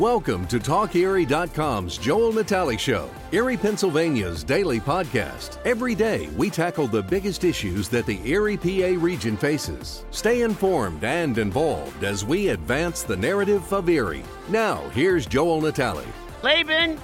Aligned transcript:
Welcome 0.00 0.46
to 0.46 0.58
TalkErie.com's 0.58 1.98
Joel 1.98 2.32
Natale 2.32 2.78
Show, 2.78 3.10
Erie, 3.32 3.58
Pennsylvania's 3.58 4.42
daily 4.42 4.80
podcast. 4.80 5.58
Every 5.66 5.94
day, 5.94 6.28
we 6.38 6.48
tackle 6.48 6.86
the 6.86 7.02
biggest 7.02 7.44
issues 7.44 7.90
that 7.90 8.06
the 8.06 8.18
Erie 8.26 8.56
PA 8.56 8.98
region 8.98 9.36
faces. 9.36 10.06
Stay 10.10 10.40
informed 10.40 11.04
and 11.04 11.36
involved 11.36 12.02
as 12.02 12.24
we 12.24 12.48
advance 12.48 13.02
the 13.02 13.14
narrative 13.14 13.70
of 13.74 13.90
Erie. 13.90 14.22
Now, 14.48 14.88
here's 14.94 15.26
Joel 15.26 15.60
Natale. 15.60 16.06
Laban, 16.42 16.98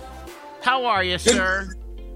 how 0.62 0.86
are 0.86 1.04
you, 1.04 1.18
sir? 1.18 1.68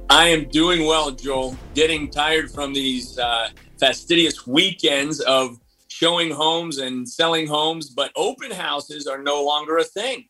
I 0.09 0.29
am 0.29 0.49
doing 0.49 0.87
well, 0.87 1.11
Joel. 1.11 1.59
Getting 1.75 2.09
tired 2.09 2.51
from 2.51 2.73
these 2.73 3.19
uh, 3.19 3.51
fastidious 3.79 4.47
weekends 4.47 5.21
of 5.21 5.61
showing 5.89 6.31
homes 6.31 6.79
and 6.79 7.07
selling 7.07 7.47
homes, 7.47 7.91
but 7.91 8.13
open 8.17 8.51
houses 8.51 9.07
are 9.07 9.23
no 9.23 9.45
longer 9.45 9.77
a 9.77 9.85
thing 9.85 10.25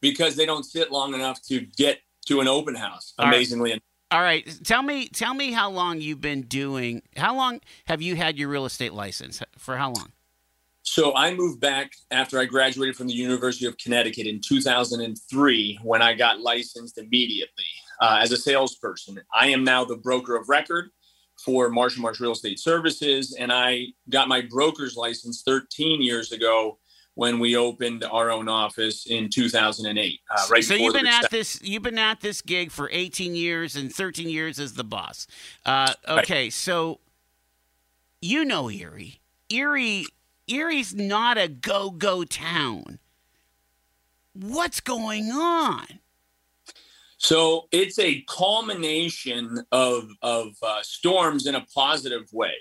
because 0.00 0.36
they 0.36 0.46
don't 0.46 0.64
sit 0.64 0.90
long 0.90 1.14
enough 1.14 1.42
to 1.42 1.60
get 1.60 2.00
to 2.26 2.40
an 2.40 2.48
open 2.48 2.74
house. 2.74 3.14
Amazingly 3.18 3.72
enough. 3.72 3.82
All 4.10 4.22
right, 4.22 4.46
tell 4.64 4.82
me, 4.82 5.08
tell 5.08 5.34
me 5.34 5.52
how 5.52 5.70
long 5.70 6.00
you've 6.00 6.20
been 6.20 6.42
doing. 6.42 7.02
How 7.16 7.36
long 7.36 7.60
have 7.86 8.00
you 8.00 8.16
had 8.16 8.38
your 8.38 8.48
real 8.48 8.64
estate 8.64 8.94
license? 8.94 9.42
For 9.58 9.76
how 9.76 9.92
long? 9.92 10.12
So 10.82 11.14
I 11.14 11.34
moved 11.34 11.60
back 11.60 11.92
after 12.10 12.38
I 12.38 12.46
graduated 12.46 12.96
from 12.96 13.08
the 13.08 13.12
University 13.12 13.66
of 13.66 13.76
Connecticut 13.76 14.26
in 14.26 14.40
2003 14.40 15.80
when 15.82 16.00
I 16.00 16.14
got 16.14 16.40
licensed 16.40 16.96
immediately 16.96 17.64
uh, 18.00 18.20
as 18.22 18.32
a 18.32 18.38
salesperson. 18.38 19.20
I 19.34 19.48
am 19.48 19.64
now 19.64 19.84
the 19.84 19.96
broker 19.96 20.34
of 20.34 20.48
record 20.48 20.88
for 21.44 21.68
Marsh 21.68 21.98
& 21.98 21.98
Marsh 21.98 22.20
Real 22.20 22.32
Estate 22.32 22.58
Services, 22.58 23.36
and 23.38 23.52
I 23.52 23.88
got 24.08 24.28
my 24.28 24.40
broker's 24.40 24.96
license 24.96 25.42
13 25.42 26.00
years 26.00 26.32
ago 26.32 26.78
when 27.18 27.40
we 27.40 27.56
opened 27.56 28.04
our 28.04 28.30
own 28.30 28.48
office 28.48 29.06
in 29.06 29.28
2008. 29.28 30.20
Uh, 30.30 30.46
right 30.52 30.62
so 30.62 30.74
you've 30.74 30.94
been 30.94 31.04
at 31.04 31.28
this 31.32 31.60
you've 31.62 31.82
been 31.82 31.98
at 31.98 32.20
this 32.20 32.40
gig 32.40 32.70
for 32.70 32.88
18 32.92 33.34
years 33.34 33.74
and 33.74 33.92
13 33.92 34.28
years 34.28 34.60
as 34.60 34.74
the 34.74 34.84
boss. 34.84 35.26
Uh, 35.66 35.92
okay, 36.06 36.44
right. 36.44 36.52
so 36.52 37.00
you 38.20 38.44
know 38.44 38.70
Erie. 38.70 39.18
Erie 39.50 40.06
Erie's 40.48 40.94
not 40.94 41.36
a 41.36 41.48
go-go 41.48 42.22
town. 42.22 43.00
What's 44.34 44.78
going 44.78 45.32
on? 45.32 45.86
So 47.16 47.66
it's 47.72 47.98
a 47.98 48.24
culmination 48.28 49.66
of 49.72 50.08
of 50.22 50.52
uh, 50.62 50.82
storms 50.82 51.48
in 51.48 51.56
a 51.56 51.66
positive 51.74 52.32
way. 52.32 52.54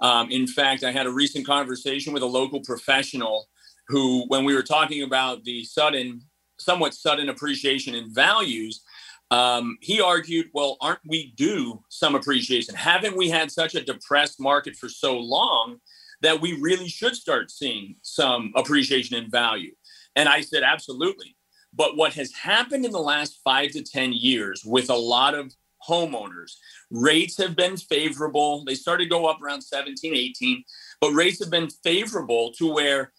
Um, 0.00 0.30
in 0.30 0.46
fact, 0.46 0.84
I 0.84 0.90
had 0.90 1.04
a 1.04 1.12
recent 1.12 1.46
conversation 1.46 2.14
with 2.14 2.22
a 2.22 2.26
local 2.40 2.60
professional 2.60 3.50
who, 3.90 4.24
when 4.28 4.44
we 4.44 4.54
were 4.54 4.62
talking 4.62 5.02
about 5.02 5.44
the 5.44 5.64
sudden, 5.64 6.22
somewhat 6.58 6.94
sudden 6.94 7.28
appreciation 7.28 7.94
in 7.94 8.14
values, 8.14 8.82
um, 9.30 9.78
he 9.80 10.00
argued, 10.00 10.48
well, 10.52 10.76
aren't 10.80 11.00
we 11.06 11.32
due 11.36 11.82
some 11.88 12.14
appreciation? 12.14 12.74
Haven't 12.74 13.16
we 13.16 13.28
had 13.28 13.50
such 13.50 13.74
a 13.74 13.84
depressed 13.84 14.40
market 14.40 14.76
for 14.76 14.88
so 14.88 15.18
long 15.18 15.78
that 16.22 16.40
we 16.40 16.58
really 16.60 16.88
should 16.88 17.14
start 17.14 17.50
seeing 17.50 17.96
some 18.02 18.52
appreciation 18.56 19.16
in 19.16 19.30
value? 19.30 19.72
And 20.16 20.28
I 20.28 20.40
said, 20.40 20.62
absolutely. 20.62 21.36
But 21.72 21.96
what 21.96 22.14
has 22.14 22.32
happened 22.32 22.84
in 22.84 22.90
the 22.90 22.98
last 22.98 23.40
five 23.44 23.70
to 23.72 23.82
10 23.82 24.12
years 24.12 24.64
with 24.64 24.90
a 24.90 24.96
lot 24.96 25.34
of 25.34 25.52
homeowners, 25.88 26.52
rates 26.90 27.38
have 27.38 27.56
been 27.56 27.76
favorable. 27.76 28.64
They 28.64 28.74
started 28.74 29.04
to 29.04 29.10
go 29.10 29.26
up 29.26 29.40
around 29.40 29.62
17, 29.62 30.14
18, 30.14 30.64
but 31.00 31.12
rates 31.12 31.38
have 31.38 31.50
been 31.50 31.70
favorable 31.84 32.52
to 32.54 32.72
where 32.72 33.12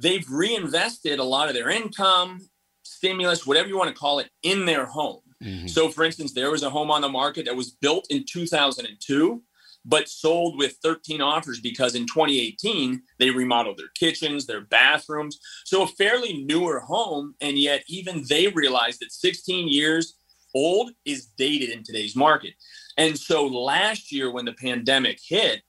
they've 0.00 0.28
reinvested 0.30 1.18
a 1.18 1.24
lot 1.24 1.48
of 1.48 1.54
their 1.54 1.70
income, 1.70 2.40
stimulus, 2.82 3.46
whatever 3.46 3.68
you 3.68 3.78
want 3.78 3.94
to 3.94 3.98
call 3.98 4.18
it, 4.18 4.30
in 4.42 4.64
their 4.64 4.86
home. 4.86 5.20
Mm-hmm. 5.42 5.68
So, 5.68 5.88
for 5.88 6.04
instance, 6.04 6.32
there 6.32 6.50
was 6.50 6.62
a 6.62 6.70
home 6.70 6.90
on 6.90 7.00
the 7.00 7.08
market 7.08 7.46
that 7.46 7.56
was 7.56 7.70
built 7.70 8.06
in 8.10 8.24
2002, 8.28 9.42
but 9.84 10.08
sold 10.08 10.58
with 10.58 10.76
13 10.82 11.22
offers 11.22 11.60
because 11.60 11.94
in 11.94 12.02
2018, 12.02 13.02
they 13.18 13.30
remodeled 13.30 13.78
their 13.78 13.90
kitchens, 13.98 14.44
their 14.44 14.60
bathrooms. 14.62 15.38
So, 15.64 15.82
a 15.82 15.86
fairly 15.86 16.44
newer 16.44 16.80
home. 16.80 17.34
And 17.40 17.58
yet, 17.58 17.84
even 17.88 18.24
they 18.28 18.48
realized 18.48 19.00
that 19.00 19.12
16 19.12 19.68
years 19.68 20.16
old 20.54 20.90
is 21.04 21.26
dated 21.38 21.70
in 21.70 21.82
today's 21.82 22.14
market. 22.16 22.52
And 22.98 23.18
so, 23.18 23.46
last 23.46 24.12
year, 24.12 24.30
when 24.30 24.44
the 24.44 24.52
pandemic 24.52 25.18
hit, 25.26 25.62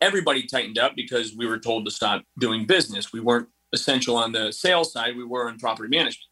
everybody 0.00 0.42
tightened 0.48 0.78
up 0.78 0.96
because 0.96 1.36
we 1.36 1.46
were 1.46 1.60
told 1.60 1.84
to 1.84 1.92
stop 1.92 2.24
doing 2.40 2.66
business. 2.66 3.12
We 3.12 3.20
weren't 3.20 3.46
essential 3.72 4.16
on 4.16 4.32
the 4.32 4.52
sales 4.52 4.92
side, 4.92 5.16
we 5.16 5.24
were 5.24 5.48
in 5.48 5.58
property 5.58 5.88
management. 5.88 6.28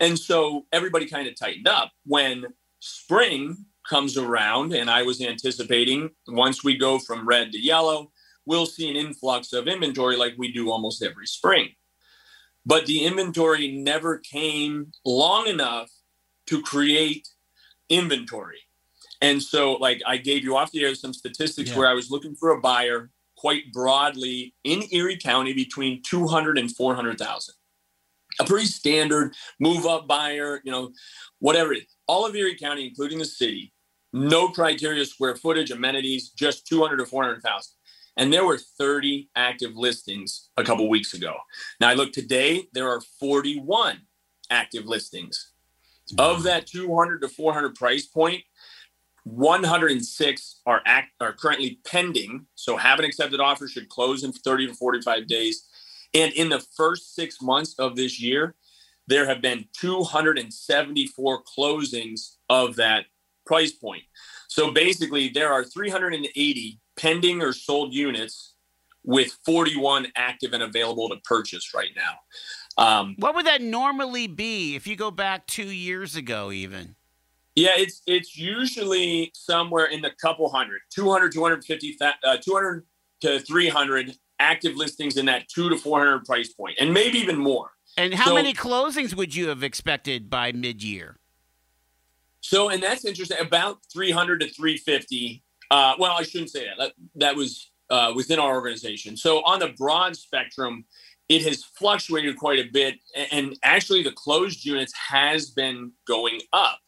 And 0.00 0.18
so 0.18 0.66
everybody 0.72 1.06
kind 1.06 1.28
of 1.28 1.38
tightened 1.38 1.68
up 1.68 1.92
when 2.04 2.46
spring 2.80 3.66
comes 3.88 4.16
around. 4.16 4.72
And 4.72 4.90
I 4.90 5.02
was 5.02 5.20
anticipating 5.20 6.10
once 6.28 6.64
we 6.64 6.76
go 6.76 6.98
from 6.98 7.28
red 7.28 7.52
to 7.52 7.58
yellow, 7.58 8.10
we'll 8.46 8.66
see 8.66 8.88
an 8.88 8.96
influx 8.96 9.52
of 9.52 9.68
inventory 9.68 10.16
like 10.16 10.34
we 10.38 10.52
do 10.52 10.70
almost 10.70 11.02
every 11.02 11.26
spring. 11.26 11.70
But 12.64 12.86
the 12.86 13.04
inventory 13.04 13.72
never 13.72 14.18
came 14.18 14.92
long 15.04 15.46
enough 15.46 15.90
to 16.46 16.62
create 16.62 17.28
inventory. 17.88 18.58
And 19.22 19.42
so, 19.42 19.74
like 19.74 20.00
I 20.06 20.16
gave 20.16 20.44
you 20.44 20.56
off 20.56 20.70
the 20.70 20.84
air 20.84 20.94
some 20.94 21.12
statistics 21.12 21.70
yeah. 21.70 21.78
where 21.78 21.88
I 21.88 21.94
was 21.94 22.10
looking 22.10 22.34
for 22.34 22.50
a 22.50 22.60
buyer 22.60 23.10
quite 23.40 23.72
broadly 23.72 24.54
in 24.64 24.82
Erie 24.90 25.16
County 25.16 25.54
between 25.54 26.02
200 26.02 26.58
and 26.58 26.70
400,000. 26.70 27.54
A 28.38 28.44
pretty 28.44 28.66
standard 28.66 29.34
move 29.58 29.86
up 29.86 30.06
buyer, 30.06 30.60
you 30.62 30.70
know, 30.70 30.92
whatever 31.38 31.72
it 31.72 31.78
is. 31.78 31.96
All 32.06 32.26
of 32.26 32.36
Erie 32.36 32.58
County, 32.58 32.86
including 32.86 33.18
the 33.18 33.24
city, 33.24 33.72
no 34.12 34.48
criteria, 34.48 35.06
square 35.06 35.36
footage, 35.36 35.70
amenities, 35.70 36.28
just 36.30 36.66
200 36.66 36.98
to 36.98 37.06
400,000. 37.06 37.72
And 38.18 38.30
there 38.30 38.44
were 38.44 38.58
30 38.58 39.30
active 39.34 39.74
listings 39.74 40.50
a 40.58 40.64
couple 40.64 40.86
weeks 40.90 41.14
ago. 41.14 41.34
Now 41.80 41.88
I 41.88 41.94
look 41.94 42.12
today, 42.12 42.64
there 42.74 42.90
are 42.90 43.00
41 43.18 44.02
active 44.50 44.84
listings. 44.84 45.52
Of 46.18 46.42
that 46.42 46.66
200 46.66 47.22
to 47.22 47.28
400 47.28 47.74
price 47.74 48.04
point, 48.06 48.42
106 49.24 50.60
are 50.66 50.82
act 50.86 51.10
are 51.20 51.32
currently 51.32 51.78
pending. 51.86 52.46
So 52.54 52.76
have 52.76 52.98
an 52.98 53.04
accepted 53.04 53.40
offer 53.40 53.68
should 53.68 53.88
close 53.88 54.24
in 54.24 54.32
30 54.32 54.68
to 54.68 54.74
45 54.74 55.26
days. 55.26 55.68
And 56.14 56.32
in 56.32 56.48
the 56.48 56.64
first 56.76 57.14
six 57.14 57.40
months 57.40 57.74
of 57.78 57.96
this 57.96 58.20
year, 58.20 58.54
there 59.06 59.26
have 59.26 59.40
been 59.42 59.66
274 59.78 61.42
closings 61.44 62.36
of 62.48 62.76
that 62.76 63.06
price 63.44 63.72
point. 63.72 64.02
So 64.48 64.70
basically, 64.70 65.28
there 65.28 65.52
are 65.52 65.64
380 65.64 66.80
pending 66.96 67.42
or 67.42 67.52
sold 67.52 67.92
units 67.92 68.54
with 69.04 69.36
41 69.44 70.08
active 70.16 70.52
and 70.52 70.62
available 70.62 71.08
to 71.08 71.16
purchase 71.24 71.72
right 71.74 71.90
now. 71.96 72.82
Um, 72.82 73.16
what 73.18 73.34
would 73.34 73.46
that 73.46 73.62
normally 73.62 74.26
be 74.26 74.76
if 74.76 74.86
you 74.86 74.96
go 74.96 75.10
back 75.10 75.46
two 75.46 75.70
years 75.70 76.16
ago, 76.16 76.50
even? 76.50 76.96
Yeah, 77.60 77.72
it's 77.76 78.00
it's 78.06 78.38
usually 78.38 79.30
somewhere 79.34 79.84
in 79.84 80.00
the 80.00 80.10
couple 80.18 80.48
hundred, 80.48 80.80
200, 80.94 81.30
250, 81.30 81.98
uh, 82.00 82.36
200 82.38 82.86
to 83.20 83.38
300 83.40 84.14
active 84.38 84.76
listings 84.76 85.18
in 85.18 85.26
that 85.26 85.46
two 85.48 85.68
to 85.68 85.76
400 85.76 86.24
price 86.24 86.48
point, 86.54 86.76
and 86.80 86.94
maybe 86.94 87.18
even 87.18 87.36
more. 87.36 87.72
And 87.98 88.14
how 88.14 88.26
so, 88.26 88.34
many 88.34 88.54
closings 88.54 89.14
would 89.14 89.34
you 89.36 89.48
have 89.48 89.62
expected 89.62 90.30
by 90.30 90.52
mid 90.52 90.82
year? 90.82 91.18
So, 92.40 92.70
and 92.70 92.82
that's 92.82 93.04
interesting. 93.04 93.36
About 93.38 93.80
300 93.92 94.40
to 94.40 94.48
350. 94.48 95.42
Uh, 95.70 95.94
well, 95.98 96.16
I 96.16 96.22
shouldn't 96.22 96.50
say 96.50 96.64
that. 96.64 96.78
That, 96.78 96.92
that 97.16 97.36
was 97.36 97.70
uh, 97.90 98.14
within 98.16 98.38
our 98.38 98.54
organization. 98.54 99.18
So, 99.18 99.40
on 99.40 99.58
the 99.58 99.74
broad 99.76 100.16
spectrum, 100.16 100.86
it 101.28 101.42
has 101.42 101.62
fluctuated 101.62 102.38
quite 102.38 102.58
a 102.58 102.70
bit, 102.72 102.94
and 103.30 103.54
actually, 103.62 104.02
the 104.02 104.12
closed 104.12 104.64
units 104.64 104.94
has 105.10 105.50
been 105.50 105.92
going 106.06 106.40
up 106.54 106.78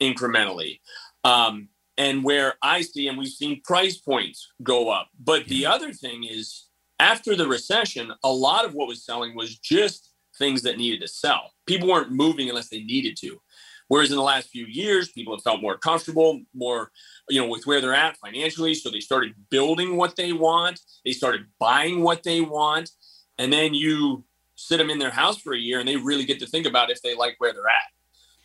incrementally. 0.00 0.80
Um, 1.24 1.68
and 1.98 2.24
where 2.24 2.54
I 2.62 2.82
see, 2.82 3.08
and 3.08 3.18
we've 3.18 3.28
seen 3.28 3.60
price 3.62 3.98
points 3.98 4.52
go 4.62 4.88
up. 4.88 5.08
But 5.22 5.46
the 5.46 5.66
other 5.66 5.92
thing 5.92 6.24
is, 6.24 6.66
after 6.98 7.36
the 7.36 7.46
recession, 7.46 8.12
a 8.24 8.32
lot 8.32 8.64
of 8.64 8.74
what 8.74 8.88
was 8.88 9.04
selling 9.04 9.34
was 9.34 9.58
just 9.58 10.12
things 10.38 10.62
that 10.62 10.78
needed 10.78 11.00
to 11.02 11.08
sell. 11.08 11.52
People 11.66 11.88
weren't 11.88 12.12
moving 12.12 12.48
unless 12.48 12.68
they 12.68 12.82
needed 12.82 13.16
to. 13.18 13.40
Whereas 13.88 14.10
in 14.10 14.16
the 14.16 14.22
last 14.22 14.50
few 14.50 14.66
years, 14.66 15.10
people 15.10 15.34
have 15.34 15.42
felt 15.42 15.60
more 15.60 15.76
comfortable, 15.76 16.40
more, 16.54 16.92
you 17.28 17.40
know, 17.40 17.48
with 17.48 17.66
where 17.66 17.80
they're 17.80 17.92
at 17.92 18.16
financially. 18.18 18.72
So 18.72 18.88
they 18.88 19.00
started 19.00 19.34
building 19.50 19.96
what 19.96 20.14
they 20.14 20.32
want. 20.32 20.80
They 21.04 21.10
started 21.10 21.46
buying 21.58 22.02
what 22.02 22.22
they 22.22 22.40
want. 22.40 22.90
And 23.36 23.52
then 23.52 23.74
you 23.74 24.24
sit 24.54 24.76
them 24.76 24.90
in 24.90 25.00
their 25.00 25.10
house 25.10 25.38
for 25.38 25.54
a 25.54 25.58
year 25.58 25.80
and 25.80 25.88
they 25.88 25.96
really 25.96 26.24
get 26.24 26.38
to 26.38 26.46
think 26.46 26.66
about 26.66 26.90
if 26.90 27.02
they 27.02 27.16
like 27.16 27.34
where 27.38 27.52
they're 27.52 27.68
at. 27.68 27.90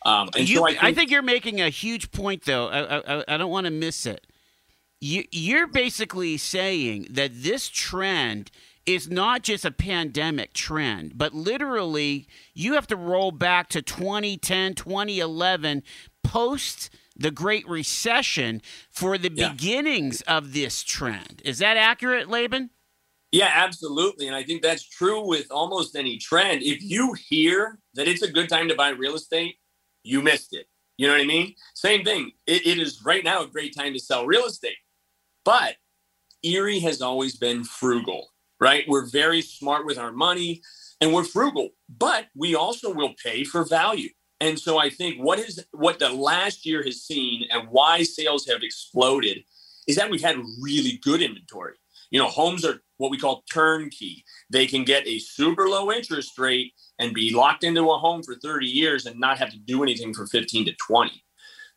Um, 0.06 0.30
and 0.36 0.48
you, 0.48 0.58
so 0.58 0.64
I, 0.64 0.70
think, 0.70 0.84
I 0.84 0.94
think 0.94 1.10
you're 1.10 1.20
making 1.20 1.60
a 1.60 1.68
huge 1.68 2.12
point, 2.12 2.44
though. 2.44 2.68
I, 2.68 2.98
I, 2.98 3.24
I 3.26 3.36
don't 3.36 3.50
want 3.50 3.64
to 3.64 3.72
miss 3.72 4.06
it. 4.06 4.24
You, 5.00 5.24
you're 5.32 5.66
basically 5.66 6.36
saying 6.36 7.08
that 7.10 7.32
this 7.34 7.68
trend 7.68 8.52
is 8.86 9.10
not 9.10 9.42
just 9.42 9.64
a 9.64 9.72
pandemic 9.72 10.52
trend, 10.52 11.18
but 11.18 11.34
literally 11.34 12.28
you 12.54 12.74
have 12.74 12.86
to 12.86 12.96
roll 12.96 13.32
back 13.32 13.68
to 13.70 13.82
2010, 13.82 14.74
2011, 14.74 15.82
post 16.22 16.88
the 17.16 17.32
Great 17.32 17.68
Recession 17.68 18.62
for 18.88 19.18
the 19.18 19.32
yeah. 19.34 19.50
beginnings 19.50 20.20
of 20.22 20.52
this 20.52 20.84
trend. 20.84 21.42
Is 21.44 21.58
that 21.58 21.76
accurate, 21.76 22.30
Laban? 22.30 22.70
Yeah, 23.32 23.50
absolutely. 23.52 24.28
And 24.28 24.36
I 24.36 24.44
think 24.44 24.62
that's 24.62 24.88
true 24.88 25.26
with 25.26 25.50
almost 25.50 25.96
any 25.96 26.16
trend. 26.16 26.62
If 26.62 26.80
you 26.80 27.14
hear 27.14 27.80
that 27.94 28.06
it's 28.06 28.22
a 28.22 28.30
good 28.30 28.48
time 28.48 28.68
to 28.68 28.76
buy 28.76 28.90
real 28.90 29.16
estate, 29.16 29.56
you 30.06 30.22
missed 30.22 30.54
it. 30.54 30.66
You 30.96 31.08
know 31.08 31.14
what 31.14 31.22
I 31.22 31.26
mean? 31.26 31.54
Same 31.74 32.04
thing. 32.04 32.32
it, 32.46 32.66
it 32.66 32.78
is 32.78 33.02
right 33.04 33.24
now 33.24 33.42
a 33.42 33.46
great 33.46 33.74
time 33.76 33.92
to 33.92 33.98
sell 33.98 34.26
real 34.26 34.46
estate. 34.46 34.78
But 35.44 35.76
Erie 36.42 36.80
has 36.80 37.02
always 37.02 37.36
been 37.36 37.64
frugal, 37.64 38.32
right? 38.60 38.84
We're 38.88 39.06
very 39.06 39.42
smart 39.42 39.84
with 39.84 39.98
our 39.98 40.12
money 40.12 40.62
and 41.00 41.12
we're 41.12 41.24
frugal, 41.24 41.70
but 41.88 42.26
we 42.34 42.54
also 42.54 42.92
will 42.92 43.14
pay 43.22 43.44
for 43.44 43.64
value. 43.64 44.08
And 44.40 44.58
so 44.58 44.78
I 44.78 44.90
think 44.90 45.18
what 45.18 45.38
is 45.38 45.64
what 45.72 45.98
the 45.98 46.10
last 46.10 46.66
year 46.66 46.82
has 46.82 47.02
seen 47.02 47.44
and 47.50 47.68
why 47.68 48.02
sales 48.02 48.46
have 48.46 48.62
exploded 48.62 49.38
is 49.86 49.96
that 49.96 50.10
we've 50.10 50.22
had 50.22 50.36
really 50.60 50.98
good 51.02 51.22
inventory. 51.22 51.74
You 52.10 52.20
know, 52.20 52.28
homes 52.28 52.64
are 52.64 52.82
what 52.98 53.10
we 53.10 53.18
call 53.18 53.44
turnkey. 53.52 54.24
They 54.50 54.66
can 54.66 54.84
get 54.84 55.06
a 55.06 55.18
super 55.18 55.68
low 55.68 55.92
interest 55.92 56.38
rate 56.38 56.72
and 56.98 57.14
be 57.14 57.34
locked 57.34 57.64
into 57.64 57.90
a 57.90 57.98
home 57.98 58.22
for 58.22 58.34
30 58.34 58.66
years 58.66 59.06
and 59.06 59.20
not 59.20 59.38
have 59.38 59.50
to 59.50 59.58
do 59.58 59.82
anything 59.82 60.14
for 60.14 60.26
15 60.26 60.66
to 60.66 60.72
20. 60.74 61.22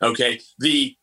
Okay. 0.02 0.40
The 0.60 0.96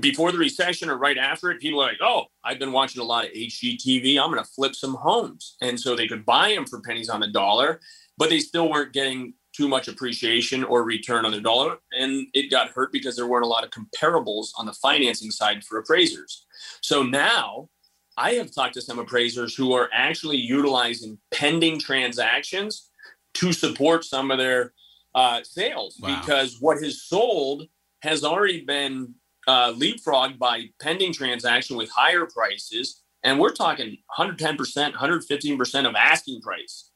before 0.00 0.32
the 0.32 0.38
recession 0.38 0.90
or 0.90 0.98
right 0.98 1.16
after 1.16 1.50
it, 1.50 1.60
people 1.60 1.80
are 1.80 1.86
like, 1.86 2.00
oh, 2.02 2.24
I've 2.44 2.58
been 2.58 2.72
watching 2.72 3.00
a 3.00 3.04
lot 3.04 3.24
of 3.24 3.32
HGTV. 3.32 4.20
I'm 4.20 4.30
going 4.30 4.42
to 4.42 4.50
flip 4.50 4.74
some 4.74 4.94
homes. 4.94 5.56
And 5.62 5.80
so 5.80 5.96
they 5.96 6.06
could 6.06 6.26
buy 6.26 6.50
them 6.50 6.66
for 6.66 6.80
pennies 6.80 7.08
on 7.08 7.20
the 7.20 7.28
dollar, 7.28 7.80
but 8.18 8.28
they 8.28 8.38
still 8.38 8.70
weren't 8.70 8.92
getting 8.92 9.32
too 9.54 9.66
much 9.66 9.88
appreciation 9.88 10.62
or 10.62 10.84
return 10.84 11.24
on 11.24 11.32
their 11.32 11.40
dollar. 11.40 11.78
And 11.92 12.26
it 12.34 12.50
got 12.50 12.68
hurt 12.68 12.92
because 12.92 13.16
there 13.16 13.26
weren't 13.26 13.46
a 13.46 13.48
lot 13.48 13.64
of 13.64 13.70
comparables 13.70 14.50
on 14.58 14.66
the 14.66 14.74
financing 14.74 15.30
side 15.30 15.64
for 15.64 15.78
appraisers. 15.78 16.46
So 16.82 17.02
now 17.02 17.70
I 18.18 18.32
have 18.32 18.52
talked 18.52 18.74
to 18.74 18.82
some 18.82 18.98
appraisers 18.98 19.54
who 19.54 19.72
are 19.72 19.88
actually 19.92 20.38
utilizing 20.38 21.18
pending 21.30 21.78
transactions 21.78 22.90
to 23.34 23.52
support 23.52 24.04
some 24.04 24.30
of 24.30 24.38
their 24.38 24.72
uh, 25.14 25.42
sales 25.44 25.96
wow. 26.00 26.20
because 26.20 26.58
what 26.60 26.82
has 26.82 27.02
sold 27.02 27.68
has 28.02 28.24
already 28.24 28.64
been 28.64 29.14
uh, 29.48 29.72
leapfrogged 29.72 30.38
by 30.38 30.66
pending 30.80 31.12
transaction 31.12 31.76
with 31.76 31.90
higher 31.90 32.26
prices. 32.26 33.02
And 33.24 33.40
we're 33.40 33.54
talking 33.54 33.96
110%, 34.16 34.92
115% 34.92 35.88
of 35.88 35.94
asking 35.96 36.40
price. 36.42 36.90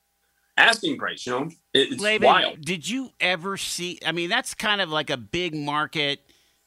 Asking 0.59 0.99
price, 0.99 1.25
you 1.25 1.33
know, 1.33 1.51
it's 1.73 2.01
Laban, 2.01 2.27
wild. 2.27 2.61
Did 2.61 2.87
you 2.89 3.11
ever 3.21 3.57
see? 3.57 3.99
I 4.05 4.13
mean, 4.13 4.29
that's 4.29 4.53
kind 4.53 4.83
of 4.83 4.91
like 4.91 5.09
a 5.09 5.17
big 5.17 5.55
market, 5.55 6.21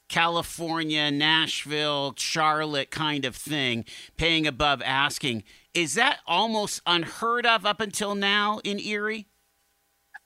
California, 0.08 1.12
Nashville, 1.12 2.14
Charlotte 2.18 2.92
kind 2.92 3.26
of 3.26 3.36
thing, 3.36 3.86
paying 4.18 4.46
above 4.46 4.82
asking. 4.84 5.44
Is 5.74 5.96
that 5.96 6.20
almost 6.28 6.82
unheard 6.86 7.46
of 7.46 7.66
up 7.66 7.82
until 7.82 8.16
now 8.16 8.60
in 8.64 8.80
Erie? 8.80 9.28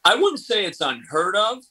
I 0.05 0.15
wouldn't 0.15 0.39
say 0.39 0.65
it's 0.65 0.81
unheard 0.81 1.35
of, 1.35 1.63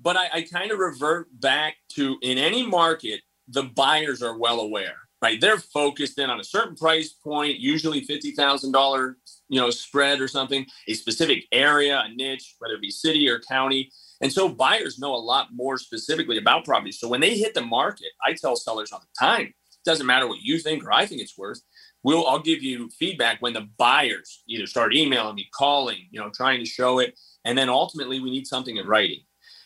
but 0.00 0.16
I, 0.16 0.28
I 0.32 0.42
kind 0.42 0.70
of 0.70 0.78
revert 0.78 1.28
back 1.40 1.76
to 1.90 2.16
in 2.22 2.38
any 2.38 2.66
market, 2.66 3.20
the 3.48 3.64
buyers 3.64 4.22
are 4.22 4.38
well 4.38 4.60
aware, 4.60 4.96
right? 5.22 5.40
They're 5.40 5.58
focused 5.58 6.18
in 6.18 6.30
on 6.30 6.40
a 6.40 6.44
certain 6.44 6.76
price 6.76 7.10
point, 7.10 7.58
usually 7.58 8.02
fifty 8.02 8.32
thousand 8.32 8.72
dollar, 8.72 9.18
you 9.48 9.60
know, 9.60 9.70
spread 9.70 10.20
or 10.20 10.28
something, 10.28 10.66
a 10.88 10.94
specific 10.94 11.44
area, 11.52 12.02
a 12.04 12.14
niche, 12.14 12.56
whether 12.58 12.74
it 12.74 12.80
be 12.80 12.90
city 12.90 13.28
or 13.28 13.40
county. 13.40 13.90
And 14.24 14.32
so 14.32 14.48
buyers 14.48 14.98
know 14.98 15.14
a 15.14 15.16
lot 15.16 15.48
more 15.52 15.76
specifically 15.76 16.38
about 16.38 16.64
properties. 16.64 16.98
So 16.98 17.08
when 17.08 17.20
they 17.20 17.36
hit 17.36 17.52
the 17.52 17.60
market, 17.60 18.08
I 18.26 18.32
tell 18.32 18.56
sellers 18.56 18.90
all 18.90 19.00
the 19.00 19.26
time, 19.26 19.48
it 19.48 19.84
doesn't 19.84 20.06
matter 20.06 20.26
what 20.26 20.40
you 20.40 20.58
think 20.58 20.82
or 20.82 20.94
I 20.94 21.04
think 21.04 21.20
it's 21.20 21.36
worth. 21.36 21.60
We'll 22.02 22.26
I'll 22.26 22.40
give 22.40 22.62
you 22.62 22.88
feedback 22.98 23.42
when 23.42 23.52
the 23.52 23.68
buyers 23.76 24.42
either 24.48 24.66
start 24.66 24.94
emailing 24.94 25.34
me, 25.34 25.46
calling, 25.54 26.08
you 26.10 26.18
know, 26.18 26.30
trying 26.34 26.60
to 26.60 26.64
show 26.64 27.00
it. 27.00 27.18
And 27.44 27.58
then 27.58 27.68
ultimately 27.68 28.18
we 28.18 28.30
need 28.30 28.46
something 28.46 28.78
in 28.78 28.86
writing. 28.86 29.20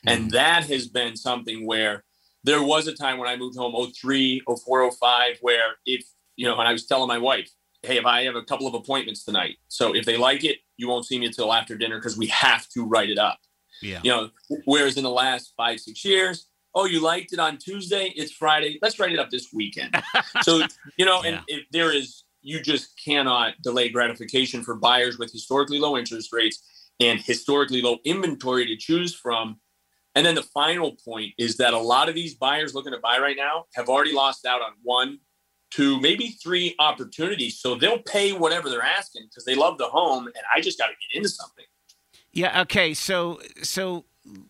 And 0.08 0.22
mm-hmm. 0.22 0.30
that 0.30 0.64
has 0.64 0.88
been 0.88 1.14
something 1.14 1.64
where 1.64 2.02
there 2.42 2.62
was 2.64 2.88
a 2.88 2.94
time 2.94 3.18
when 3.18 3.28
I 3.28 3.36
moved 3.36 3.56
home 3.56 3.76
03, 3.92 4.42
04, 4.44 4.90
05, 4.90 5.38
where 5.40 5.76
if, 5.86 6.04
you 6.34 6.48
know, 6.48 6.58
and 6.58 6.66
I 6.66 6.72
was 6.72 6.84
telling 6.84 7.06
my 7.06 7.18
wife, 7.18 7.48
hey, 7.84 7.98
if 7.98 8.06
I 8.06 8.24
have 8.24 8.34
a 8.34 8.42
couple 8.42 8.66
of 8.66 8.74
appointments 8.74 9.24
tonight, 9.24 9.58
so 9.68 9.94
if 9.94 10.04
they 10.04 10.16
like 10.16 10.42
it, 10.42 10.58
you 10.76 10.88
won't 10.88 11.06
see 11.06 11.20
me 11.20 11.26
until 11.26 11.52
after 11.52 11.76
dinner 11.76 11.98
because 11.98 12.18
we 12.18 12.26
have 12.26 12.68
to 12.70 12.84
write 12.84 13.10
it 13.10 13.18
up. 13.18 13.38
Yeah. 13.82 14.00
You 14.02 14.10
know, 14.10 14.30
whereas 14.64 14.96
in 14.96 15.04
the 15.04 15.10
last 15.10 15.54
five, 15.56 15.80
six 15.80 16.04
years, 16.04 16.48
oh, 16.74 16.84
you 16.84 17.00
liked 17.00 17.32
it 17.32 17.38
on 17.38 17.56
Tuesday, 17.58 18.12
it's 18.16 18.32
Friday, 18.32 18.78
let's 18.82 18.98
write 18.98 19.12
it 19.12 19.18
up 19.18 19.30
this 19.30 19.48
weekend. 19.52 19.96
so, 20.42 20.62
you 20.96 21.04
know, 21.04 21.22
yeah. 21.22 21.28
and 21.28 21.40
if 21.48 21.64
there 21.70 21.94
is, 21.94 22.24
you 22.42 22.60
just 22.60 23.00
cannot 23.04 23.54
delay 23.62 23.88
gratification 23.88 24.62
for 24.62 24.76
buyers 24.76 25.18
with 25.18 25.32
historically 25.32 25.78
low 25.78 25.96
interest 25.96 26.32
rates 26.32 26.62
and 27.00 27.20
historically 27.20 27.82
low 27.82 27.98
inventory 28.04 28.66
to 28.66 28.76
choose 28.76 29.14
from 29.14 29.58
and 30.18 30.26
then 30.26 30.34
the 30.34 30.42
final 30.42 30.96
point 31.04 31.32
is 31.38 31.58
that 31.58 31.74
a 31.74 31.78
lot 31.78 32.08
of 32.08 32.16
these 32.16 32.34
buyers 32.34 32.74
looking 32.74 32.92
to 32.92 32.98
buy 32.98 33.18
right 33.18 33.36
now 33.36 33.66
have 33.76 33.88
already 33.88 34.12
lost 34.12 34.44
out 34.46 34.60
on 34.60 34.72
one, 34.82 35.20
two, 35.70 36.00
maybe 36.00 36.30
three 36.42 36.74
opportunities. 36.80 37.60
So 37.60 37.76
they'll 37.76 38.02
pay 38.02 38.32
whatever 38.32 38.68
they're 38.68 38.82
asking 38.82 39.26
because 39.30 39.44
they 39.44 39.54
love 39.54 39.78
the 39.78 39.86
home, 39.86 40.26
and 40.26 40.44
I 40.52 40.60
just 40.60 40.76
got 40.76 40.88
to 40.88 40.94
get 40.94 41.16
into 41.16 41.28
something. 41.28 41.64
Yeah. 42.38 42.60
Okay. 42.62 42.94
So 42.94 43.40
so 43.62 44.04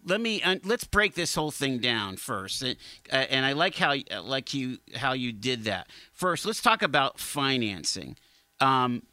let 0.05 0.21
me 0.21 0.43
uh, 0.43 0.57
let's 0.63 0.85
break 0.85 1.15
this 1.15 1.35
whole 1.35 1.51
thing 1.51 1.79
down 1.79 2.19
first, 2.19 2.63
uh, 2.63 2.75
and 3.11 3.47
I 3.47 3.53
like 3.53 3.77
how 3.77 3.95
like 4.23 4.53
you 4.53 4.77
how 4.95 5.15
you 5.15 5.33
did 5.33 5.65
that. 5.65 5.89
First, 6.13 6.45
let's 6.45 6.61
talk 6.61 6.83
about 6.83 7.19
financing. 7.19 8.17
Um, 8.61 9.05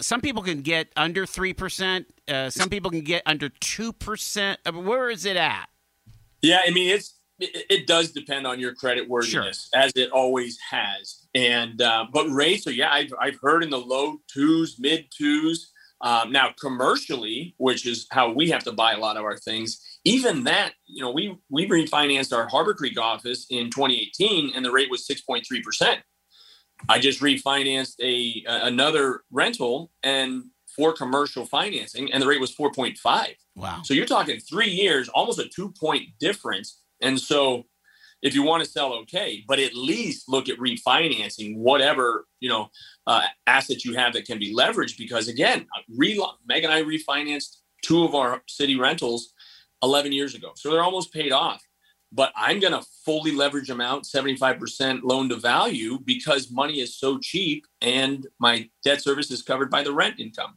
some 0.00 0.20
people 0.20 0.42
can 0.42 0.62
get 0.62 0.88
under 0.96 1.24
3%. 1.24 2.04
Uh, 2.28 2.50
some 2.50 2.68
people 2.68 2.90
can 2.90 3.02
get 3.02 3.22
under 3.24 3.48
2%. 3.48 4.56
Uh, 4.66 4.72
where 4.72 5.08
is 5.10 5.24
it 5.24 5.36
at? 5.36 5.68
Yeah, 6.42 6.60
I 6.66 6.70
mean, 6.70 6.90
it's 6.90 7.14
it, 7.40 7.66
it 7.70 7.86
does 7.86 8.12
depend 8.12 8.46
on 8.46 8.60
your 8.60 8.74
credit 8.74 9.08
worthiness, 9.08 9.68
sure. 9.72 9.82
as 9.82 9.92
it 9.96 10.10
always 10.12 10.58
has. 10.70 11.26
And 11.34 11.82
uh, 11.82 12.06
but 12.12 12.28
rates 12.28 12.68
are 12.68 12.72
yeah, 12.72 12.92
I've, 12.92 13.12
I've 13.20 13.38
heard 13.42 13.64
in 13.64 13.70
the 13.70 13.80
low 13.80 14.18
twos, 14.32 14.76
mid 14.78 15.06
twos. 15.10 15.72
Um, 16.02 16.32
now 16.32 16.50
commercially, 16.58 17.54
which 17.58 17.86
is 17.86 18.06
how 18.10 18.32
we 18.32 18.48
have 18.50 18.64
to 18.64 18.72
buy 18.72 18.94
a 18.94 18.98
lot 18.98 19.16
of 19.16 19.24
our 19.24 19.36
things, 19.36 19.80
even 20.04 20.44
that 20.44 20.72
you 20.86 21.02
know 21.02 21.10
we 21.10 21.36
we 21.50 21.68
refinanced 21.68 22.36
our 22.36 22.48
Harbor 22.48 22.74
Creek 22.74 22.98
office 22.98 23.46
in 23.50 23.70
2018, 23.70 24.52
and 24.54 24.64
the 24.64 24.72
rate 24.72 24.90
was 24.90 25.06
6.3 25.06 25.42
percent. 25.62 26.00
I 26.88 26.98
just 26.98 27.20
refinanced 27.20 28.00
a 28.02 28.42
another 28.46 29.22
rental 29.30 29.92
and 30.02 30.44
for 30.74 30.92
commercial 30.92 31.44
financing, 31.44 32.12
and 32.12 32.22
the 32.22 32.26
rate 32.26 32.40
was 32.40 32.54
4.5. 32.54 33.34
Wow. 33.56 33.82
So 33.84 33.92
you're 33.92 34.06
talking 34.06 34.38
three 34.40 34.70
years, 34.70 35.08
almost 35.08 35.38
a 35.38 35.48
two 35.48 35.72
point 35.72 36.04
difference. 36.18 36.80
And 37.02 37.20
so 37.20 37.64
if 38.22 38.34
you 38.34 38.42
want 38.42 38.64
to 38.64 38.70
sell, 38.70 38.92
okay, 38.94 39.44
but 39.48 39.58
at 39.58 39.74
least 39.74 40.28
look 40.28 40.48
at 40.48 40.58
refinancing 40.58 41.56
whatever 41.56 42.26
you 42.40 42.48
know 42.48 42.68
uh, 43.06 43.22
assets 43.46 43.84
you 43.84 43.94
have 43.94 44.12
that 44.14 44.26
can 44.26 44.38
be 44.38 44.54
leveraged. 44.54 44.98
Because 44.98 45.28
again, 45.28 45.66
re- 45.96 46.22
Meg 46.46 46.64
and 46.64 46.72
I 46.72 46.82
refinanced 46.82 47.56
two 47.82 48.04
of 48.04 48.14
our 48.14 48.42
city 48.46 48.76
rentals 48.76 49.32
11 49.82 50.12
years 50.12 50.34
ago, 50.34 50.52
so 50.54 50.70
they're 50.70 50.82
almost 50.82 51.12
paid 51.12 51.32
off 51.32 51.62
but 52.12 52.32
I'm 52.34 52.58
going 52.60 52.72
to 52.72 52.84
fully 53.04 53.32
leverage 53.32 53.68
them 53.68 53.80
out 53.80 54.04
75% 54.04 55.02
loan 55.02 55.28
to 55.28 55.36
value 55.36 55.98
because 56.04 56.50
money 56.50 56.80
is 56.80 56.98
so 56.98 57.18
cheap 57.18 57.66
and 57.80 58.26
my 58.38 58.68
debt 58.84 59.02
service 59.02 59.30
is 59.30 59.42
covered 59.42 59.70
by 59.70 59.82
the 59.82 59.92
rent 59.92 60.18
income. 60.18 60.56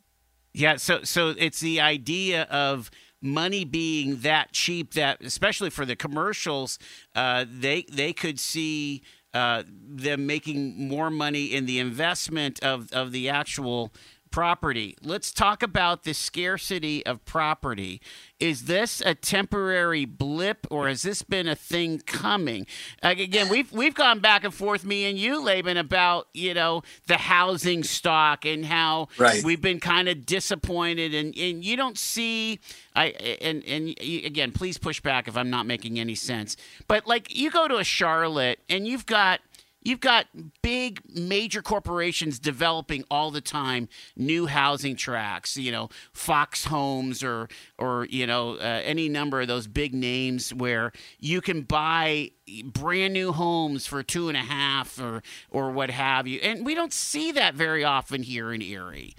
Yeah, 0.53 0.75
so 0.75 1.03
so 1.03 1.33
it's 1.35 1.59
the 1.59 1.81
idea 1.81 2.43
of 2.43 2.91
money 3.23 3.63
being 3.63 4.17
that 4.17 4.51
cheap 4.51 4.93
that 4.93 5.21
especially 5.23 5.69
for 5.69 5.85
the 5.85 5.95
commercials 5.95 6.77
uh, 7.15 7.45
they 7.49 7.83
they 7.91 8.13
could 8.13 8.39
see 8.39 9.01
uh, 9.33 9.63
them 9.67 10.27
making 10.27 10.87
more 10.87 11.09
money 11.09 11.45
in 11.45 11.65
the 11.65 11.79
investment 11.79 12.63
of, 12.63 12.91
of 12.93 13.11
the 13.11 13.29
actual 13.29 13.91
property. 14.33 14.97
Let's 15.03 15.31
talk 15.31 15.61
about 15.61 16.05
the 16.05 16.13
scarcity 16.13 17.05
of 17.05 17.23
property. 17.23 18.01
Is 18.39 18.63
this 18.63 18.99
a 18.99 19.13
temporary 19.13 20.05
blip, 20.05 20.65
or 20.71 20.87
has 20.87 21.03
this 21.03 21.21
been 21.21 21.47
a 21.47 21.55
thing 21.55 21.99
coming? 21.99 22.65
again, 23.03 23.47
we've 23.47 23.71
we've 23.71 23.93
gone 23.93 24.19
back 24.19 24.43
and 24.43 24.51
forth, 24.51 24.83
me 24.83 25.05
and 25.05 25.19
you, 25.19 25.39
Laban, 25.39 25.77
about 25.77 26.29
you 26.33 26.55
know 26.55 26.81
the 27.05 27.17
housing 27.17 27.83
stock 27.83 28.43
and 28.43 28.65
how 28.65 29.07
right. 29.19 29.43
we've 29.43 29.61
been 29.61 29.79
kind 29.79 30.09
of 30.09 30.25
disappointed, 30.25 31.13
and, 31.13 31.37
and 31.37 31.63
you 31.63 31.77
don't 31.77 31.97
see. 31.97 32.59
I 32.95 33.09
and 33.39 33.63
and 33.65 33.89
again, 33.99 34.51
please 34.51 34.79
push 34.79 34.99
back 34.99 35.27
if 35.27 35.37
I'm 35.37 35.51
not 35.51 35.67
making 35.67 35.99
any 35.99 36.15
sense. 36.15 36.57
But 36.87 37.05
like 37.05 37.37
you 37.37 37.51
go 37.51 37.67
to 37.67 37.77
a 37.77 37.83
Charlotte 37.83 38.59
and 38.67 38.87
you've 38.87 39.05
got 39.05 39.41
You've 39.83 39.99
got 39.99 40.27
big 40.61 41.01
major 41.13 41.61
corporations 41.61 42.39
developing 42.39 43.03
all 43.11 43.31
the 43.31 43.41
time 43.41 43.89
new 44.15 44.47
housing 44.47 44.95
tracks, 44.95 45.57
you 45.57 45.71
know, 45.71 45.89
Fox 46.13 46.65
Homes 46.65 47.23
or 47.23 47.49
or 47.77 48.05
you 48.09 48.25
know, 48.25 48.55
uh, 48.55 48.81
any 48.83 49.09
number 49.09 49.41
of 49.41 49.47
those 49.47 49.67
big 49.67 49.93
names 49.93 50.53
where 50.53 50.91
you 51.19 51.41
can 51.41 51.61
buy 51.61 52.31
brand 52.65 53.13
new 53.13 53.31
homes 53.31 53.85
for 53.85 54.03
two 54.03 54.27
and 54.27 54.37
a 54.37 54.41
half 54.41 54.99
or 54.99 55.21
or 55.49 55.71
what 55.71 55.89
have 55.89 56.27
you. 56.27 56.39
And 56.39 56.65
we 56.65 56.75
don't 56.75 56.93
see 56.93 57.31
that 57.33 57.55
very 57.55 57.83
often 57.83 58.23
here 58.23 58.53
in 58.53 58.61
Erie. 58.61 59.15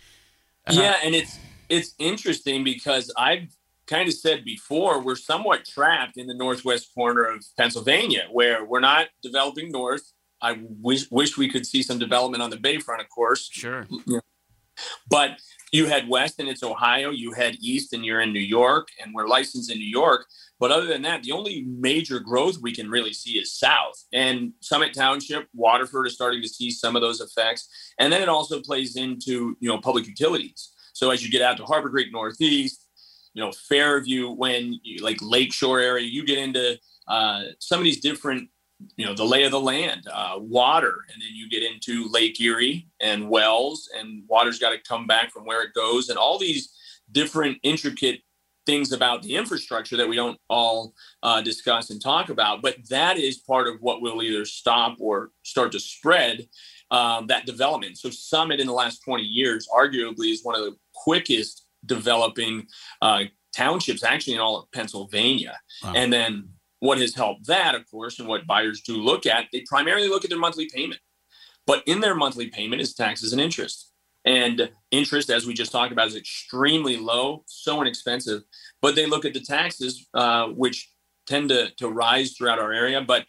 Uh, 0.67 0.75
yeah, 0.75 0.97
and 1.05 1.15
it's 1.15 1.39
it's 1.69 1.95
interesting 1.99 2.65
because 2.65 3.13
I've 3.17 3.55
kind 3.87 4.09
of 4.09 4.15
said 4.15 4.45
before, 4.45 5.03
we're 5.03 5.17
somewhat 5.17 5.65
trapped 5.65 6.17
in 6.17 6.27
the 6.27 6.35
northwest 6.35 6.95
corner 6.95 7.25
of 7.25 7.45
Pennsylvania, 7.57 8.29
where 8.33 8.65
we're 8.65 8.81
not 8.81 9.09
developing 9.23 9.71
north. 9.71 10.13
I 10.45 10.59
wish 10.61 11.11
wish 11.11 11.39
we 11.39 11.49
could 11.49 11.67
see 11.67 11.83
some 11.83 11.99
development 11.99 12.43
on 12.43 12.51
the 12.51 12.59
Bayfront, 12.59 13.01
of 13.01 13.09
course. 13.09 13.49
Sure. 13.51 13.87
But 15.09 15.39
you 15.73 15.87
head 15.87 16.09
west 16.09 16.39
and 16.39 16.49
it's 16.49 16.63
Ohio. 16.63 17.11
You 17.11 17.33
head 17.33 17.57
east 17.61 17.93
and 17.95 18.05
you're 18.05 18.21
in 18.21 18.33
New 18.33 18.41
York, 18.41 18.89
and 19.01 19.15
we're 19.15 19.27
licensed 19.27 19.71
in 19.73 19.79
New 19.79 19.93
York. 20.03 20.27
But 20.61 20.71
other 20.71 20.87
than 20.87 21.03
that, 21.03 21.23
the 21.23 21.33
only 21.33 21.63
major 21.63 22.21
growth 22.21 22.59
we 22.61 22.73
can 22.73 22.89
really 22.91 23.13
see 23.13 23.39
is 23.39 23.59
south. 23.59 23.97
And 24.13 24.53
Summit 24.61 24.93
Township, 24.95 25.49
Waterford 25.55 26.07
is 26.07 26.15
starting 26.15 26.43
to 26.43 26.49
see 26.49 26.71
some 26.71 26.95
of 26.95 27.03
those 27.03 27.21
effects. 27.21 27.69
And 27.99 28.13
then 28.13 28.23
it 28.23 28.29
also 28.29 28.61
plays 28.61 28.97
into, 28.97 29.57
you 29.61 29.69
know, 29.69 29.79
public 29.79 30.07
utilities. 30.07 30.73
So 30.93 31.11
as 31.11 31.25
you 31.25 31.31
get 31.31 31.43
out 31.43 31.57
to 31.57 31.65
Harbor 31.65 31.91
Creek 31.91 32.13
Northeast, 32.13 32.89
you 33.33 33.43
know, 33.43 33.51
Fairview, 33.69 34.31
when 34.31 34.79
you, 34.85 35.03
like 35.03 35.19
Lakeshore 35.21 35.81
area, 35.81 36.07
you 36.07 36.25
get 36.25 36.39
into 36.39 36.79
uh, 37.09 37.43
some 37.59 37.81
of 37.81 37.85
these 37.85 38.01
different, 38.01 38.49
you 38.97 39.07
know, 39.07 39.15
the 39.15 39.25
lay 39.25 39.45
of 39.45 39.51
the 39.51 39.61
land, 39.61 40.07
uh, 40.13 40.35
water, 40.37 40.99
and 41.13 41.23
then 41.23 41.31
you 41.33 41.49
get 41.49 41.63
into 41.63 42.09
Lake 42.11 42.41
Erie 42.41 42.89
and 43.01 43.29
wells, 43.29 43.89
and 43.99 44.25
water's 44.29 44.59
got 44.59 44.71
to 44.71 44.79
come 44.89 45.07
back 45.07 45.33
from 45.33 45.45
where 45.45 45.63
it 45.63 45.75
goes, 45.75 46.09
and 46.09 46.19
all 46.19 46.39
these 46.39 46.75
different 47.13 47.59
intricate 47.63 48.21
things 48.67 48.93
about 48.93 49.23
the 49.23 49.37
infrastructure 49.37 49.97
that 49.97 50.09
we 50.09 50.17
don't 50.17 50.39
all 50.49 50.95
uh, 51.23 51.41
discuss 51.41 51.91
and 51.91 52.01
talk 52.01 52.31
about. 52.31 52.63
But 52.63 52.77
that 52.89 53.19
is 53.19 53.39
part 53.39 53.69
of 53.69 53.77
what 53.81 54.01
will 54.01 54.23
either 54.23 54.45
stop 54.45 54.97
or 54.99 55.31
start 55.43 55.73
to 55.73 55.81
spread 55.81 56.49
um, 56.91 57.27
that 57.27 57.47
development. 57.47 57.99
So 57.99 58.11
Summit 58.11 58.61
in 58.61 58.67
the 58.67 58.73
last 58.73 59.03
20 59.05 59.23
years, 59.23 59.69
arguably, 59.75 60.33
is 60.33 60.45
one 60.45 60.55
of 60.55 60.63
the 60.63 60.77
quickest 60.95 61.67
developing 61.85 62.67
uh, 63.03 63.25
townships 63.55 64.03
actually 64.03 64.35
in 64.35 64.41
all 64.41 64.59
of 64.59 64.71
Pennsylvania. 64.73 65.59
Wow. 65.83 65.93
And 65.95 66.13
then 66.13 66.49
what 66.85 66.99
has 66.99 67.15
helped 67.15 67.47
that, 67.47 67.75
of 67.75 67.91
course, 67.91 68.19
and 68.19 68.29
what 68.29 68.47
buyers 68.47 68.83
do 68.83 68.99
look 68.99 69.25
at, 69.25 69.47
they 69.51 69.63
primarily 69.63 70.07
look 70.07 70.23
at 70.23 70.29
their 70.29 70.39
monthly 70.39 70.69
payment. 70.69 71.01
But 71.67 71.83
in 71.87 72.01
their 72.01 72.15
monthly 72.15 72.49
payment 72.49 72.83
is 72.83 72.93
taxes 72.93 73.33
and 73.33 73.41
interest. 73.41 73.91
And 74.27 74.71
interest, 74.91 75.31
as 75.31 75.47
we 75.47 75.55
just 75.55 75.73
talked 75.73 75.93
about, 75.93 76.09
is 76.09 76.15
extremely 76.15 76.99
low, 76.99 77.43
so 77.47 77.81
inexpensive. 77.81 78.43
But 78.83 78.97
they 78.97 79.07
look 79.07 79.25
at 79.25 79.33
the 79.33 79.41
taxes, 79.41 80.07
uh, 80.13 80.49
which 80.49 80.91
tend 81.27 81.49
to, 81.49 81.71
to 81.79 81.89
rise 81.89 82.33
throughout 82.33 82.59
our 82.59 82.75
area. 82.75 83.01
But 83.01 83.25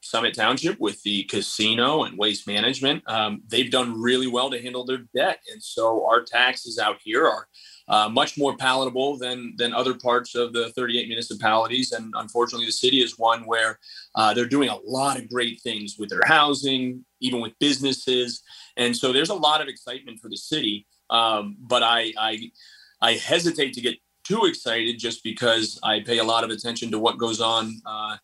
Summit 0.00 0.34
Township 0.34 0.80
with 0.80 1.00
the 1.04 1.22
casino 1.24 2.02
and 2.02 2.18
waste 2.18 2.48
management, 2.48 3.08
um, 3.08 3.42
they've 3.46 3.70
done 3.70 4.00
really 4.00 4.26
well 4.26 4.50
to 4.50 4.60
handle 4.60 4.84
their 4.84 5.04
debt. 5.14 5.38
And 5.52 5.62
so 5.62 6.04
our 6.08 6.24
taxes 6.24 6.76
out 6.76 6.96
here 7.04 7.24
are 7.24 7.46
uh, 7.90 8.08
much 8.08 8.38
more 8.38 8.56
palatable 8.56 9.18
than 9.18 9.52
than 9.56 9.74
other 9.74 9.94
parts 9.94 10.36
of 10.36 10.52
the 10.52 10.70
38 10.70 11.08
municipalities. 11.08 11.90
And 11.90 12.14
unfortunately, 12.16 12.66
the 12.66 12.72
city 12.72 13.02
is 13.02 13.18
one 13.18 13.44
where 13.46 13.80
uh, 14.14 14.32
they're 14.32 14.46
doing 14.46 14.68
a 14.68 14.78
lot 14.84 15.18
of 15.18 15.28
great 15.28 15.60
things 15.60 15.96
with 15.98 16.08
their 16.08 16.22
housing, 16.24 17.04
even 17.20 17.40
with 17.40 17.52
businesses. 17.58 18.42
And 18.76 18.96
so 18.96 19.12
there's 19.12 19.30
a 19.30 19.34
lot 19.34 19.60
of 19.60 19.66
excitement 19.66 20.20
for 20.20 20.28
the 20.28 20.36
city. 20.36 20.86
Um, 21.10 21.56
but 21.58 21.82
I, 21.82 22.12
I 22.16 22.50
I 23.02 23.12
hesitate 23.14 23.72
to 23.74 23.80
get 23.80 23.96
too 24.22 24.44
excited 24.44 25.00
just 25.00 25.24
because 25.24 25.80
I 25.82 26.00
pay 26.00 26.18
a 26.18 26.24
lot 26.24 26.44
of 26.44 26.50
attention 26.50 26.92
to 26.92 26.98
what 26.98 27.18
goes 27.18 27.40
on. 27.40 27.82
Uh, 27.84 28.16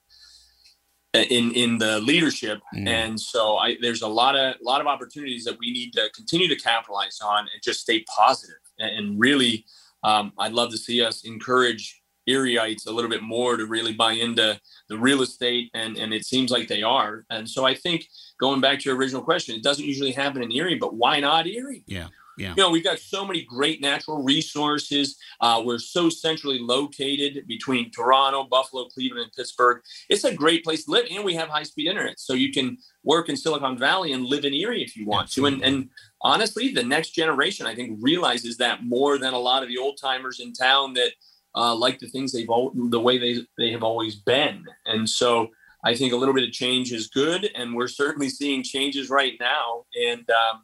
in 1.14 1.50
in 1.52 1.78
the 1.78 1.98
leadership 2.00 2.60
mm. 2.74 2.86
and 2.86 3.18
so 3.18 3.56
I, 3.56 3.78
there's 3.80 4.02
a 4.02 4.08
lot 4.08 4.36
of 4.36 4.54
a 4.60 4.62
lot 4.62 4.82
of 4.82 4.86
opportunities 4.86 5.44
that 5.44 5.58
we 5.58 5.72
need 5.72 5.94
to 5.94 6.10
continue 6.14 6.46
to 6.46 6.56
capitalize 6.56 7.20
on 7.24 7.38
and 7.38 7.62
just 7.62 7.80
stay 7.80 8.04
positive 8.14 8.65
and 8.78 9.18
really, 9.18 9.64
um, 10.02 10.32
I'd 10.38 10.52
love 10.52 10.70
to 10.70 10.78
see 10.78 11.02
us 11.02 11.24
encourage 11.24 12.02
Erieites 12.28 12.86
a 12.86 12.90
little 12.90 13.10
bit 13.10 13.22
more 13.22 13.56
to 13.56 13.66
really 13.66 13.92
buy 13.92 14.12
into 14.12 14.60
the 14.88 14.98
real 14.98 15.22
estate, 15.22 15.70
and 15.74 15.96
and 15.96 16.12
it 16.12 16.24
seems 16.24 16.50
like 16.50 16.68
they 16.68 16.82
are. 16.82 17.24
And 17.30 17.48
so 17.48 17.64
I 17.64 17.74
think 17.74 18.06
going 18.40 18.60
back 18.60 18.80
to 18.80 18.88
your 18.88 18.98
original 18.98 19.22
question, 19.22 19.54
it 19.54 19.62
doesn't 19.62 19.84
usually 19.84 20.12
happen 20.12 20.42
in 20.42 20.52
Erie, 20.52 20.74
but 20.76 20.94
why 20.94 21.20
not 21.20 21.46
Erie? 21.46 21.84
Yeah. 21.86 22.08
Yeah. 22.38 22.50
You 22.50 22.62
know, 22.62 22.70
we've 22.70 22.84
got 22.84 22.98
so 22.98 23.24
many 23.24 23.42
great 23.42 23.80
natural 23.80 24.22
resources. 24.22 25.16
Uh, 25.40 25.62
we're 25.64 25.78
so 25.78 26.10
centrally 26.10 26.58
located 26.58 27.46
between 27.46 27.90
Toronto, 27.90 28.44
Buffalo, 28.44 28.86
Cleveland, 28.86 29.24
and 29.24 29.32
Pittsburgh. 29.32 29.80
It's 30.10 30.24
a 30.24 30.34
great 30.34 30.62
place 30.62 30.84
to 30.84 30.90
live, 30.90 31.06
and 31.10 31.24
we 31.24 31.34
have 31.34 31.48
high 31.48 31.62
speed 31.62 31.88
internet. 31.88 32.20
So 32.20 32.34
you 32.34 32.52
can 32.52 32.76
work 33.04 33.28
in 33.28 33.36
Silicon 33.36 33.78
Valley 33.78 34.12
and 34.12 34.26
live 34.26 34.44
in 34.44 34.52
Erie 34.52 34.82
if 34.82 34.96
you 34.96 35.06
want 35.06 35.24
Absolutely. 35.24 35.60
to. 35.60 35.66
And, 35.66 35.74
and 35.74 35.90
honestly, 36.20 36.72
the 36.72 36.82
next 36.82 37.10
generation, 37.10 37.66
I 37.66 37.74
think, 37.74 37.98
realizes 38.00 38.56
that 38.58 38.84
more 38.84 39.18
than 39.18 39.34
a 39.34 39.38
lot 39.38 39.62
of 39.62 39.68
the 39.68 39.78
old 39.78 39.98
timers 40.00 40.40
in 40.40 40.52
town 40.52 40.94
that 40.94 41.12
uh, 41.54 41.74
like 41.74 41.98
the 41.98 42.08
things 42.08 42.32
they've 42.32 42.46
the 42.46 43.00
way 43.00 43.18
they 43.18 43.40
they 43.58 43.72
have 43.72 43.82
always 43.82 44.14
been. 44.16 44.64
And 44.84 45.08
so 45.08 45.48
I 45.84 45.94
think 45.94 46.12
a 46.12 46.16
little 46.16 46.34
bit 46.34 46.44
of 46.44 46.52
change 46.52 46.92
is 46.92 47.08
good, 47.08 47.50
and 47.54 47.74
we're 47.74 47.88
certainly 47.88 48.28
seeing 48.28 48.62
changes 48.62 49.08
right 49.08 49.34
now. 49.40 49.84
And 50.08 50.28
um, 50.30 50.62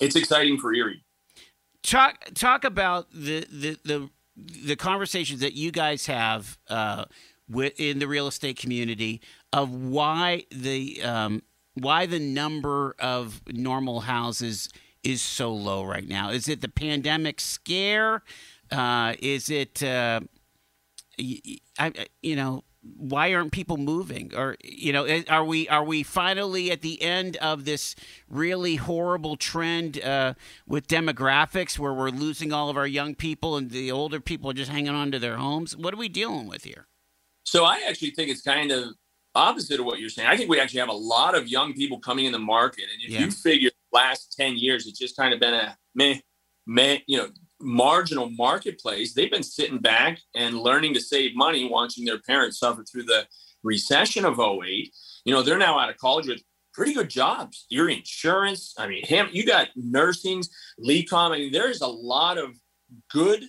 it's 0.00 0.16
exciting 0.16 0.58
for 0.58 0.74
Erie. 0.74 1.04
Talk 1.82 2.30
talk 2.34 2.64
about 2.64 3.10
the 3.12 3.46
the 3.50 3.78
the, 3.84 4.10
the 4.36 4.76
conversations 4.76 5.40
that 5.40 5.52
you 5.52 5.70
guys 5.70 6.06
have 6.06 6.58
uh, 6.68 7.04
in 7.76 7.98
the 7.98 8.08
real 8.08 8.26
estate 8.26 8.58
community 8.58 9.20
of 9.52 9.72
why 9.74 10.44
the 10.50 11.02
um, 11.02 11.42
why 11.74 12.06
the 12.06 12.18
number 12.18 12.94
of 12.98 13.40
normal 13.48 14.00
houses 14.00 14.68
is 15.02 15.22
so 15.22 15.52
low 15.52 15.84
right 15.84 16.06
now. 16.06 16.30
Is 16.30 16.48
it 16.48 16.60
the 16.60 16.68
pandemic 16.68 17.40
scare? 17.40 18.22
Uh, 18.70 19.14
is 19.18 19.50
it 19.50 19.82
uh, 19.82 20.20
I, 21.78 21.92
you 22.22 22.36
know 22.36 22.64
why 22.82 23.32
aren't 23.32 23.52
people 23.52 23.76
moving 23.76 24.32
or 24.34 24.56
you 24.64 24.92
know 24.92 25.06
are 25.28 25.44
we 25.44 25.68
are 25.68 25.84
we 25.84 26.02
finally 26.02 26.70
at 26.72 26.82
the 26.82 27.00
end 27.00 27.36
of 27.36 27.64
this 27.64 27.94
really 28.28 28.76
horrible 28.76 29.36
trend 29.36 30.02
uh, 30.02 30.34
with 30.66 30.88
demographics 30.88 31.78
where 31.78 31.94
we're 31.94 32.10
losing 32.10 32.52
all 32.52 32.70
of 32.70 32.76
our 32.76 32.86
young 32.86 33.14
people 33.14 33.56
and 33.56 33.70
the 33.70 33.92
older 33.92 34.20
people 34.20 34.50
are 34.50 34.54
just 34.54 34.70
hanging 34.70 34.94
on 34.94 35.12
to 35.12 35.18
their 35.20 35.36
homes 35.36 35.76
what 35.76 35.94
are 35.94 35.98
we 35.98 36.08
dealing 36.08 36.48
with 36.48 36.64
here 36.64 36.88
so 37.44 37.64
i 37.64 37.80
actually 37.88 38.10
think 38.10 38.28
it's 38.28 38.42
kind 38.42 38.72
of 38.72 38.94
opposite 39.34 39.80
of 39.80 39.86
what 39.86 39.98
you're 39.98 40.10
saying 40.10 40.28
i 40.28 40.36
think 40.36 40.50
we 40.50 40.60
actually 40.60 40.80
have 40.80 40.88
a 40.88 40.92
lot 40.92 41.34
of 41.34 41.48
young 41.48 41.72
people 41.72 41.98
coming 41.98 42.26
in 42.26 42.32
the 42.32 42.38
market 42.38 42.84
and 42.92 43.02
if 43.02 43.10
yeah. 43.10 43.20
you 43.20 43.30
figure 43.30 43.70
last 43.92 44.34
10 44.38 44.56
years 44.56 44.86
it's 44.86 44.98
just 44.98 45.16
kind 45.16 45.32
of 45.34 45.40
been 45.40 45.54
a 45.54 45.76
meh 45.94 46.18
meh 46.66 46.98
you 47.06 47.18
know 47.18 47.28
marginal 47.62 48.28
marketplace, 48.30 49.14
they've 49.14 49.30
been 49.30 49.42
sitting 49.42 49.78
back 49.78 50.18
and 50.34 50.58
learning 50.58 50.94
to 50.94 51.00
save 51.00 51.34
money, 51.34 51.68
watching 51.68 52.04
their 52.04 52.18
parents 52.18 52.58
suffer 52.58 52.84
through 52.84 53.04
the 53.04 53.26
recession 53.62 54.24
of 54.24 54.38
08. 54.38 54.92
You 55.24 55.32
know, 55.32 55.42
they're 55.42 55.58
now 55.58 55.78
out 55.78 55.88
of 55.88 55.96
college 55.96 56.26
with 56.26 56.42
pretty 56.74 56.92
good 56.92 57.08
jobs. 57.08 57.66
Erie 57.70 57.96
Insurance, 57.96 58.74
I 58.78 58.88
mean, 58.88 59.06
him, 59.06 59.28
you 59.32 59.46
got 59.46 59.68
nursing, 59.76 60.42
LECOM. 60.84 61.30
I 61.30 61.38
mean, 61.38 61.52
there's 61.52 61.80
a 61.80 61.86
lot 61.86 62.38
of 62.38 62.50
good 63.10 63.44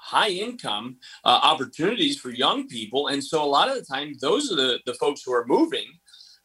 high 0.00 0.28
income 0.28 0.96
uh, 1.24 1.40
opportunities 1.42 2.18
for 2.18 2.30
young 2.30 2.66
people. 2.66 3.08
And 3.08 3.22
so 3.22 3.42
a 3.42 3.46
lot 3.46 3.68
of 3.68 3.76
the 3.76 3.84
time, 3.84 4.14
those 4.20 4.50
are 4.50 4.56
the, 4.56 4.80
the 4.86 4.94
folks 4.94 5.22
who 5.24 5.32
are 5.32 5.46
moving, 5.46 5.86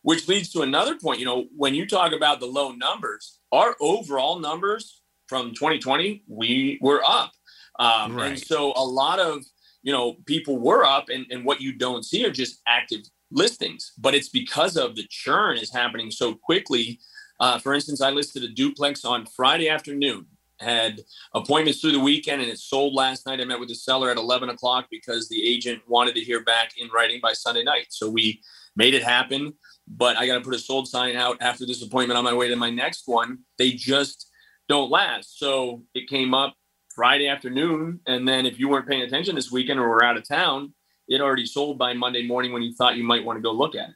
which 0.01 0.27
leads 0.27 0.51
to 0.51 0.62
another 0.62 0.97
point. 0.97 1.19
You 1.19 1.25
know, 1.25 1.45
when 1.55 1.74
you 1.74 1.88
talk 1.88 2.12
about 2.12 2.39
the 2.39 2.45
low 2.45 2.71
numbers, 2.71 3.39
our 3.51 3.75
overall 3.79 4.39
numbers 4.39 5.01
from 5.27 5.53
2020, 5.53 6.24
we 6.27 6.77
were 6.81 7.01
up. 7.07 7.31
Um, 7.79 8.15
right. 8.15 8.31
And 8.31 8.39
so 8.39 8.74
a 8.75 8.83
lot 8.83 9.19
of, 9.19 9.43
you 9.83 9.91
know, 9.91 10.15
people 10.25 10.57
were 10.57 10.85
up 10.85 11.09
and, 11.09 11.25
and 11.29 11.45
what 11.45 11.62
you 11.62 11.74
don't 11.74 12.05
see 12.05 12.25
are 12.25 12.31
just 12.31 12.62
active 12.67 13.01
listings, 13.31 13.93
but 13.97 14.13
it's 14.15 14.29
because 14.29 14.77
of 14.77 14.95
the 14.95 15.05
churn 15.09 15.57
is 15.57 15.74
happening 15.74 16.12
so 16.12 16.33
quickly. 16.35 17.00
Uh, 17.39 17.59
for 17.59 17.74
instance, 17.74 18.01
I 18.01 18.12
listed 18.12 18.43
a 18.43 18.47
duplex 18.47 19.03
on 19.03 19.25
Friday 19.25 19.69
afternoon, 19.69 20.25
had 20.59 21.01
appointments 21.33 21.81
through 21.81 21.91
the 21.91 22.00
weekend, 22.00 22.41
and 22.41 22.50
it 22.50 22.59
sold 22.59 22.93
last 22.93 23.25
night. 23.25 23.41
I 23.41 23.45
met 23.45 23.59
with 23.59 23.69
the 23.69 23.75
seller 23.75 24.09
at 24.09 24.17
11 24.17 24.50
o'clock 24.50 24.88
because 24.89 25.27
the 25.29 25.45
agent 25.45 25.81
wanted 25.88 26.15
to 26.15 26.21
hear 26.21 26.43
back 26.43 26.71
in 26.77 26.89
writing 26.89 27.19
by 27.21 27.33
Sunday 27.33 27.63
night. 27.63 27.88
So 27.89 28.09
we 28.09 28.41
made 28.75 28.93
it 28.93 29.03
happen, 29.03 29.53
but 29.88 30.17
I 30.17 30.27
got 30.27 30.35
to 30.35 30.41
put 30.41 30.53
a 30.53 30.59
sold 30.59 30.88
sign 30.88 31.15
out 31.15 31.38
after 31.41 31.65
this 31.65 31.81
appointment 31.81 32.17
on 32.17 32.24
my 32.24 32.33
way 32.33 32.47
to 32.50 32.55
my 32.55 32.69
next 32.69 33.03
one. 33.05 33.39
They 33.57 33.71
just, 33.71 34.29
don't 34.67 34.89
last. 34.89 35.39
So 35.39 35.83
it 35.93 36.07
came 36.07 36.33
up 36.33 36.55
Friday 36.93 37.27
afternoon. 37.27 38.00
And 38.07 38.27
then 38.27 38.45
if 38.45 38.59
you 38.59 38.69
weren't 38.69 38.88
paying 38.88 39.01
attention 39.01 39.35
this 39.35 39.51
weekend 39.51 39.79
or 39.79 39.88
were 39.88 40.03
out 40.03 40.17
of 40.17 40.27
town, 40.27 40.74
it 41.07 41.21
already 41.21 41.45
sold 41.45 41.77
by 41.77 41.93
Monday 41.93 42.25
morning 42.25 42.53
when 42.53 42.63
you 42.63 42.74
thought 42.74 42.95
you 42.95 43.03
might 43.03 43.24
want 43.24 43.38
to 43.38 43.41
go 43.41 43.51
look 43.51 43.75
at 43.75 43.89
it. 43.89 43.95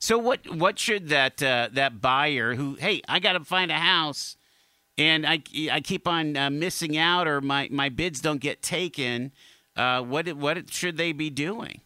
So 0.00 0.18
what 0.18 0.46
what 0.54 0.78
should 0.78 1.08
that 1.08 1.42
uh, 1.42 1.70
that 1.72 2.02
buyer 2.02 2.54
who 2.54 2.74
hey 2.74 3.00
I 3.08 3.20
got 3.20 3.32
to 3.32 3.44
find 3.44 3.70
a 3.70 3.78
house 3.78 4.36
and 4.96 5.26
I, 5.26 5.42
I 5.70 5.80
keep 5.80 6.06
on 6.06 6.36
uh, 6.36 6.50
missing 6.50 6.96
out 6.96 7.26
or 7.26 7.40
my, 7.40 7.68
my 7.70 7.88
bids 7.88 8.20
don't 8.20 8.40
get 8.40 8.62
taken 8.62 9.32
uh, 9.76 10.02
what 10.02 10.28
what 10.34 10.72
should 10.72 10.96
they 10.96 11.12
be 11.12 11.30
doing? 11.30 11.80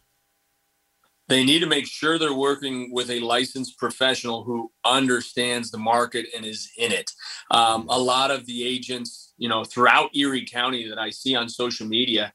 They 1.27 1.43
need 1.43 1.59
to 1.59 1.67
make 1.67 1.85
sure 1.85 2.17
they're 2.17 2.33
working 2.33 2.91
with 2.91 3.11
a 3.11 3.19
licensed 3.19 3.77
professional 3.77 4.43
who 4.43 4.71
understands 4.83 5.69
the 5.69 5.77
market 5.77 6.25
and 6.35 6.43
is 6.43 6.71
in 6.77 6.91
it. 6.91 7.11
Um, 7.51 7.85
a 7.87 7.99
lot 7.99 8.31
of 8.31 8.47
the 8.47 8.63
agents, 8.63 9.33
you 9.37 9.47
know, 9.47 9.63
throughout 9.63 10.15
Erie 10.15 10.45
County 10.45 10.89
that 10.89 10.97
I 10.97 11.11
see 11.11 11.35
on 11.35 11.47
social 11.47 11.85
media, 11.85 12.33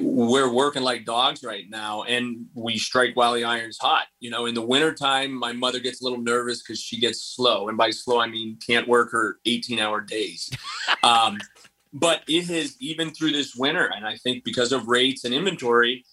we're 0.00 0.52
working 0.52 0.82
like 0.82 1.04
dogs 1.04 1.42
right 1.42 1.64
now 1.68 2.04
and 2.04 2.46
we 2.54 2.78
strike 2.78 3.16
while 3.16 3.34
the 3.34 3.44
iron's 3.44 3.78
hot. 3.78 4.04
You 4.20 4.30
know 4.30 4.46
in 4.46 4.54
the 4.54 4.62
wintertime 4.62 5.32
my 5.32 5.52
mother 5.52 5.80
gets 5.80 6.00
a 6.00 6.04
little 6.04 6.20
nervous 6.20 6.62
because 6.62 6.80
she 6.80 7.00
gets 7.00 7.22
slow 7.22 7.68
and 7.68 7.76
by 7.76 7.90
slow 7.90 8.20
i 8.20 8.26
mean 8.26 8.58
can't 8.64 8.86
work 8.86 9.10
her 9.12 9.38
18 9.46 9.78
hour 9.78 10.00
days. 10.00 10.50
Um, 11.04 11.38
but 11.92 12.22
it 12.28 12.46
has 12.46 12.76
even 12.80 13.10
through 13.10 13.32
this 13.32 13.56
winter 13.56 13.90
and 13.94 14.06
i 14.06 14.16
think 14.16 14.44
because 14.44 14.70
of 14.72 14.86
rates 14.86 15.24
and 15.24 15.34
inventory 15.34 16.04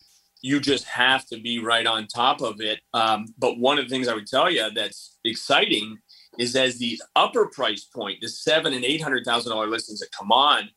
you 0.42 0.60
just 0.60 0.86
have 0.86 1.26
to 1.28 1.40
be 1.40 1.60
right 1.60 1.86
on 1.86 2.08
top 2.08 2.42
of 2.42 2.62
it. 2.62 2.80
Um, 2.94 3.26
but 3.38 3.60
one 3.60 3.78
of 3.78 3.86
the 3.86 3.90
things 3.90 4.08
i 4.08 4.16
would 4.16 4.28
tell 4.28 4.50
you 4.50 4.70
that's 4.74 5.18
exciting 5.26 5.98
is 6.40 6.56
as 6.56 6.78
the 6.78 7.00
upper 7.16 7.48
price 7.48 7.84
point 7.84 8.20
the 8.22 8.30
seven 8.30 8.74
and 8.74 8.84
eight 8.86 9.02
hundred 9.02 9.26
thousand 9.26 9.52
dollar 9.52 9.68
listings 9.68 10.00
that 10.00 10.12
come 10.12 10.32
on 10.32 10.70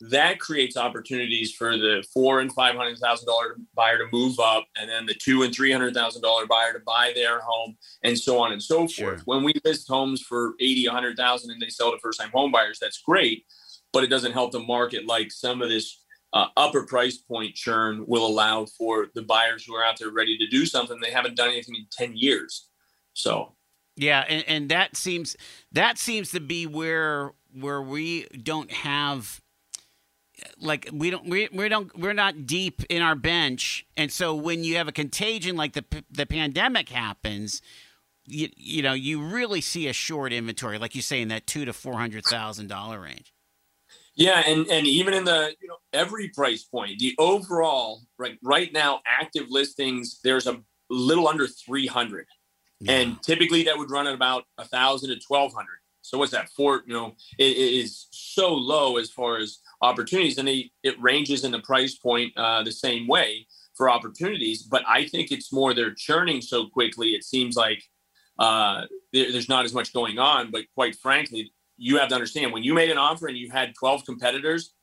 that 0.00 0.38
creates 0.38 0.76
opportunities 0.76 1.52
for 1.52 1.76
the 1.76 2.04
four 2.12 2.40
and 2.40 2.52
five 2.52 2.76
hundred 2.76 2.98
thousand 2.98 3.26
dollar 3.26 3.56
buyer 3.74 3.98
to 3.98 4.06
move 4.12 4.38
up, 4.38 4.66
and 4.76 4.88
then 4.88 5.06
the 5.06 5.14
two 5.14 5.42
and 5.42 5.54
three 5.54 5.72
hundred 5.72 5.94
thousand 5.94 6.22
dollar 6.22 6.46
buyer 6.46 6.72
to 6.72 6.80
buy 6.80 7.12
their 7.14 7.40
home, 7.40 7.76
and 8.04 8.18
so 8.18 8.38
on 8.38 8.52
and 8.52 8.62
so 8.62 8.86
sure. 8.86 9.10
forth. 9.10 9.22
When 9.26 9.42
we 9.42 9.54
list 9.64 9.88
homes 9.88 10.22
for 10.22 10.54
eighty, 10.60 10.86
a 10.86 10.92
hundred 10.92 11.16
thousand, 11.16 11.50
and 11.50 11.60
they 11.60 11.68
sell 11.68 11.90
to 11.90 11.98
first 11.98 12.20
time 12.20 12.30
home 12.30 12.52
buyers, 12.52 12.78
that's 12.80 13.02
great, 13.02 13.44
but 13.92 14.04
it 14.04 14.08
doesn't 14.08 14.32
help 14.32 14.52
the 14.52 14.60
market 14.60 15.06
like 15.06 15.32
some 15.32 15.62
of 15.62 15.68
this 15.68 16.04
uh, 16.32 16.46
upper 16.56 16.84
price 16.84 17.16
point 17.16 17.54
churn 17.54 18.04
will 18.06 18.26
allow 18.26 18.66
for 18.66 19.08
the 19.14 19.22
buyers 19.22 19.64
who 19.64 19.74
are 19.74 19.84
out 19.84 19.98
there 19.98 20.10
ready 20.10 20.36
to 20.38 20.46
do 20.46 20.66
something 20.66 21.00
they 21.00 21.10
haven't 21.10 21.36
done 21.36 21.48
anything 21.48 21.74
in 21.74 21.86
ten 21.90 22.16
years. 22.16 22.68
So 23.14 23.56
yeah, 23.96 24.24
and, 24.28 24.44
and 24.46 24.68
that 24.68 24.96
seems 24.96 25.36
that 25.72 25.98
seems 25.98 26.30
to 26.30 26.40
be 26.40 26.66
where 26.66 27.32
where 27.52 27.82
we 27.82 28.26
don't 28.42 28.70
have 28.70 29.40
like 30.60 30.88
we 30.92 31.10
don't 31.10 31.28
we, 31.28 31.48
we 31.52 31.68
don't 31.68 31.96
we're 31.98 32.12
not 32.12 32.46
deep 32.46 32.82
in 32.88 33.02
our 33.02 33.14
bench. 33.14 33.86
And 33.96 34.12
so 34.12 34.34
when 34.34 34.64
you 34.64 34.76
have 34.76 34.88
a 34.88 34.92
contagion 34.92 35.56
like 35.56 35.72
the 35.72 35.84
the 36.10 36.26
pandemic 36.26 36.88
happens 36.88 37.62
you, 38.28 38.48
you 38.56 38.82
know 38.82 38.92
you 38.92 39.22
really 39.22 39.60
see 39.60 39.88
a 39.88 39.92
short 39.92 40.32
inventory 40.32 40.78
like 40.78 40.94
you 40.94 41.02
say 41.02 41.20
in 41.20 41.28
that 41.28 41.46
two 41.46 41.64
to 41.64 41.72
four 41.72 41.94
hundred 41.94 42.24
thousand 42.24 42.68
dollar 42.68 43.00
range. 43.00 43.32
Yeah 44.14 44.42
and 44.46 44.66
and 44.68 44.86
even 44.86 45.14
in 45.14 45.24
the 45.24 45.54
you 45.60 45.68
know 45.68 45.76
every 45.92 46.28
price 46.28 46.64
point 46.64 46.98
the 46.98 47.14
overall 47.18 48.02
right 48.18 48.38
right 48.42 48.72
now 48.72 49.00
active 49.06 49.46
listings 49.48 50.20
there's 50.22 50.46
a 50.46 50.60
little 50.90 51.28
under 51.28 51.46
300 51.46 52.26
yeah. 52.80 52.92
and 52.92 53.22
typically 53.22 53.64
that 53.64 53.76
would 53.76 53.90
run 53.90 54.06
at 54.06 54.14
about 54.14 54.44
a 54.56 54.64
thousand 54.64 55.10
to 55.10 55.20
1200 55.26 55.66
so 56.02 56.18
what's 56.18 56.32
that 56.32 56.48
for 56.50 56.82
you 56.86 56.94
know 56.94 57.14
it, 57.38 57.44
it 57.44 57.74
is 57.74 58.08
so 58.10 58.54
low 58.54 58.96
as 58.96 59.10
far 59.10 59.38
as 59.38 59.58
opportunities, 59.80 60.38
and 60.38 60.48
they, 60.48 60.70
it 60.82 61.00
ranges 61.00 61.44
in 61.44 61.52
the 61.52 61.60
price 61.60 61.94
point 61.94 62.32
uh, 62.36 62.62
the 62.62 62.72
same 62.72 63.06
way 63.06 63.46
for 63.76 63.88
opportunities. 63.88 64.62
But 64.62 64.82
I 64.88 65.06
think 65.06 65.30
it's 65.30 65.52
more 65.52 65.74
they're 65.74 65.94
churning 65.94 66.42
so 66.42 66.66
quickly. 66.66 67.10
It 67.10 67.24
seems 67.24 67.56
like 67.56 67.82
uh, 68.38 68.82
there, 69.12 69.32
there's 69.32 69.48
not 69.48 69.64
as 69.64 69.72
much 69.72 69.92
going 69.92 70.18
on. 70.18 70.50
But 70.50 70.64
quite 70.74 70.96
frankly, 70.96 71.52
you 71.76 71.98
have 71.98 72.08
to 72.08 72.14
understand 72.14 72.52
when 72.52 72.62
you 72.62 72.74
made 72.74 72.90
an 72.90 72.98
offer 72.98 73.28
and 73.28 73.36
you 73.36 73.50
had 73.50 73.74
12 73.74 74.04
competitors, 74.04 74.74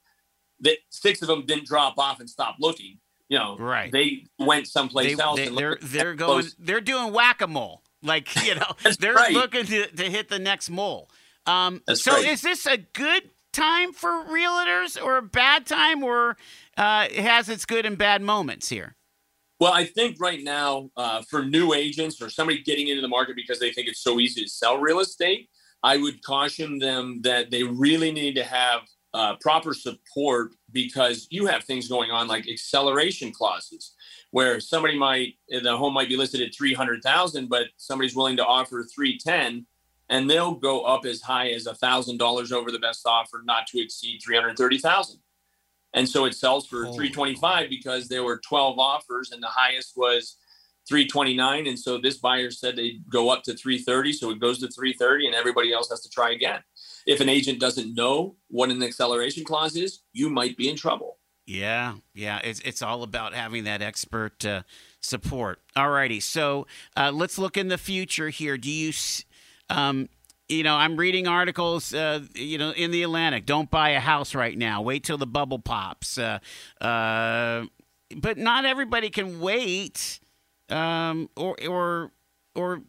that 0.62 0.78
six 0.90 1.22
of 1.22 1.28
them 1.28 1.46
didn't 1.46 1.66
drop 1.66 1.98
off 1.98 2.20
and 2.20 2.30
stop 2.30 2.56
looking. 2.60 3.00
You 3.28 3.40
know, 3.40 3.58
right? 3.58 3.92
They 3.92 4.26
went 4.38 4.68
someplace 4.68 5.18
they, 5.18 5.24
else. 5.24 5.40
They, 5.40 5.50
they're 5.50 5.78
they're 5.82 6.14
going. 6.14 6.42
Close. 6.42 6.56
They're 6.60 6.82
doing 6.82 7.12
whack 7.12 7.42
a 7.42 7.48
mole. 7.48 7.82
Like 8.04 8.46
you 8.46 8.54
know, 8.54 8.72
they're 9.00 9.16
right. 9.16 9.34
looking 9.34 9.66
to, 9.66 9.88
to 9.88 10.04
hit 10.04 10.30
the 10.30 10.38
next 10.38 10.70
mole. 10.70 11.10
Um, 11.48 11.82
so 11.94 12.14
right. 12.14 12.26
is 12.26 12.42
this 12.42 12.68
a 12.68 12.78
good 12.78 13.30
time 13.56 13.94
for 13.94 14.10
realtors 14.26 15.02
or 15.02 15.18
a 15.18 15.22
bad 15.22 15.66
time 15.66 16.04
or 16.04 16.38
uh, 16.78 17.08
it 17.10 17.24
has 17.24 17.50
its 17.50 17.66
good 17.66 17.86
and 17.86 17.98
bad 17.98 18.22
moments 18.22 18.70
here? 18.70 18.96
Well, 19.60 19.72
I 19.72 19.86
think 19.86 20.18
right 20.20 20.44
now 20.44 20.90
uh, 20.98 21.22
for 21.30 21.46
new 21.46 21.74
agents 21.74 22.22
or 22.22 22.30
somebody 22.30 22.62
getting 22.62 22.90
into 22.90 23.02
the 23.02 23.08
market 23.08 23.38
because 23.38 23.60
they 23.60 23.72
think 23.72 23.88
it's 23.88 24.02
so 24.02 24.20
easy 24.20 24.44
to 24.44 24.50
sell 24.50 24.78
real 24.78 25.00
estate, 25.00 25.50
I 25.82 25.98
would 25.98 26.22
caution 26.24 26.78
them 26.78 27.22
that 27.22 27.52
they 27.52 27.64
really 27.64 28.12
need 28.12 28.36
to 28.36 28.44
have 28.44 28.82
uh, 29.14 29.36
proper 29.40 29.74
support 29.74 30.52
because 30.74 31.26
you 31.30 31.46
have 31.46 31.64
things 31.64 31.88
going 31.88 32.12
on 32.12 32.28
like 32.28 32.50
acceleration 32.50 33.32
clauses 33.32 33.94
where 34.32 34.60
somebody 34.60 34.98
might 34.98 35.36
the 35.48 35.78
home 35.78 35.94
might 35.94 36.10
be 36.10 36.18
listed 36.18 36.42
at 36.42 36.54
300,000 36.54 37.48
but 37.48 37.68
somebody's 37.78 38.14
willing 38.14 38.36
to 38.36 38.46
offer 38.46 38.86
310 38.94 39.66
and 40.10 40.30
they'll 40.30 40.56
go 40.56 40.82
up 40.82 41.06
as 41.06 41.22
high 41.22 41.50
as 41.50 41.66
a 41.66 41.76
thousand 41.76 42.18
dollars 42.18 42.52
over 42.52 42.72
the 42.72 42.80
best 42.80 43.06
offer, 43.06 43.42
not 43.46 43.68
to 43.68 43.82
exceed 43.82 44.22
three 44.24 44.36
hundred 44.36 44.58
thirty 44.58 44.78
thousand. 44.78 45.20
And 45.94 46.08
so 46.08 46.26
it 46.26 46.36
sells 46.36 46.68
for 46.68 46.92
three 46.92 47.10
twenty 47.10 47.36
five 47.36 47.70
because 47.70 48.08
there 48.08 48.24
were 48.24 48.38
twelve 48.38 48.78
offers, 48.80 49.32
and 49.32 49.42
the 49.42 49.48
highest 49.48 49.94
was 49.96 50.38
three 50.88 51.08
twenty 51.08 51.36
nine. 51.36 51.68
And 51.68 51.80
so 51.80 51.98
this 51.98 52.18
buyer 52.18 52.52
said 52.52 52.76
they'd 52.76 53.04
go 53.10 53.30
up 53.30 53.44
to 53.44 53.54
three 53.54 53.80
thirty, 53.80 54.12
so 54.12 54.30
it 54.30 54.40
goes 54.40 54.60
to 54.60 54.68
three 54.68 54.94
thirty, 54.94 55.26
and 55.26 55.36
everybody 55.36 55.72
else 55.74 55.90
has 55.90 56.02
to 56.02 56.10
try 56.10 56.32
again. 56.32 56.60
If 57.08 57.22
an 57.22 57.30
agent 57.30 57.60
doesn't 57.60 57.96
know 57.96 58.36
what 58.50 58.70
an 58.72 58.84
acceleration 58.84 59.44
clause 59.44 59.76
is, 59.76 60.02
you 60.12 60.30
might 60.30 60.58
be 60.58 60.70
in 60.70 60.76
trouble. 60.76 61.18
Yeah, 61.46 61.96
yeah, 62.14 62.40
it's 62.44 62.60
it's 62.62 62.82
all 62.82 63.04
about 63.04 63.34
having 63.34 63.66
that 63.66 63.82
expert 63.82 64.44
uh, 64.44 64.64
support. 65.00 65.62
All 65.76 65.92
righty, 65.92 66.20
so 66.20 66.66
uh, 66.98 67.12
let's 67.14 67.38
look 67.38 67.56
in 67.56 67.68
the 67.68 67.78
future 67.78 68.30
here. 68.30 68.58
Do 68.58 68.72
you 68.72 68.92
um, 69.70 70.10
you 70.48 70.64
know, 70.64 70.76
I'm 70.76 70.96
reading 70.96 71.28
articles, 71.28 71.94
uh, 71.94 72.22
you 72.36 72.58
know, 72.58 72.72
in 72.72 72.92
the 72.92 73.04
Atlantic. 73.04 73.46
Don't 73.46 73.70
buy 73.70 73.90
a 73.90 74.00
house 74.00 74.36
right 74.36 74.58
now. 74.58 74.82
Wait 74.82 75.04
till 75.04 75.18
the 75.18 75.28
bubble 75.28 75.60
pops. 75.60 76.18
Uh, 76.18 76.40
uh, 76.82 77.66
but 78.16 78.38
not 78.38 78.66
everybody 78.66 79.10
can 79.10 79.40
wait. 79.40 80.20
Um, 80.70 81.30
or 81.36 81.56
or 81.68 82.12
or 82.56 82.82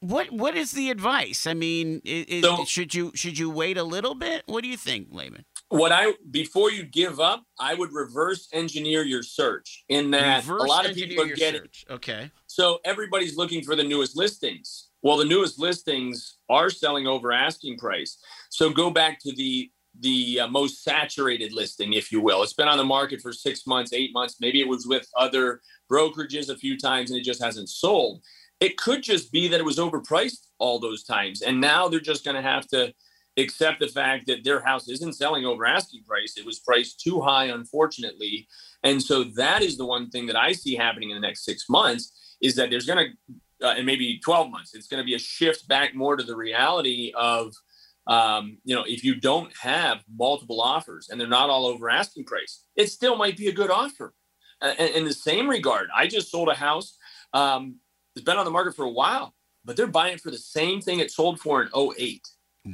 what 0.00 0.30
what 0.30 0.56
is 0.56 0.72
the 0.72 0.90
advice? 0.90 1.46
I 1.46 1.54
mean, 1.54 2.00
is, 2.04 2.44
so, 2.44 2.64
should 2.64 2.94
you 2.94 3.12
should 3.14 3.38
you 3.38 3.50
wait 3.50 3.76
a 3.76 3.82
little 3.82 4.14
bit? 4.14 4.42
What 4.46 4.62
do 4.62 4.68
you 4.68 4.76
think, 4.76 5.08
Laban? 5.10 5.44
What 5.68 5.92
I 5.92 6.12
before 6.30 6.70
you 6.70 6.84
give 6.84 7.20
up, 7.20 7.44
I 7.58 7.74
would 7.74 7.92
reverse 7.92 8.48
engineer 8.52 9.02
your 9.02 9.22
search. 9.22 9.84
In 9.88 10.10
that, 10.12 10.44
reverse 10.44 10.62
a 10.62 10.66
lot 10.66 10.88
of 10.88 10.94
people 10.94 11.24
are 11.24 11.34
getting 11.34 11.62
search. 11.62 11.86
okay. 11.90 12.30
So 12.46 12.78
everybody's 12.84 13.36
looking 13.36 13.64
for 13.64 13.74
the 13.74 13.82
newest 13.82 14.16
listings 14.16 14.90
well, 15.04 15.18
the 15.18 15.24
newest 15.24 15.58
listings 15.58 16.38
are 16.48 16.70
selling 16.70 17.06
over 17.06 17.30
asking 17.30 17.76
price. 17.76 18.18
So 18.48 18.70
go 18.70 18.90
back 18.90 19.20
to 19.20 19.32
the 19.32 19.70
the 20.00 20.40
uh, 20.40 20.48
most 20.48 20.82
saturated 20.82 21.52
listing, 21.52 21.92
if 21.92 22.10
you 22.10 22.20
will. 22.20 22.42
It's 22.42 22.54
been 22.54 22.66
on 22.66 22.78
the 22.78 22.84
market 22.84 23.20
for 23.20 23.32
six 23.32 23.64
months, 23.64 23.92
eight 23.92 24.12
months. 24.12 24.38
Maybe 24.40 24.60
it 24.60 24.66
was 24.66 24.88
with 24.88 25.06
other 25.16 25.60
brokerages 25.88 26.48
a 26.48 26.56
few 26.56 26.76
times 26.76 27.12
and 27.12 27.20
it 27.20 27.22
just 27.22 27.40
hasn't 27.40 27.68
sold. 27.68 28.20
It 28.58 28.76
could 28.76 29.04
just 29.04 29.30
be 29.30 29.46
that 29.46 29.60
it 29.60 29.64
was 29.64 29.78
overpriced 29.78 30.48
all 30.58 30.80
those 30.80 31.04
times. 31.04 31.42
And 31.42 31.60
now 31.60 31.86
they're 31.86 32.00
just 32.00 32.24
going 32.24 32.34
to 32.34 32.42
have 32.42 32.66
to 32.68 32.92
accept 33.36 33.78
the 33.78 33.86
fact 33.86 34.26
that 34.26 34.42
their 34.42 34.60
house 34.60 34.88
isn't 34.88 35.14
selling 35.14 35.44
over 35.44 35.64
asking 35.64 36.02
price. 36.02 36.34
It 36.36 36.46
was 36.46 36.58
priced 36.58 36.98
too 36.98 37.20
high, 37.20 37.44
unfortunately. 37.44 38.48
And 38.82 39.00
so 39.00 39.22
that 39.36 39.62
is 39.62 39.76
the 39.76 39.86
one 39.86 40.10
thing 40.10 40.26
that 40.26 40.36
I 40.36 40.52
see 40.52 40.74
happening 40.74 41.10
in 41.10 41.16
the 41.16 41.26
next 41.26 41.44
six 41.44 41.68
months 41.68 42.36
is 42.40 42.56
that 42.56 42.70
there's 42.70 42.86
going 42.86 42.98
to 42.98 43.34
uh, 43.64 43.74
in 43.76 43.86
maybe 43.86 44.20
12 44.22 44.50
months. 44.50 44.74
It's 44.74 44.86
going 44.86 45.02
to 45.02 45.06
be 45.06 45.14
a 45.14 45.18
shift 45.18 45.66
back 45.66 45.94
more 45.94 46.16
to 46.16 46.22
the 46.22 46.36
reality 46.36 47.12
of, 47.16 47.54
um, 48.06 48.58
you 48.64 48.74
know, 48.74 48.84
if 48.86 49.02
you 49.02 49.14
don't 49.14 49.52
have 49.56 50.04
multiple 50.14 50.60
offers 50.60 51.08
and 51.08 51.20
they're 51.20 51.26
not 51.26 51.50
all 51.50 51.66
over 51.66 51.88
asking 51.88 52.24
price, 52.24 52.64
it 52.76 52.90
still 52.90 53.16
might 53.16 53.36
be 53.36 53.48
a 53.48 53.52
good 53.52 53.70
offer. 53.70 54.12
Uh, 54.60 54.74
in 54.78 55.04
the 55.04 55.12
same 55.12 55.48
regard, 55.48 55.88
I 55.94 56.06
just 56.06 56.30
sold 56.30 56.48
a 56.48 56.54
house. 56.54 56.96
Um, 57.32 57.76
it's 58.14 58.24
been 58.24 58.36
on 58.36 58.44
the 58.44 58.50
market 58.50 58.76
for 58.76 58.84
a 58.84 58.90
while, 58.90 59.34
but 59.64 59.76
they're 59.76 59.86
buying 59.86 60.18
for 60.18 60.30
the 60.30 60.38
same 60.38 60.80
thing 60.80 61.00
it 61.00 61.10
sold 61.10 61.40
for 61.40 61.62
in 61.62 61.68
08, 61.74 62.28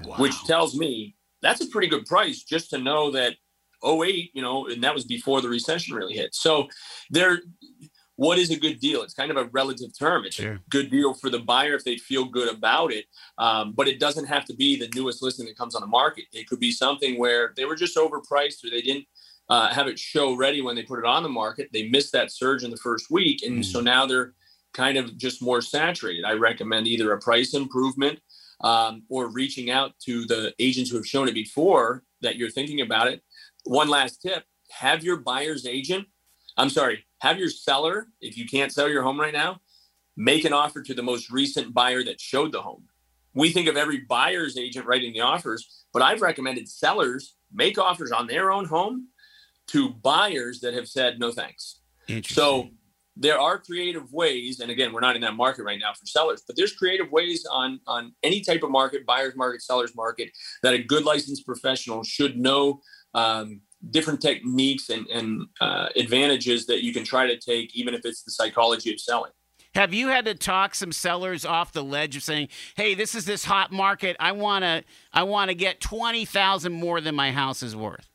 wow. 0.04 0.16
which 0.16 0.44
tells 0.44 0.76
me 0.76 1.16
that's 1.40 1.60
a 1.60 1.68
pretty 1.68 1.88
good 1.88 2.04
price 2.06 2.42
just 2.42 2.70
to 2.70 2.78
know 2.78 3.10
that 3.12 3.36
08, 3.84 4.30
you 4.34 4.42
know, 4.42 4.66
and 4.66 4.82
that 4.84 4.94
was 4.94 5.04
before 5.04 5.40
the 5.40 5.48
recession 5.48 5.96
really 5.96 6.14
hit. 6.14 6.34
So 6.34 6.68
there, 7.10 7.40
what 8.20 8.36
is 8.36 8.50
a 8.50 8.60
good 8.60 8.80
deal? 8.80 9.00
It's 9.00 9.14
kind 9.14 9.30
of 9.30 9.38
a 9.38 9.46
relative 9.46 9.98
term. 9.98 10.26
It's 10.26 10.36
sure. 10.36 10.52
a 10.52 10.60
good 10.68 10.90
deal 10.90 11.14
for 11.14 11.30
the 11.30 11.38
buyer 11.38 11.74
if 11.74 11.84
they 11.84 11.96
feel 11.96 12.26
good 12.26 12.54
about 12.54 12.92
it. 12.92 13.06
Um, 13.38 13.72
but 13.72 13.88
it 13.88 13.98
doesn't 13.98 14.26
have 14.26 14.44
to 14.44 14.54
be 14.54 14.78
the 14.78 14.90
newest 14.94 15.22
listing 15.22 15.46
that 15.46 15.56
comes 15.56 15.74
on 15.74 15.80
the 15.80 15.86
market. 15.86 16.24
It 16.34 16.46
could 16.46 16.60
be 16.60 16.70
something 16.70 17.18
where 17.18 17.54
they 17.56 17.64
were 17.64 17.76
just 17.76 17.96
overpriced 17.96 18.62
or 18.62 18.68
they 18.70 18.82
didn't 18.82 19.06
uh, 19.48 19.72
have 19.72 19.86
it 19.88 19.98
show 19.98 20.36
ready 20.36 20.60
when 20.60 20.76
they 20.76 20.82
put 20.82 20.98
it 20.98 21.06
on 21.06 21.22
the 21.22 21.30
market. 21.30 21.70
They 21.72 21.88
missed 21.88 22.12
that 22.12 22.30
surge 22.30 22.62
in 22.62 22.70
the 22.70 22.76
first 22.76 23.10
week. 23.10 23.42
And 23.42 23.60
mm. 23.60 23.64
so 23.64 23.80
now 23.80 24.04
they're 24.04 24.34
kind 24.74 24.98
of 24.98 25.16
just 25.16 25.40
more 25.40 25.62
saturated. 25.62 26.26
I 26.26 26.32
recommend 26.32 26.88
either 26.88 27.10
a 27.12 27.18
price 27.18 27.54
improvement 27.54 28.18
um, 28.60 29.02
or 29.08 29.32
reaching 29.32 29.70
out 29.70 29.92
to 30.04 30.26
the 30.26 30.52
agents 30.58 30.90
who 30.90 30.98
have 30.98 31.06
shown 31.06 31.26
it 31.26 31.32
before 31.32 32.02
that 32.20 32.36
you're 32.36 32.50
thinking 32.50 32.82
about 32.82 33.08
it. 33.08 33.22
One 33.64 33.88
last 33.88 34.20
tip 34.20 34.44
have 34.72 35.02
your 35.02 35.16
buyer's 35.16 35.64
agent, 35.64 36.06
I'm 36.56 36.70
sorry, 36.70 37.04
have 37.20 37.38
your 37.38 37.48
seller, 37.48 38.08
if 38.20 38.36
you 38.36 38.46
can't 38.46 38.72
sell 38.72 38.88
your 38.88 39.02
home 39.02 39.20
right 39.20 39.32
now, 39.32 39.60
make 40.16 40.44
an 40.44 40.52
offer 40.52 40.82
to 40.82 40.94
the 40.94 41.02
most 41.02 41.30
recent 41.30 41.72
buyer 41.72 42.02
that 42.04 42.20
showed 42.20 42.52
the 42.52 42.62
home. 42.62 42.84
We 43.34 43.50
think 43.50 43.68
of 43.68 43.76
every 43.76 43.98
buyer's 43.98 44.58
agent 44.58 44.86
writing 44.86 45.12
the 45.12 45.20
offers, 45.20 45.84
but 45.92 46.02
I've 46.02 46.20
recommended 46.20 46.68
sellers 46.68 47.36
make 47.52 47.78
offers 47.78 48.12
on 48.12 48.26
their 48.26 48.50
own 48.50 48.64
home 48.64 49.08
to 49.68 49.90
buyers 49.90 50.60
that 50.60 50.74
have 50.74 50.88
said 50.88 51.20
no 51.20 51.30
thanks. 51.30 51.80
So 52.34 52.68
there 53.16 53.38
are 53.38 53.58
creative 53.58 54.12
ways, 54.12 54.60
and 54.60 54.70
again, 54.70 54.92
we're 54.92 55.00
not 55.00 55.14
in 55.14 55.22
that 55.22 55.34
market 55.34 55.62
right 55.62 55.78
now 55.78 55.92
for 55.92 56.06
sellers, 56.06 56.42
but 56.46 56.56
there's 56.56 56.72
creative 56.72 57.10
ways 57.12 57.46
on 57.50 57.80
on 57.86 58.12
any 58.22 58.40
type 58.40 58.62
of 58.62 58.70
market, 58.70 59.06
buyer's 59.06 59.36
market, 59.36 59.62
seller's 59.62 59.94
market, 59.94 60.30
that 60.62 60.74
a 60.74 60.78
good 60.78 61.04
licensed 61.04 61.46
professional 61.46 62.02
should 62.02 62.36
know 62.38 62.80
um, 63.14 63.60
different 63.90 64.20
techniques 64.20 64.90
and, 64.90 65.06
and 65.08 65.46
uh, 65.60 65.88
advantages 65.96 66.66
that 66.66 66.82
you 66.82 66.92
can 66.92 67.04
try 67.04 67.26
to 67.26 67.38
take, 67.38 67.74
even 67.74 67.94
if 67.94 68.04
it's 68.04 68.22
the 68.22 68.30
psychology 68.30 68.92
of 68.92 69.00
selling. 69.00 69.32
Have 69.74 69.94
you 69.94 70.08
had 70.08 70.24
to 70.24 70.34
talk 70.34 70.74
some 70.74 70.90
sellers 70.90 71.44
off 71.44 71.72
the 71.72 71.84
ledge 71.84 72.16
of 72.16 72.24
saying, 72.24 72.48
"Hey, 72.74 72.94
this 72.94 73.14
is 73.14 73.24
this 73.24 73.44
hot 73.44 73.70
market. 73.70 74.16
I 74.18 74.32
want 74.32 74.64
to 74.64 74.82
I 75.12 75.22
want 75.22 75.50
to 75.50 75.54
get 75.54 75.80
20,000 75.80 76.72
more 76.72 77.00
than 77.00 77.14
my 77.14 77.30
house 77.30 77.62
is 77.62 77.76
worth." 77.76 78.08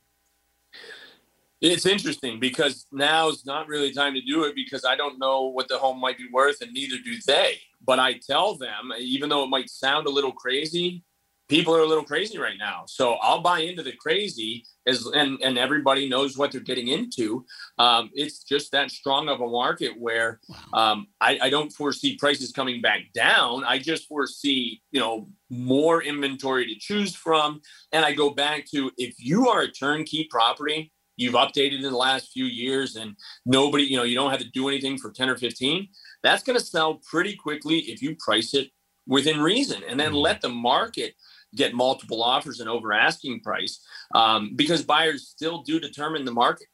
It's 1.62 1.86
interesting 1.86 2.38
because 2.38 2.86
now 2.92 3.30
is 3.30 3.46
not 3.46 3.66
really 3.66 3.90
time 3.90 4.12
to 4.12 4.20
do 4.20 4.44
it 4.44 4.54
because 4.54 4.84
I 4.84 4.94
don't 4.94 5.18
know 5.18 5.44
what 5.44 5.68
the 5.68 5.78
home 5.78 5.98
might 5.98 6.18
be 6.18 6.28
worth 6.30 6.60
and 6.60 6.72
neither 6.72 6.96
do 7.02 7.14
they. 7.26 7.58
But 7.82 7.98
I 7.98 8.14
tell 8.14 8.56
them, 8.56 8.92
even 8.98 9.30
though 9.30 9.44
it 9.44 9.48
might 9.48 9.70
sound 9.70 10.06
a 10.06 10.10
little 10.10 10.32
crazy, 10.32 11.02
people 11.48 11.74
are 11.74 11.80
a 11.80 11.86
little 11.86 12.04
crazy 12.04 12.38
right 12.38 12.58
now. 12.58 12.84
So 12.86 13.14
I'll 13.22 13.40
buy 13.40 13.60
into 13.60 13.82
the 13.82 13.92
crazy 13.92 14.64
as 14.86 15.06
and 15.06 15.38
and 15.42 15.58
everybody 15.58 16.08
knows 16.08 16.36
what 16.36 16.52
they're 16.52 16.60
getting 16.60 16.88
into. 16.88 17.44
Um, 17.78 18.10
it's 18.14 18.42
just 18.42 18.72
that 18.72 18.90
strong 18.90 19.28
of 19.28 19.40
a 19.40 19.48
market 19.48 19.92
where 19.98 20.40
um, 20.72 21.08
I, 21.20 21.38
I 21.42 21.50
don't 21.50 21.70
foresee 21.70 22.16
prices 22.16 22.52
coming 22.52 22.80
back 22.80 23.12
down. 23.14 23.64
I 23.64 23.78
just 23.78 24.06
foresee 24.08 24.82
you 24.90 25.00
know 25.00 25.28
more 25.50 26.02
inventory 26.02 26.66
to 26.66 26.78
choose 26.78 27.14
from. 27.14 27.60
And 27.92 28.04
I 28.04 28.12
go 28.12 28.30
back 28.30 28.66
to 28.72 28.90
if 28.96 29.14
you 29.18 29.48
are 29.48 29.62
a 29.62 29.70
turnkey 29.70 30.28
property. 30.30 30.92
You've 31.18 31.32
updated 31.32 31.76
in 31.76 31.80
the 31.80 31.96
last 31.96 32.30
few 32.30 32.44
years, 32.44 32.96
and 32.96 33.16
nobody, 33.46 33.84
you 33.84 33.96
know, 33.96 34.02
you 34.02 34.14
don't 34.14 34.30
have 34.30 34.40
to 34.40 34.50
do 34.50 34.68
anything 34.68 34.98
for 34.98 35.10
10 35.10 35.30
or 35.30 35.36
15. 35.38 35.88
That's 36.22 36.42
going 36.42 36.58
to 36.58 36.64
sell 36.64 36.96
pretty 36.96 37.34
quickly 37.34 37.78
if 37.78 38.02
you 38.02 38.16
price 38.16 38.52
it 38.52 38.70
within 39.06 39.40
reason 39.40 39.82
and 39.88 39.98
then 39.98 40.12
let 40.12 40.40
the 40.40 40.48
market 40.48 41.14
get 41.54 41.74
multiple 41.74 42.22
offers 42.22 42.60
and 42.60 42.68
over 42.68 42.92
asking 42.92 43.40
price 43.40 43.84
um, 44.14 44.52
because 44.56 44.82
buyers 44.82 45.28
still 45.28 45.62
do 45.62 45.80
determine 45.80 46.24
the 46.24 46.32
market. 46.32 46.66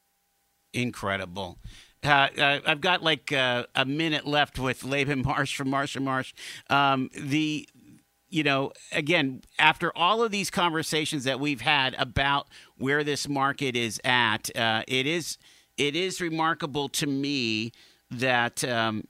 Incredible. 0.73 1.59
Uh, 2.05 2.29
uh, 2.39 2.61
I've 2.67 2.81
got 2.81 3.03
like 3.03 3.33
uh, 3.33 3.65
a 3.75 3.85
minute 3.85 4.27
left 4.27 4.59
with 4.59 4.85
Laban 4.85 5.23
Marsh 5.25 5.55
from 5.55 5.71
Marsh 5.71 5.95
and 5.97 6.05
Marsh. 6.05 6.33
Um, 6.69 7.11
the 7.15 7.69
you 8.29 8.43
know, 8.43 8.73
again, 8.93 9.43
after 9.59 9.95
all 9.95 10.23
of 10.23 10.31
these 10.31 10.49
conversations 10.51 11.25
that 11.25 11.39
we've 11.39 11.61
had 11.61 11.95
about 11.99 12.49
where 12.79 13.05
this 13.05 13.29
market 13.29 13.77
is 13.77 14.01
at, 14.05 14.49
uh, 14.57 14.83
it 14.89 15.07
is 15.07 15.37
it 15.77 15.95
is 15.95 16.21
remarkable 16.21 16.89
to 16.89 17.07
me 17.07 17.73
that 18.11 18.65
um, 18.65 19.07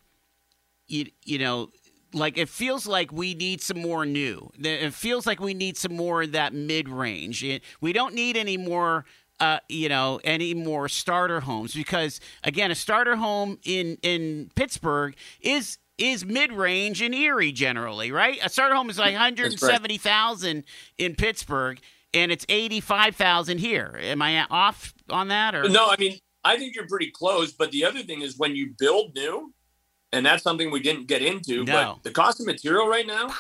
you 0.89 1.07
you 1.25 1.39
know 1.39 1.71
like 2.13 2.39
it 2.39 2.49
feels 2.49 2.87
like 2.87 3.13
we 3.13 3.35
need 3.35 3.61
some 3.61 3.81
more 3.81 4.07
new. 4.07 4.51
It 4.59 4.95
feels 4.95 5.27
like 5.27 5.41
we 5.41 5.55
need 5.55 5.77
some 5.77 5.95
more 5.95 6.23
of 6.23 6.33
that 6.33 6.53
mid 6.53 6.89
range. 6.89 7.45
We 7.81 7.93
don't 7.93 8.15
need 8.15 8.37
any 8.37 8.57
more. 8.57 9.05
Uh, 9.41 9.59
you 9.69 9.89
know, 9.89 10.21
any 10.23 10.55
more 10.55 10.89
starter 10.89 11.41
homes 11.41 11.75
because 11.75 12.21
again, 12.45 12.71
a 12.71 12.77
starter 12.77 13.17
home 13.17 13.59
in 13.65 13.99
in 14.03 14.53
Pittsburgh 14.55 15.17
is 15.41 15.79
is 15.99 16.25
mid 16.25 16.53
range 16.53 17.03
in 17.03 17.13
Erie 17.13 17.51
generally, 17.51 18.13
right? 18.13 18.39
A 18.43 18.49
starter 18.49 18.75
home 18.75 18.89
is 18.89 18.99
like 18.99 19.13
170,000 19.13 20.57
right. 20.57 20.65
in 20.99 21.15
Pittsburgh, 21.17 21.81
and 22.15 22.31
it's 22.31 22.47
85,000 22.49 23.59
here. 23.59 23.99
Am 24.01 24.23
I 24.23 24.45
off 24.45 24.95
on 25.11 25.29
that? 25.29 25.55
Or 25.55 25.69
no? 25.69 25.89
I 25.89 25.97
mean, 25.99 26.19
I 26.45 26.57
think 26.57 26.75
you're 26.75 26.87
pretty 26.87 27.11
close. 27.11 27.53
But 27.53 27.71
the 27.71 27.85
other 27.85 28.03
thing 28.03 28.23
is 28.23 28.39
when 28.39 28.57
you 28.57 28.75
build 28.79 29.15
new, 29.15 29.53
and 30.13 30.25
that's 30.25 30.43
something 30.43 30.71
we 30.71 30.81
didn't 30.81 31.07
get 31.07 31.23
into. 31.23 31.65
No. 31.65 31.95
But 31.95 32.03
the 32.03 32.11
cost 32.11 32.41
of 32.41 32.47
material 32.47 32.89
right 32.89 33.07
now, 33.07 33.35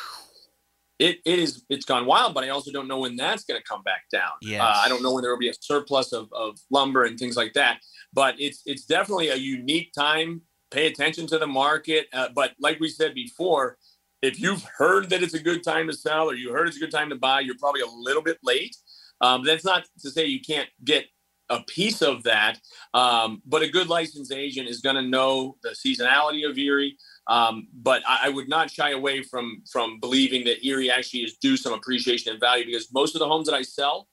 it, 0.99 1.19
it 1.25 1.39
is 1.39 1.65
it's 1.69 1.85
gone 1.85 2.07
wild. 2.07 2.35
But 2.35 2.45
I 2.45 2.49
also 2.49 2.73
don't 2.73 2.89
know 2.89 3.01
when 3.01 3.17
that's 3.17 3.45
going 3.45 3.61
to 3.61 3.65
come 3.65 3.83
back 3.83 4.05
down. 4.11 4.33
Yes. 4.41 4.63
Uh, 4.63 4.81
I 4.85 4.89
don't 4.89 5.03
know 5.03 5.13
when 5.13 5.23
there 5.23 5.31
will 5.31 5.39
be 5.39 5.51
a 5.51 5.55
surplus 5.59 6.13
of, 6.13 6.29
of 6.33 6.59
lumber 6.71 7.05
and 7.05 7.19
things 7.19 7.37
like 7.37 7.53
that. 7.55 7.81
But 8.13 8.37
it's 8.39 8.63
it's 8.67 8.85
definitely 8.85 9.29
a 9.29 9.37
unique 9.37 9.93
time. 9.93 10.43
Pay 10.71 10.87
attention 10.87 11.27
to 11.27 11.39
the 11.39 11.47
market. 11.47 12.07
Uh, 12.13 12.29
but 12.35 12.53
like 12.59 12.81
we 12.81 12.89
said 12.89 13.15
before, 13.15 13.77
if 14.23 14.41
you've 14.41 14.65
heard 14.79 15.11
that 15.11 15.23
it's 15.23 15.35
a 15.35 15.43
good 15.43 15.63
time 15.63 15.87
to 15.89 15.93
sell 15.93 16.31
or 16.31 16.35
you 16.35 16.53
heard 16.53 16.69
it's 16.69 16.77
a 16.77 16.81
good 16.81 16.91
time 16.93 17.11
to 17.11 17.17
buy, 17.17 17.41
you're 17.41 17.59
probably 17.59 17.83
a 17.83 17.87
little 17.87 18.23
bit 18.23 18.39
late. 18.43 18.75
Um, 19.21 19.45
that's 19.45 19.65
not 19.65 19.85
to 20.01 20.11
say 20.11 20.27
you 20.27 20.41
can't 20.41 20.69
get 20.85 21.05
a 21.53 21.62
piece 21.65 22.03
of 22.03 22.23
that. 22.25 22.59
Um, 22.95 23.43
but 23.47 23.62
a 23.62 23.69
good 23.69 23.88
licensed 23.88 24.33
agent 24.33 24.69
is 24.69 24.81
going 24.81 24.97
to 24.97 25.03
know 25.03 25.57
the 25.62 25.71
seasonality 25.71 26.49
of 26.49 26.59
Erie. 26.59 26.97
Um, 27.29 27.69
but 27.73 28.03
I, 28.09 28.21
I, 28.25 28.29
would 28.31 28.49
not 28.49 28.69
shy 28.69 28.91
away 28.91 29.23
from 29.23 29.62
from 29.71 30.01
believing 30.01 30.45
that 30.47 30.65
Erie 30.67 30.91
actually 30.91 31.21
is 31.21 31.37
due 31.37 31.57
some 31.57 31.73
appreciation 31.73 32.33
and 32.33 32.41
value 32.41 32.67
because 32.67 32.93
most 32.93 33.15
of 33.15 33.21
the 33.21 33.29
homes 33.29 33.47
that 33.47 33.55
I 33.55 33.62
sell, 33.62 34.09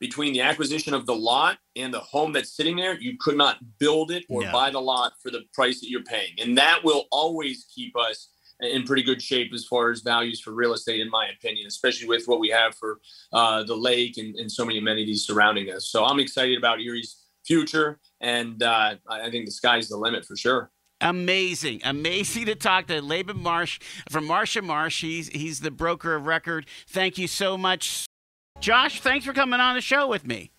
between 0.00 0.32
the 0.32 0.40
acquisition 0.40 0.94
of 0.94 1.04
the 1.04 1.14
lot 1.14 1.58
and 1.74 1.92
the 1.92 2.00
home 2.00 2.32
that's 2.32 2.56
sitting 2.56 2.76
there, 2.76 2.98
you 2.98 3.18
could 3.20 3.36
not 3.36 3.58
build 3.78 4.10
it 4.10 4.24
or 4.30 4.42
no. 4.42 4.52
buy 4.52 4.70
the 4.70 4.80
lot 4.80 5.12
for 5.22 5.30
the 5.30 5.42
price 5.52 5.80
that 5.80 5.90
you're 5.90 6.04
paying, 6.04 6.32
and 6.38 6.56
that 6.56 6.82
will 6.82 7.04
always 7.10 7.66
keep 7.74 7.94
us 7.94 8.30
in 8.60 8.84
pretty 8.84 9.02
good 9.02 9.20
shape 9.20 9.52
as 9.52 9.64
far 9.64 9.90
as 9.90 10.00
values 10.00 10.40
for 10.40 10.52
real 10.52 10.72
estate, 10.72 11.00
in 11.00 11.10
my 11.10 11.28
opinion, 11.28 11.66
especially 11.66 12.08
with 12.08 12.26
what 12.26 12.40
we 12.40 12.48
have 12.48 12.74
for 12.74 13.00
uh, 13.32 13.62
the 13.64 13.76
lake 13.76 14.16
and, 14.18 14.34
and, 14.36 14.50
so 14.50 14.64
many 14.64 14.78
amenities 14.78 15.26
surrounding 15.26 15.70
us. 15.70 15.88
So 15.88 16.04
I'm 16.04 16.20
excited 16.20 16.56
about 16.56 16.78
Erie's 16.80 17.24
future, 17.44 17.98
and 18.20 18.62
uh, 18.62 18.94
I 19.08 19.30
think 19.30 19.46
the 19.46 19.52
sky's 19.52 19.88
the 19.88 19.96
limit 19.96 20.24
for 20.24 20.36
sure. 20.36 20.70
Amazing, 21.02 21.82
amazing 21.84 22.46
to 22.46 22.54
talk 22.54 22.86
to 22.86 23.02
Laban 23.02 23.42
Marsh 23.42 23.78
from 24.10 24.24
Marsh 24.26 24.56
and 24.56 24.66
Marsh. 24.66 25.02
He's 25.02 25.28
he's 25.28 25.60
the 25.60 25.70
broker 25.70 26.14
of 26.14 26.26
record. 26.26 26.66
Thank 26.88 27.18
you 27.18 27.28
so 27.28 27.58
much, 27.58 28.06
Josh. 28.60 29.02
Thanks 29.02 29.26
for 29.26 29.34
coming 29.34 29.60
on 29.60 29.74
the 29.74 29.82
show 29.82 30.08
with 30.08 30.26
me. 30.26 30.52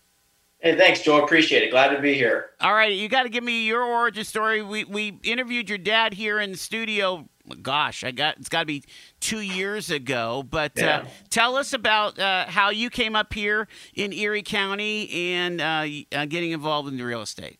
Hey, 0.59 0.75
thanks, 0.75 1.01
Joe. 1.01 1.23
Appreciate 1.23 1.63
it. 1.63 1.71
Glad 1.71 1.95
to 1.95 2.01
be 2.01 2.13
here. 2.13 2.51
All 2.61 2.73
right, 2.73 2.91
you 2.91 3.09
got 3.09 3.23
to 3.23 3.29
give 3.29 3.43
me 3.43 3.65
your 3.65 3.83
origin 3.83 4.23
story. 4.23 4.61
We 4.61 4.83
we 4.83 5.19
interviewed 5.23 5.69
your 5.69 5.79
dad 5.79 6.13
here 6.13 6.39
in 6.39 6.51
the 6.51 6.57
studio 6.57 7.27
gosh, 7.55 8.03
I 8.03 8.11
got 8.11 8.37
it's 8.37 8.49
got 8.49 8.61
to 8.61 8.65
be 8.65 8.83
two 9.19 9.41
years 9.41 9.89
ago. 9.89 10.43
But 10.49 10.77
uh, 10.77 10.85
yeah. 10.85 10.97
uh, 10.97 11.05
tell 11.29 11.55
us 11.55 11.73
about 11.73 12.19
uh, 12.19 12.45
how 12.47 12.69
you 12.69 12.89
came 12.89 13.15
up 13.15 13.33
here 13.33 13.67
in 13.93 14.13
Erie 14.13 14.43
County 14.43 15.09
and 15.33 15.61
uh, 15.61 15.85
uh, 16.11 16.25
getting 16.25 16.51
involved 16.51 16.89
in 16.89 16.97
the 16.97 17.03
real 17.03 17.21
estate. 17.21 17.59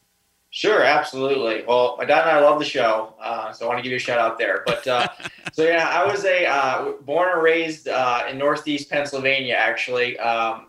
Sure, 0.49 0.81
absolutely. 0.81 1.63
Well, 1.67 1.95
my 1.99 2.05
dad 2.05 2.21
and 2.21 2.31
I 2.31 2.39
love 2.39 2.57
the 2.57 2.65
show, 2.65 3.13
uh, 3.21 3.51
so 3.51 3.65
I 3.65 3.67
want 3.67 3.79
to 3.79 3.83
give 3.83 3.91
you 3.91 3.97
a 3.97 3.99
shout 3.99 4.17
out 4.17 4.39
there. 4.39 4.63
But 4.65 4.83
so 5.53 5.63
yeah, 5.63 5.89
I 5.89 6.05
was 6.05 6.25
a 6.25 6.95
born 7.01 7.29
and 7.33 7.43
raised 7.43 7.87
in 7.87 8.37
Northeast 8.37 8.89
Pennsylvania. 8.89 9.55
Actually, 9.55 10.17
um, 10.19 10.67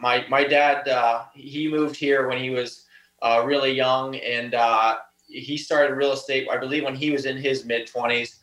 my 0.00 0.24
my 0.28 0.44
dad 0.44 0.88
he 1.34 1.68
moved 1.68 1.94
here 1.94 2.26
when 2.26 2.38
he 2.38 2.50
was 2.50 2.86
really 3.22 3.72
young, 3.72 4.16
and 4.16 4.54
he 5.28 5.56
started 5.56 5.94
real 5.94 6.12
estate. 6.12 6.48
I 6.50 6.56
believe 6.56 6.84
when 6.84 6.96
he 6.96 7.10
was 7.10 7.26
in 7.26 7.36
his 7.36 7.64
mid 7.64 7.86
twenties. 7.86 8.40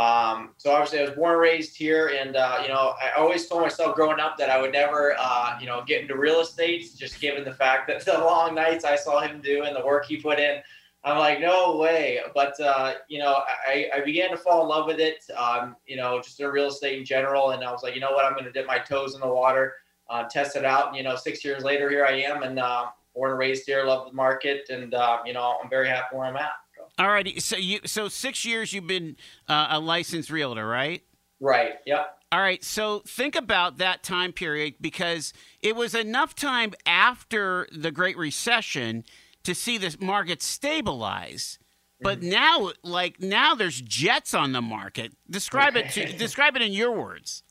Um, 0.00 0.52
so 0.56 0.72
obviously 0.72 1.00
I 1.00 1.02
was 1.02 1.10
born 1.10 1.32
and 1.32 1.40
raised 1.40 1.76
here 1.76 2.08
and, 2.18 2.34
uh, 2.34 2.60
you 2.62 2.68
know, 2.68 2.94
I 3.02 3.10
always 3.18 3.46
told 3.46 3.60
myself 3.60 3.94
growing 3.94 4.18
up 4.18 4.38
that 4.38 4.48
I 4.48 4.58
would 4.58 4.72
never, 4.72 5.14
uh, 5.18 5.58
you 5.60 5.66
know, 5.66 5.84
get 5.86 6.00
into 6.00 6.16
real 6.16 6.40
estate 6.40 6.88
just 6.96 7.20
given 7.20 7.44
the 7.44 7.52
fact 7.52 7.86
that 7.88 8.02
the 8.06 8.12
long 8.12 8.54
nights 8.54 8.86
I 8.86 8.96
saw 8.96 9.20
him 9.20 9.42
do 9.42 9.64
and 9.64 9.76
the 9.76 9.84
work 9.84 10.06
he 10.06 10.16
put 10.16 10.40
in, 10.40 10.62
I'm 11.04 11.18
like, 11.18 11.38
no 11.38 11.76
way. 11.76 12.18
But, 12.34 12.58
uh, 12.60 12.94
you 13.08 13.18
know, 13.18 13.42
I, 13.68 13.90
I 13.94 14.00
began 14.00 14.30
to 14.30 14.38
fall 14.38 14.62
in 14.62 14.68
love 14.68 14.86
with 14.86 15.00
it, 15.00 15.22
um, 15.36 15.76
you 15.86 15.96
know, 15.96 16.18
just 16.22 16.40
in 16.40 16.46
real 16.48 16.68
estate 16.68 16.98
in 16.98 17.04
general. 17.04 17.50
And 17.50 17.62
I 17.62 17.70
was 17.70 17.82
like, 17.82 17.94
you 17.94 18.00
know 18.00 18.12
what, 18.12 18.24
I'm 18.24 18.32
going 18.32 18.46
to 18.46 18.52
dip 18.52 18.66
my 18.66 18.78
toes 18.78 19.14
in 19.14 19.20
the 19.20 19.28
water, 19.28 19.74
uh, 20.08 20.24
test 20.30 20.56
it 20.56 20.64
out. 20.64 20.88
And, 20.88 20.96
you 20.96 21.02
know, 21.02 21.14
six 21.14 21.44
years 21.44 21.62
later, 21.62 21.90
here 21.90 22.06
I 22.06 22.22
am 22.22 22.42
and, 22.42 22.58
uh, 22.58 22.86
born 23.14 23.32
and 23.32 23.38
raised 23.38 23.66
here, 23.66 23.84
love 23.84 24.06
the 24.06 24.14
market. 24.14 24.70
And, 24.70 24.94
uh, 24.94 25.18
you 25.26 25.34
know, 25.34 25.58
I'm 25.62 25.68
very 25.68 25.88
happy 25.88 26.16
where 26.16 26.24
I'm 26.24 26.36
at. 26.36 26.52
All 27.00 27.08
righty. 27.08 27.40
So 27.40 27.56
you 27.56 27.80
so 27.86 28.08
six 28.08 28.44
years 28.44 28.74
you've 28.74 28.86
been 28.86 29.16
uh, 29.48 29.68
a 29.70 29.80
licensed 29.80 30.30
realtor, 30.30 30.68
right? 30.68 31.02
Right. 31.40 31.72
Yep. 31.86 32.18
All 32.30 32.40
right. 32.40 32.62
So 32.62 32.98
think 33.06 33.34
about 33.34 33.78
that 33.78 34.02
time 34.02 34.34
period 34.34 34.74
because 34.82 35.32
it 35.62 35.74
was 35.74 35.94
enough 35.94 36.34
time 36.34 36.74
after 36.84 37.66
the 37.72 37.90
Great 37.90 38.18
Recession 38.18 39.04
to 39.44 39.54
see 39.54 39.78
the 39.78 39.96
market 39.98 40.42
stabilize. 40.42 41.58
but 42.02 42.20
mm-hmm. 42.20 42.28
now 42.28 42.70
like 42.82 43.18
now 43.18 43.54
there's 43.54 43.80
jets 43.80 44.34
on 44.34 44.52
the 44.52 44.60
market. 44.60 45.14
Describe 45.28 45.76
it 45.76 45.88
to 45.92 46.12
describe 46.18 46.54
it 46.54 46.60
in 46.60 46.72
your 46.72 46.92
words. 46.92 47.42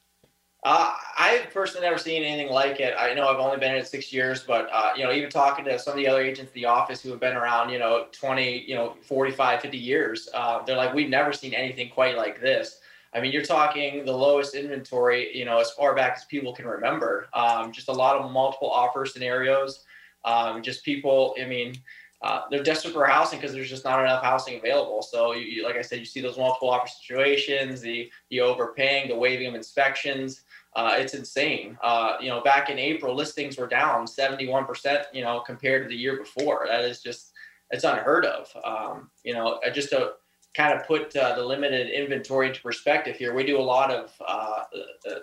Uh, 0.63 0.91
I've 1.17 1.51
personally 1.53 1.87
never 1.87 1.97
seen 1.97 2.21
anything 2.23 2.51
like 2.51 2.81
it. 2.81 2.93
I 2.99 3.13
know 3.13 3.29
I've 3.29 3.39
only 3.39 3.57
been 3.57 3.75
in 3.75 3.77
it 3.77 3.87
six 3.87 4.11
years, 4.11 4.43
but 4.43 4.67
uh, 4.73 4.91
you 4.95 5.05
know, 5.05 5.11
even 5.13 5.29
talking 5.29 5.63
to 5.65 5.79
some 5.79 5.93
of 5.93 5.97
the 5.97 6.07
other 6.07 6.21
agents 6.21 6.51
in 6.53 6.61
the 6.61 6.67
office 6.67 7.01
who 7.01 7.11
have 7.11 7.19
been 7.21 7.37
around, 7.37 7.69
you 7.69 7.79
know, 7.79 8.07
20, 8.11 8.65
you 8.67 8.75
know, 8.75 8.97
45, 9.01 9.61
50 9.61 9.77
years, 9.77 10.27
uh, 10.33 10.61
they're 10.63 10.75
like, 10.75 10.93
we've 10.93 11.09
never 11.09 11.31
seen 11.31 11.53
anything 11.53 11.89
quite 11.89 12.17
like 12.17 12.41
this. 12.41 12.81
I 13.13 13.21
mean, 13.21 13.31
you're 13.31 13.43
talking 13.43 14.03
the 14.05 14.11
lowest 14.11 14.53
inventory, 14.53 15.35
you 15.35 15.45
know, 15.45 15.59
as 15.59 15.71
far 15.71 15.95
back 15.95 16.15
as 16.17 16.25
people 16.25 16.53
can 16.53 16.65
remember. 16.65 17.27
Um, 17.33 17.71
just 17.71 17.87
a 17.87 17.93
lot 17.93 18.17
of 18.17 18.29
multiple 18.29 18.69
offer 18.69 19.05
scenarios. 19.05 19.85
Um, 20.25 20.61
just 20.61 20.83
people, 20.83 21.35
I 21.41 21.45
mean, 21.45 21.73
uh, 22.21 22.41
they're 22.51 22.61
desperate 22.61 22.93
for 22.93 23.05
housing 23.05 23.39
because 23.39 23.53
there's 23.53 23.69
just 23.69 23.85
not 23.85 24.01
enough 24.01 24.21
housing 24.21 24.59
available. 24.59 25.01
So, 25.01 25.31
you, 25.33 25.45
you, 25.45 25.63
like 25.63 25.77
I 25.77 25.81
said, 25.81 25.99
you 25.99 26.05
see 26.05 26.19
those 26.19 26.37
multiple 26.37 26.69
offer 26.69 26.87
situations, 26.87 27.79
the 27.79 28.11
the 28.29 28.41
overpaying, 28.41 29.07
the 29.07 29.15
waiving 29.15 29.47
of 29.47 29.55
inspections. 29.55 30.41
Uh, 30.75 30.95
it's 30.97 31.13
insane. 31.13 31.77
Uh, 31.82 32.15
you 32.21 32.29
know, 32.29 32.41
back 32.41 32.69
in 32.69 32.77
April, 32.77 33.15
listings 33.15 33.58
were 33.58 33.67
down 33.67 34.05
71%. 34.05 35.05
You 35.13 35.23
know, 35.23 35.39
compared 35.39 35.84
to 35.84 35.89
the 35.89 35.95
year 35.95 36.17
before. 36.17 36.67
That 36.69 36.86
is 36.86 37.01
just 37.01 37.34
it's 37.71 37.84
unheard 37.84 38.25
of. 38.25 38.51
Um, 38.63 39.10
you 39.23 39.34
know, 39.34 39.60
just 39.73 39.89
to 39.89 40.13
kind 40.55 40.77
of 40.77 40.86
put 40.88 41.15
uh, 41.15 41.36
the 41.36 41.43
limited 41.43 41.89
inventory 41.89 42.47
into 42.47 42.62
perspective 42.62 43.15
here, 43.15 43.34
we 43.34 43.45
do 43.45 43.60
a 43.60 43.62
lot 43.62 43.91
of 43.91 44.12
uh, 44.27 44.63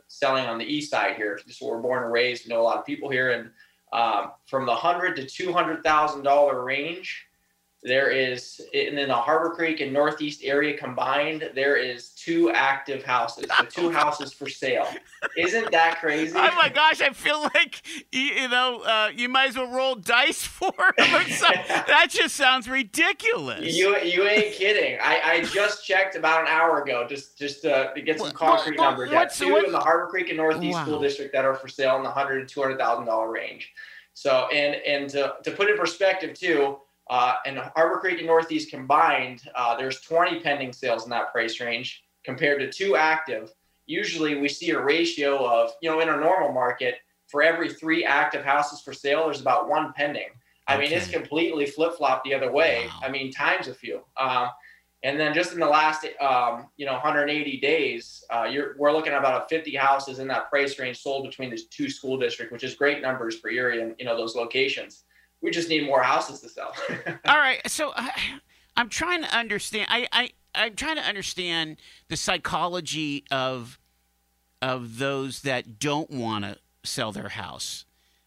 selling 0.09 0.47
on 0.47 0.59
the 0.59 0.65
east 0.65 0.91
side 0.91 1.17
here. 1.17 1.39
Just 1.47 1.63
we're 1.63 1.81
born 1.81 2.05
and 2.05 2.13
raised. 2.13 2.47
We 2.47 2.55
know 2.55 2.61
a 2.61 2.63
lot 2.63 2.79
of 2.79 2.87
people 2.87 3.11
here, 3.11 3.33
and 3.33 3.51
um, 3.93 4.33
from 4.47 4.67
the 4.67 4.75
hundred 4.75 5.17
to 5.17 5.27
two 5.27 5.53
hundred 5.53 5.83
thousand 5.83 6.23
dollar 6.23 6.63
range. 6.65 7.26
There 7.87 8.11
is, 8.11 8.61
and 8.75 8.99
in 8.99 9.07
the 9.07 9.15
Harbor 9.15 9.55
Creek 9.55 9.81
and 9.81 9.93
Northeast 9.93 10.41
area 10.43 10.77
combined, 10.77 11.53
there 11.55 11.77
is 11.77 12.09
two 12.09 12.51
active 12.51 13.05
houses, 13.05 13.47
so 13.57 13.65
two 13.65 13.91
houses 13.93 14.33
for 14.33 14.49
sale. 14.49 14.89
Isn't 15.37 15.71
that 15.71 16.01
crazy? 16.01 16.37
Oh 16.37 16.51
my 16.57 16.69
gosh, 16.69 17.01
I 17.01 17.11
feel 17.11 17.43
like 17.55 17.83
you, 18.11 18.49
know 18.49 18.81
uh, 18.81 19.11
you 19.15 19.29
might 19.29 19.51
as 19.51 19.57
well 19.57 19.71
roll 19.71 19.95
dice 19.95 20.43
for 20.45 20.73
them 20.99 21.15
or 21.15 21.23
something. 21.31 21.63
that 21.69 22.09
just 22.11 22.35
sounds 22.35 22.69
ridiculous. 22.69 23.77
You 23.77 23.97
you 23.99 24.25
ain't 24.25 24.53
kidding. 24.53 24.99
I, 25.01 25.21
I 25.25 25.45
just 25.45 25.87
checked 25.87 26.17
about 26.17 26.41
an 26.41 26.49
hour 26.49 26.83
ago 26.83 27.07
just 27.09 27.39
just 27.39 27.63
to, 27.63 27.93
to 27.95 28.03
get 28.03 28.19
some 28.19 28.33
concrete 28.33 28.81
well, 28.81 28.91
numbers. 28.91 29.11
Got 29.11 29.33
two 29.33 29.53
what? 29.53 29.65
in 29.65 29.71
the 29.71 29.79
Harbor 29.79 30.09
Creek 30.09 30.29
and 30.29 30.39
Northeast 30.39 30.75
wow. 30.75 30.85
School 30.87 31.01
District 31.01 31.33
that 31.33 31.45
are 31.45 31.55
for 31.55 31.69
sale 31.69 31.97
in 31.99 32.03
the 32.03 32.11
hundred 32.11 32.41
to 32.41 32.53
two 32.53 32.63
hundred 32.63 32.81
thousand 32.81 33.07
dollar 33.07 33.31
range. 33.31 33.73
So 34.15 34.49
and 34.53 34.75
and 34.75 35.09
to, 35.11 35.35
to 35.45 35.53
put 35.53 35.71
in 35.71 35.77
perspective 35.77 36.35
too, 36.35 36.79
uh, 37.09 37.35
and 37.47 37.59
Harbor 37.59 37.99
Creek 37.99 38.19
and 38.19 38.27
Northeast 38.27 38.71
combined, 38.71 39.43
uh, 39.55 39.77
there's 39.77 40.01
20 40.01 40.41
pending 40.41 40.73
sales 40.73 41.05
in 41.05 41.11
that 41.11 41.33
price 41.33 41.61
range 41.61 42.03
compared 42.25 42.61
to 42.61 42.71
two 42.71 42.97
active. 42.97 43.53
Usually 43.87 44.37
we 44.37 44.49
see 44.49 44.71
a 44.71 44.81
ratio 44.81 45.45
of, 45.47 45.71
you 45.81 45.89
know, 45.89 46.01
in 46.01 46.09
a 46.09 46.17
normal 46.17 46.53
market, 46.53 46.97
for 47.29 47.43
every 47.43 47.73
three 47.73 48.05
active 48.05 48.45
houses 48.45 48.81
for 48.81 48.93
sale, 48.93 49.25
there's 49.25 49.41
about 49.41 49.69
one 49.69 49.93
pending. 49.93 50.29
I 50.69 50.75
okay. 50.75 50.83
mean, 50.83 50.93
it's 50.93 51.09
completely 51.09 51.67
flip 51.67 51.97
flop 51.97 52.25
the 52.25 52.35
other 52.35 52.51
way. 52.51 52.87
Wow. 52.87 53.01
I 53.03 53.11
mean, 53.11 53.33
times 53.33 53.69
a 53.69 53.75
few. 53.75 54.03
Uh, 54.17 54.49
and 55.03 55.21
then 55.21 55.35
just 55.35 55.53
in 55.53 55.61
the 55.61 55.67
last, 55.67 56.05
um, 56.21 56.69
you 56.77 56.87
know, 56.87 56.93
180 56.93 57.61
days, 57.61 58.25
uh, 58.31 58.51
we're 58.77 58.93
looking 58.93 59.13
at 59.13 59.19
about 59.19 59.49
50 59.49 59.75
houses 59.77 60.19
in 60.19 60.27
that 60.29 60.51
price 60.51 60.79
range 60.79 60.99
sold 60.99 61.25
between 61.25 61.51
the 61.51 61.61
two 61.71 61.89
school 61.89 62.19
districts, 62.19 62.53
which 62.53 62.65
is 62.65 62.75
great 62.75 63.03
numbers 63.03 63.39
for 63.39 63.51
Erie 63.51 63.83
and 63.83 63.95
you 63.99 64.05
know 64.05 64.17
those 64.17 64.35
locations 64.35 65.05
we 65.43 65.51
just 65.51 65.69
need 65.69 65.87
more 65.87 66.03
houses 66.03 66.41
to 66.41 66.49
sell. 66.49 66.75
All 67.27 67.39
right, 67.39 67.61
so 67.69 67.93
I, 67.95 68.11
I'm 68.77 68.89
trying 68.89 69.23
to 69.23 69.37
understand. 69.37 69.89
I, 69.91 70.07
I 70.13 70.31
I'm 70.55 70.75
trying 70.75 70.97
to 70.97 71.03
understand 71.03 71.77
the 72.09 72.17
psychology 72.17 73.25
of 73.31 73.79
of 74.63 74.99
those 74.99 75.43
that 75.43 75.79
don't 75.79 76.11
want 76.11 76.45
to 76.45 76.57
sell 76.85 77.13
their 77.13 77.29
house, 77.29 77.85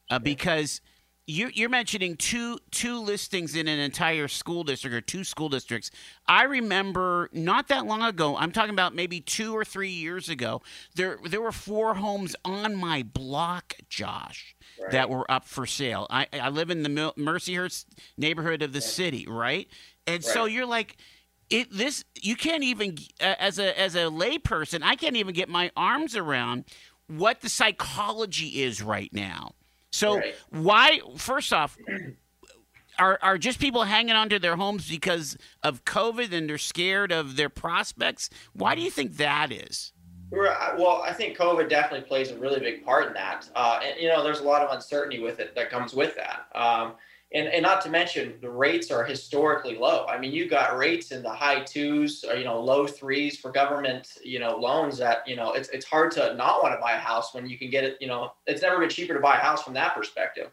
uh, 0.10 0.20
because 0.20 0.82
you're, 1.30 1.52
you're 1.52 1.70
mentioning 1.70 2.16
two 2.18 2.58
two 2.72 3.00
listings 3.00 3.56
in 3.56 3.68
an 3.68 3.78
entire 3.78 4.28
school 4.28 4.64
district 4.64 4.96
or 4.96 5.02
two 5.02 5.24
school 5.24 5.48
districts. 5.48 5.92
I 6.28 6.44
remember 6.44 7.30
not 7.32 7.68
that 7.68 7.86
long 7.86 8.02
ago. 8.02 8.36
I'm 8.36 8.52
talking 8.52 8.72
about 8.72 8.96
maybe 8.96 9.22
two 9.22 9.56
or 9.56 9.64
three 9.64 9.92
years 9.92 10.28
ago. 10.28 10.64
There 10.96 11.20
there 11.24 11.40
were 11.40 11.52
four 11.52 11.94
homes 11.94 12.36
on 12.44 12.76
my 12.76 13.04
block, 13.04 13.76
Josh, 13.90 14.56
right. 14.82 14.92
that 14.92 15.10
were 15.12 15.30
up 15.30 15.46
for 15.46 15.68
sale. 15.68 16.08
I 16.10 16.26
I 16.34 16.50
live 16.50 16.72
in 16.72 16.82
the 16.82 16.90
Mercyhurst 16.90 17.86
neighborhood 18.18 18.64
of 18.64 18.74
the 18.74 18.82
city, 18.82 19.28
right? 19.30 19.68
And 20.08 20.16
right. 20.16 20.24
so 20.24 20.46
you're 20.46 20.66
like. 20.66 20.98
It, 21.52 21.72
this 21.72 22.06
you 22.22 22.36
can't 22.36 22.64
even 22.64 22.96
uh, 23.20 23.34
as 23.40 23.58
a 23.58 23.80
as 23.80 23.96
a 23.96 24.02
layperson 24.02 24.82
I 24.84 24.96
can't 24.96 25.16
even 25.16 25.34
get 25.34 25.50
my 25.50 25.72
arms 25.76 26.16
around 26.16 26.66
what 27.08 27.42
the 27.42 27.50
psychology 27.50 28.62
is 28.62 28.84
right 28.84 29.12
now 29.12 29.56
so 29.92 30.18
right. 30.18 30.36
why? 30.50 31.00
First 31.18 31.54
off, 31.54 31.78
are 33.00 33.20
are 33.22 33.38
just 33.38 33.60
people 33.60 33.84
hanging 33.84 34.16
onto 34.16 34.40
their 34.40 34.56
homes 34.56 34.90
because 34.90 35.38
of 35.64 35.86
COVID 35.86 36.32
and 36.32 36.50
they're 36.50 36.58
scared 36.58 37.12
of 37.12 37.36
their 37.36 37.50
prospects? 37.50 38.30
Why 38.54 38.76
do 38.76 38.82
you 38.82 38.92
think 38.92 39.18
that 39.18 39.52
is? 39.52 39.94
Well, 40.32 41.02
I 41.04 41.14
think 41.14 41.38
COVID 41.38 41.70
definitely 41.70 42.08
plays 42.08 42.30
a 42.30 42.38
really 42.38 42.60
big 42.60 42.86
part 42.86 43.08
in 43.08 43.14
that. 43.14 43.50
Uh, 43.56 43.80
and 43.84 44.00
you 44.00 44.10
know, 44.10 44.24
there's 44.24 44.42
a 44.42 44.44
lot 44.44 44.62
of 44.62 44.72
uncertainty 44.72 45.20
with 45.20 45.40
it 45.40 45.56
that 45.56 45.72
comes 45.72 45.94
with 45.94 46.16
that. 46.18 46.46
Um, 46.54 46.94
and, 47.32 47.48
and 47.48 47.62
not 47.62 47.82
to 47.82 47.90
mention 47.90 48.34
the 48.42 48.50
rates 48.50 48.90
are 48.90 49.04
historically 49.04 49.78
low. 49.78 50.06
I 50.08 50.18
mean, 50.18 50.32
you 50.32 50.50
got 50.50 50.76
rates 50.78 51.12
in 51.12 51.22
the 51.22 51.30
high 51.30 51.64
twos 51.64 52.24
or 52.24 52.36
you 52.36 52.44
know 52.44 52.60
low 52.60 52.88
threes 52.88 53.38
for 53.38 53.52
government 53.52 54.18
you 54.24 54.40
know 54.40 54.58
loans 54.58 54.98
that 54.98 55.28
you 55.28 55.36
know 55.36 55.54
it's 55.54 55.70
it's 55.70 55.86
hard 55.86 56.12
to 56.12 56.34
not 56.36 56.64
want 56.64 56.74
to 56.74 56.82
buy 56.82 56.94
a 56.94 57.00
house 57.00 57.34
when 57.34 57.48
you 57.48 57.58
can 57.58 57.70
get 57.70 57.84
it. 57.84 57.98
You 58.02 58.08
know, 58.08 58.34
it's 58.48 58.64
never 58.64 58.80
been 58.80 58.90
cheaper 58.90 59.14
to 59.14 59.20
buy 59.20 59.38
a 59.38 59.42
house 59.42 59.64
from 59.64 59.74
that 59.76 59.96
perspective. 59.96 60.50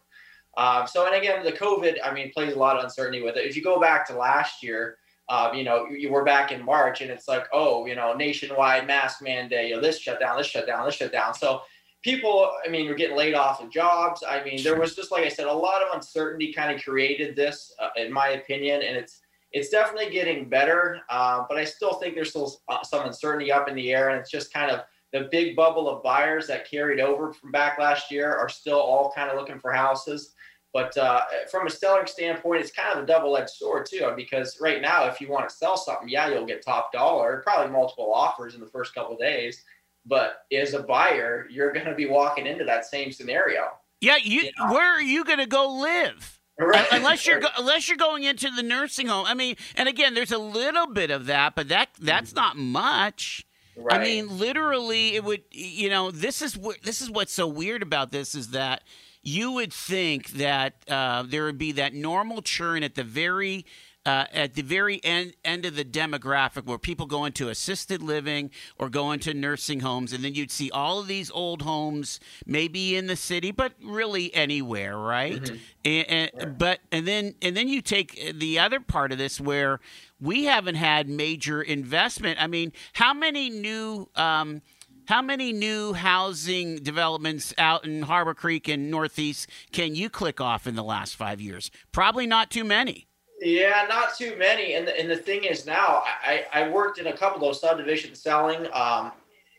Um, 0.58 0.86
so 0.86 1.06
and 1.06 1.14
again, 1.14 1.44
the 1.44 1.52
COVID 1.52 1.96
I 2.04 2.12
mean 2.12 2.30
plays 2.30 2.52
a 2.52 2.58
lot 2.58 2.76
of 2.76 2.84
uncertainty 2.84 3.22
with 3.22 3.36
it. 3.36 3.46
If 3.46 3.56
you 3.56 3.62
go 3.62 3.80
back 3.80 4.06
to 4.08 4.16
last 4.16 4.62
year. 4.62 4.98
Uh, 5.28 5.50
you 5.52 5.64
know, 5.64 5.86
you, 5.86 6.08
were 6.08 6.22
back 6.22 6.52
in 6.52 6.64
March, 6.64 7.00
and 7.00 7.10
it's 7.10 7.26
like, 7.26 7.48
oh, 7.52 7.84
you 7.84 7.96
know, 7.96 8.14
nationwide 8.14 8.86
mask 8.86 9.20
mandate, 9.20 9.70
you 9.70 9.74
know, 9.74 9.80
this 9.82 9.98
shut 9.98 10.20
down, 10.20 10.38
this 10.38 10.46
shut 10.46 10.68
down, 10.68 10.86
this 10.86 10.94
shut 10.94 11.10
down. 11.10 11.34
So 11.34 11.62
people, 12.06 12.52
I 12.64 12.68
mean, 12.68 12.88
were 12.88 12.94
getting 12.94 13.16
laid 13.16 13.34
off 13.34 13.60
of 13.60 13.68
jobs. 13.68 14.22
I 14.22 14.44
mean, 14.44 14.62
there 14.62 14.78
was 14.78 14.94
just, 14.94 15.10
like 15.10 15.24
I 15.24 15.28
said, 15.28 15.48
a 15.48 15.52
lot 15.52 15.82
of 15.82 15.88
uncertainty 15.92 16.52
kind 16.52 16.72
of 16.72 16.80
created 16.80 17.34
this, 17.34 17.74
uh, 17.80 17.88
in 17.96 18.12
my 18.12 18.28
opinion, 18.28 18.82
and 18.82 18.96
it's 18.96 19.22
it's 19.50 19.70
definitely 19.70 20.12
getting 20.12 20.48
better. 20.48 21.00
Uh, 21.10 21.44
but 21.48 21.58
I 21.58 21.64
still 21.64 21.94
think 21.94 22.14
there's 22.14 22.30
still 22.30 22.60
uh, 22.68 22.84
some 22.84 23.04
uncertainty 23.04 23.50
up 23.50 23.68
in 23.68 23.74
the 23.74 23.92
air, 23.92 24.10
and 24.10 24.20
it's 24.20 24.30
just 24.30 24.52
kind 24.52 24.70
of 24.70 24.82
the 25.12 25.28
big 25.32 25.56
bubble 25.56 25.88
of 25.88 26.04
buyers 26.04 26.46
that 26.46 26.70
carried 26.70 27.00
over 27.00 27.32
from 27.32 27.50
back 27.50 27.76
last 27.76 28.12
year 28.12 28.32
are 28.32 28.48
still 28.48 28.78
all 28.78 29.12
kind 29.12 29.28
of 29.28 29.36
looking 29.36 29.58
for 29.58 29.72
houses. 29.72 30.34
But 30.72 30.96
uh, 30.96 31.22
from 31.50 31.66
a 31.66 31.70
selling 31.70 32.06
standpoint, 32.06 32.60
it's 32.60 32.70
kind 32.70 32.96
of 32.96 33.02
a 33.02 33.06
double-edged 33.06 33.50
sword 33.50 33.86
too, 33.86 34.12
because 34.14 34.58
right 34.60 34.80
now, 34.80 35.06
if 35.06 35.20
you 35.20 35.28
want 35.28 35.48
to 35.48 35.54
sell 35.54 35.76
something, 35.76 36.08
yeah, 36.08 36.28
you'll 36.28 36.46
get 36.46 36.62
top 36.62 36.92
dollar, 36.92 37.42
probably 37.44 37.72
multiple 37.72 38.12
offers 38.14 38.54
in 38.54 38.60
the 38.60 38.66
first 38.66 38.94
couple 38.94 39.16
days 39.16 39.64
but 40.06 40.44
as 40.52 40.74
a 40.74 40.82
buyer, 40.82 41.46
you're 41.50 41.72
going 41.72 41.86
to 41.86 41.94
be 41.94 42.06
walking 42.06 42.46
into 42.46 42.64
that 42.64 42.86
same 42.86 43.12
scenario. 43.12 43.68
Yeah, 44.00 44.16
you, 44.22 44.42
you 44.42 44.50
know? 44.58 44.72
where 44.72 44.94
are 44.94 45.02
you 45.02 45.24
going 45.24 45.38
to 45.38 45.46
go 45.46 45.68
live? 45.68 46.38
Right. 46.58 46.86
Unless 46.92 47.26
you're 47.26 47.40
go, 47.40 47.48
unless 47.58 47.88
you're 47.88 47.98
going 47.98 48.24
into 48.24 48.50
the 48.50 48.62
nursing 48.62 49.08
home. 49.08 49.26
I 49.26 49.34
mean, 49.34 49.56
and 49.74 49.88
again, 49.88 50.14
there's 50.14 50.32
a 50.32 50.38
little 50.38 50.86
bit 50.86 51.10
of 51.10 51.26
that, 51.26 51.54
but 51.54 51.68
that 51.68 51.90
that's 52.00 52.30
mm-hmm. 52.30 52.40
not 52.40 52.56
much. 52.56 53.46
Right. 53.76 54.00
I 54.00 54.02
mean, 54.02 54.38
literally, 54.38 55.16
it 55.16 55.24
would. 55.24 55.42
You 55.50 55.90
know, 55.90 56.10
this 56.10 56.40
is 56.40 56.56
what 56.56 56.82
this 56.82 57.02
is 57.02 57.10
what's 57.10 57.32
so 57.32 57.46
weird 57.46 57.82
about 57.82 58.10
this 58.10 58.34
is 58.34 58.50
that 58.50 58.84
you 59.22 59.52
would 59.52 59.72
think 59.72 60.30
that 60.30 60.76
uh, 60.88 61.24
there 61.26 61.44
would 61.44 61.58
be 61.58 61.72
that 61.72 61.92
normal 61.92 62.40
churn 62.40 62.82
at 62.82 62.94
the 62.94 63.04
very 63.04 63.66
uh, 64.06 64.24
at 64.32 64.54
the 64.54 64.62
very 64.62 65.00
end 65.04 65.34
end 65.44 65.66
of 65.66 65.74
the 65.74 65.84
demographic 65.84 66.64
where 66.64 66.78
people 66.78 67.06
go 67.06 67.24
into 67.24 67.48
assisted 67.48 68.00
living 68.00 68.50
or 68.78 68.88
go 68.88 69.10
into 69.10 69.34
nursing 69.34 69.80
homes, 69.80 70.12
and 70.12 70.24
then 70.24 70.32
you'd 70.32 70.52
see 70.52 70.70
all 70.70 71.00
of 71.00 71.08
these 71.08 71.28
old 71.32 71.62
homes, 71.62 72.20
maybe 72.46 72.96
in 72.96 73.08
the 73.08 73.16
city, 73.16 73.50
but 73.50 73.72
really 73.82 74.32
anywhere, 74.32 74.96
right? 74.96 75.42
Mm-hmm. 75.42 75.56
And, 75.84 76.30
and 76.32 76.58
but 76.58 76.78
and 76.92 77.06
then 77.06 77.34
and 77.42 77.56
then 77.56 77.66
you 77.66 77.82
take 77.82 78.32
the 78.32 78.60
other 78.60 78.78
part 78.78 79.10
of 79.10 79.18
this 79.18 79.40
where 79.40 79.80
we 80.20 80.44
haven't 80.44 80.76
had 80.76 81.08
major 81.08 81.60
investment. 81.60 82.40
I 82.40 82.46
mean, 82.46 82.72
how 82.92 83.12
many 83.12 83.50
new 83.50 84.08
um, 84.14 84.62
how 85.08 85.20
many 85.20 85.52
new 85.52 85.94
housing 85.94 86.76
developments 86.76 87.52
out 87.58 87.84
in 87.84 88.02
Harbor 88.02 88.34
Creek 88.34 88.68
and 88.68 88.88
Northeast 88.88 89.48
can 89.72 89.96
you 89.96 90.08
click 90.08 90.40
off 90.40 90.68
in 90.68 90.76
the 90.76 90.84
last 90.84 91.16
five 91.16 91.40
years? 91.40 91.72
Probably 91.90 92.26
not 92.26 92.52
too 92.52 92.64
many. 92.64 93.08
Yeah, 93.40 93.86
not 93.88 94.16
too 94.16 94.34
many. 94.38 94.74
And 94.74 94.88
the, 94.88 94.98
and 94.98 95.10
the 95.10 95.16
thing 95.16 95.44
is 95.44 95.66
now, 95.66 96.02
I, 96.06 96.46
I 96.52 96.68
worked 96.68 96.98
in 96.98 97.08
a 97.08 97.16
couple 97.16 97.36
of 97.36 97.42
those 97.42 97.60
subdivisions 97.60 98.20
selling, 98.20 98.66
um, 98.72 99.12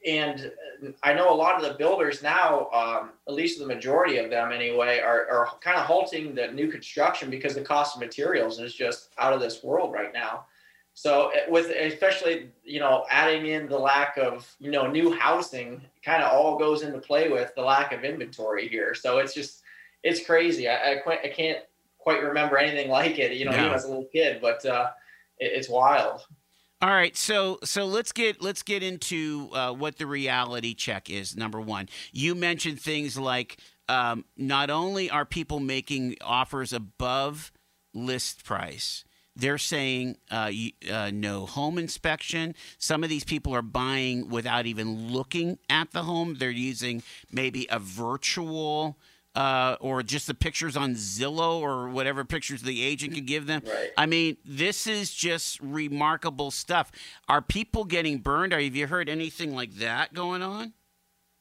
and 0.05 0.51
I 1.03 1.13
know 1.13 1.31
a 1.31 1.35
lot 1.35 1.55
of 1.55 1.69
the 1.69 1.77
builders 1.77 2.23
now, 2.23 2.69
um, 2.71 3.11
at 3.27 3.33
least 3.33 3.59
the 3.59 3.65
majority 3.65 4.17
of 4.17 4.29
them 4.29 4.51
anyway, 4.51 4.99
are, 4.99 5.27
are 5.29 5.49
kind 5.61 5.77
of 5.77 5.85
halting 5.85 6.33
the 6.33 6.47
new 6.47 6.69
construction 6.71 7.29
because 7.29 7.55
the 7.55 7.61
cost 7.61 7.95
of 7.95 8.01
materials 8.01 8.59
is 8.59 8.73
just 8.73 9.09
out 9.17 9.33
of 9.33 9.39
this 9.39 9.63
world 9.63 9.93
right 9.93 10.13
now. 10.13 10.45
So 10.93 11.29
eh, 11.29 11.41
with 11.47 11.69
especially 11.69 12.49
you 12.63 12.79
know 12.79 13.05
adding 13.11 13.45
in 13.45 13.69
the 13.69 13.77
lack 13.77 14.17
of 14.17 14.51
you 14.59 14.71
know 14.71 14.89
new 14.89 15.11
housing, 15.11 15.79
kind 16.03 16.23
of 16.23 16.31
all 16.31 16.57
goes 16.57 16.81
into 16.81 16.97
play 16.97 17.29
with 17.29 17.53
the 17.53 17.61
lack 17.61 17.91
of 17.91 18.03
inventory 18.03 18.67
here. 18.67 18.95
So 18.95 19.19
it's 19.19 19.35
just 19.35 19.61
it's 20.01 20.25
crazy. 20.25 20.67
I 20.67 20.93
I, 20.93 21.19
I 21.23 21.27
can't 21.27 21.59
quite 22.07 22.23
remember 22.23 22.57
anything 22.57 22.89
like 22.89 23.19
it. 23.19 23.33
You 23.33 23.43
know, 23.43 23.51
even 23.51 23.73
as 23.73 23.83
a 23.83 23.89
little 23.89 24.05
kid, 24.05 24.39
but 24.41 24.65
uh, 24.65 24.91
it, 25.39 25.51
it's 25.55 25.67
wild. 25.67 26.25
All 26.81 26.89
right, 26.89 27.17
so 27.17 27.59
so 27.65 27.85
let's 27.85 28.13
get 28.13 28.41
let's 28.41 28.63
get 28.63 28.81
into 28.81 29.49
uh, 29.51 29.73
what 29.73 29.97
the 29.97 30.05
reality 30.05 30.73
check 30.73 31.09
is. 31.09 31.35
Number 31.35 31.59
one, 31.59 31.89
you 32.13 32.33
mentioned 32.33 32.79
things 32.79 33.17
like 33.17 33.57
um, 33.89 34.23
not 34.37 34.69
only 34.69 35.09
are 35.09 35.25
people 35.25 35.59
making 35.59 36.15
offers 36.21 36.71
above 36.71 37.51
list 37.93 38.45
price, 38.45 39.03
they're 39.35 39.57
saying 39.57 40.15
uh, 40.31 40.51
uh, 40.89 41.11
no 41.13 41.45
home 41.45 41.77
inspection. 41.77 42.55
Some 42.77 43.03
of 43.03 43.09
these 43.09 43.25
people 43.25 43.53
are 43.53 43.61
buying 43.61 44.29
without 44.29 44.65
even 44.65 45.11
looking 45.11 45.57
at 45.69 45.91
the 45.91 46.03
home. 46.03 46.35
They're 46.35 46.51
using 46.51 47.03
maybe 47.29 47.67
a 47.69 47.79
virtual 47.79 48.97
uh, 49.37 49.77
or 49.79 50.01
just 50.01 50.25
the 50.25 50.33
pictures 50.33 50.75
on 50.75 50.95
Zillow 50.95 51.59
or 51.61 51.89
whatever 51.89 52.25
pictures 52.25 52.63
the 52.63 52.81
agent 52.81 53.13
can 53.13 53.23
give 53.23 53.45
them. 53.45 53.61
Right. 53.67 53.91
I 53.95 54.07
mean, 54.07 54.37
this 54.43 54.87
is 54.87 55.13
just 55.13 55.59
remarkable 55.61 56.49
stuff. 56.49 56.91
Are 57.29 57.43
people 57.43 57.85
getting 57.85 58.17
burned? 58.17 58.51
Are, 58.51 58.59
have 58.59 58.75
you 58.75 58.87
heard 58.87 59.07
anything 59.07 59.55
like 59.55 59.75
that 59.75 60.15
going 60.15 60.41
on? 60.41 60.73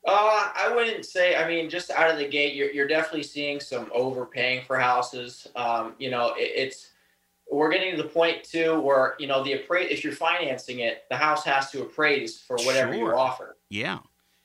Uh, 0.07 0.51
I 0.55 0.73
wouldn't 0.75 1.07
say. 1.07 1.37
I 1.37 1.49
mean, 1.49 1.71
just 1.71 1.91
out 1.91 2.11
of 2.11 2.19
the 2.19 2.29
gate, 2.29 2.55
you're, 2.55 2.71
you're 2.71 2.87
definitely 2.87 3.23
seeing 3.23 3.61
some 3.61 3.91
overpaying 3.95 4.67
for 4.67 4.79
houses. 4.79 5.49
Um, 5.57 5.95
you 5.99 6.11
know, 6.11 6.35
it, 6.37 6.53
it's 6.55 6.91
we're 7.51 7.71
getting 7.73 7.97
to 7.97 8.03
the 8.03 8.09
point 8.09 8.45
too 8.45 8.79
where 8.79 9.15
you 9.19 9.27
know 9.27 9.43
the 9.43 9.55
appraise 9.55 9.91
if 9.91 10.05
you're 10.05 10.13
financing 10.13 10.81
it, 10.81 11.05
the 11.09 11.17
house 11.17 11.45
has 11.45 11.71
to 11.71 11.81
appraise 11.81 12.39
for 12.39 12.57
whatever 12.59 12.93
Sure. 12.93 13.13
you 13.13 13.17
offer. 13.17 13.57
Yeah. 13.71 14.01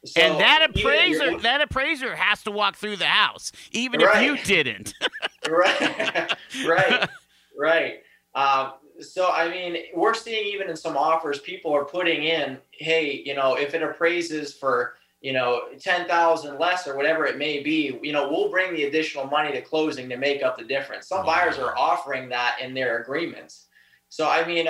So 0.06 0.22
and 0.22 0.40
that 0.40 0.68
appraiser, 0.70 1.38
that 1.40 1.62
appraiser 1.62 2.16
has 2.16 2.42
to 2.44 2.52
walk 2.52 2.76
through 2.76 2.96
the 2.96 3.06
house, 3.06 3.52
even 3.72 4.02
Right. 4.02 4.30
if 4.30 4.48
you 4.48 4.56
didn't. 4.64 4.96
right, 5.50 6.34
right, 6.66 7.10
right. 7.58 7.94
Um, 8.34 8.74
so 9.00 9.30
I 9.32 9.50
mean, 9.50 9.78
we're 9.96 10.14
seeing 10.14 10.46
even 10.54 10.70
in 10.70 10.76
some 10.76 10.98
offers, 10.98 11.40
people 11.40 11.74
are 11.74 11.86
putting 11.86 12.24
in, 12.24 12.58
hey, 12.72 13.22
you 13.26 13.36
know, 13.36 13.56
if 13.56 13.74
it 13.74 13.84
appraises 13.84 14.54
for 14.54 14.96
you 15.22 15.34
know 15.34 15.64
ten 15.80 16.08
thousand 16.08 16.58
less 16.60 16.88
or 16.88 16.96
whatever 16.96 17.26
it 17.26 17.38
may 17.38 17.62
be, 17.62 18.00
you 18.02 18.12
know, 18.12 18.30
we'll 18.30 18.50
bring 18.50 18.74
the 18.74 18.86
additional 18.86 19.26
money 19.26 19.52
to 19.52 19.62
closing 19.62 20.10
to 20.10 20.18
make 20.18 20.42
up 20.42 20.58
the 20.58 20.64
difference. 20.64 21.08
Some 21.08 21.26
buyers 21.26 21.60
are 21.60 21.78
offering 21.78 22.30
that 22.30 22.58
in 22.60 22.74
their 22.74 23.02
agreements. 23.02 23.68
So 24.10 24.28
I 24.30 24.46
mean, 24.48 24.68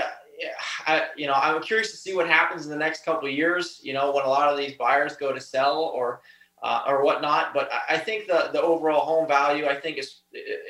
I, 0.88 1.08
you 1.16 1.28
know, 1.28 1.34
I'm 1.34 1.62
curious 1.62 1.92
to 1.92 1.98
see 1.98 2.16
what 2.16 2.28
happens 2.28 2.66
in 2.66 2.72
the 2.72 2.78
next 2.78 3.06
couple 3.06 3.28
of 3.28 3.34
years. 3.34 3.80
You 3.84 3.94
know, 3.94 4.12
when 4.12 4.26
a 4.26 4.30
lot 4.30 4.52
of 4.52 4.58
these 4.58 4.76
buyers 4.76 5.16
go 5.16 5.32
to 5.32 5.40
sell 5.40 5.80
or 5.80 6.22
uh, 6.64 6.84
or 6.88 7.04
whatnot. 7.04 7.54
But 7.54 7.70
I- 7.90 7.98
think 7.98 8.28
the 8.28 8.50
the 8.54 8.62
overall 8.62 9.06
home 9.06 9.28
value, 9.28 9.66
I 9.68 9.80
think, 9.80 9.98
is 9.98 10.22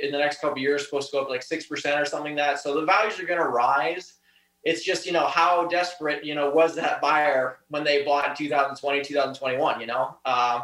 in 0.02 0.12
the 0.12 0.18
next 0.18 0.40
couple 0.42 0.54
of 0.54 0.58
years 0.60 0.86
supposed 0.86 1.12
to 1.12 1.18
go 1.18 1.24
up 1.24 1.30
like 1.30 1.44
six 1.44 1.66
percent 1.66 2.00
or 2.00 2.06
something 2.06 2.36
like 2.36 2.46
that. 2.46 2.60
So 2.60 2.80
the 2.80 2.86
values 2.86 3.20
are 3.20 3.26
going 3.26 3.40
to 3.40 3.48
rise. 3.48 4.14
It's 4.64 4.84
just 4.84 5.06
you 5.06 5.12
know 5.12 5.26
how 5.28 5.68
desperate 5.68 6.24
you 6.24 6.36
know 6.36 6.50
was 6.50 6.76
that 6.76 7.02
buyer 7.02 7.60
when 7.70 7.84
they 7.84 8.04
bought 8.04 8.30
in 8.30 8.36
2020, 8.36 9.02
2021. 9.02 9.80
You 9.82 9.88
know. 9.88 10.18
Um, 10.26 10.64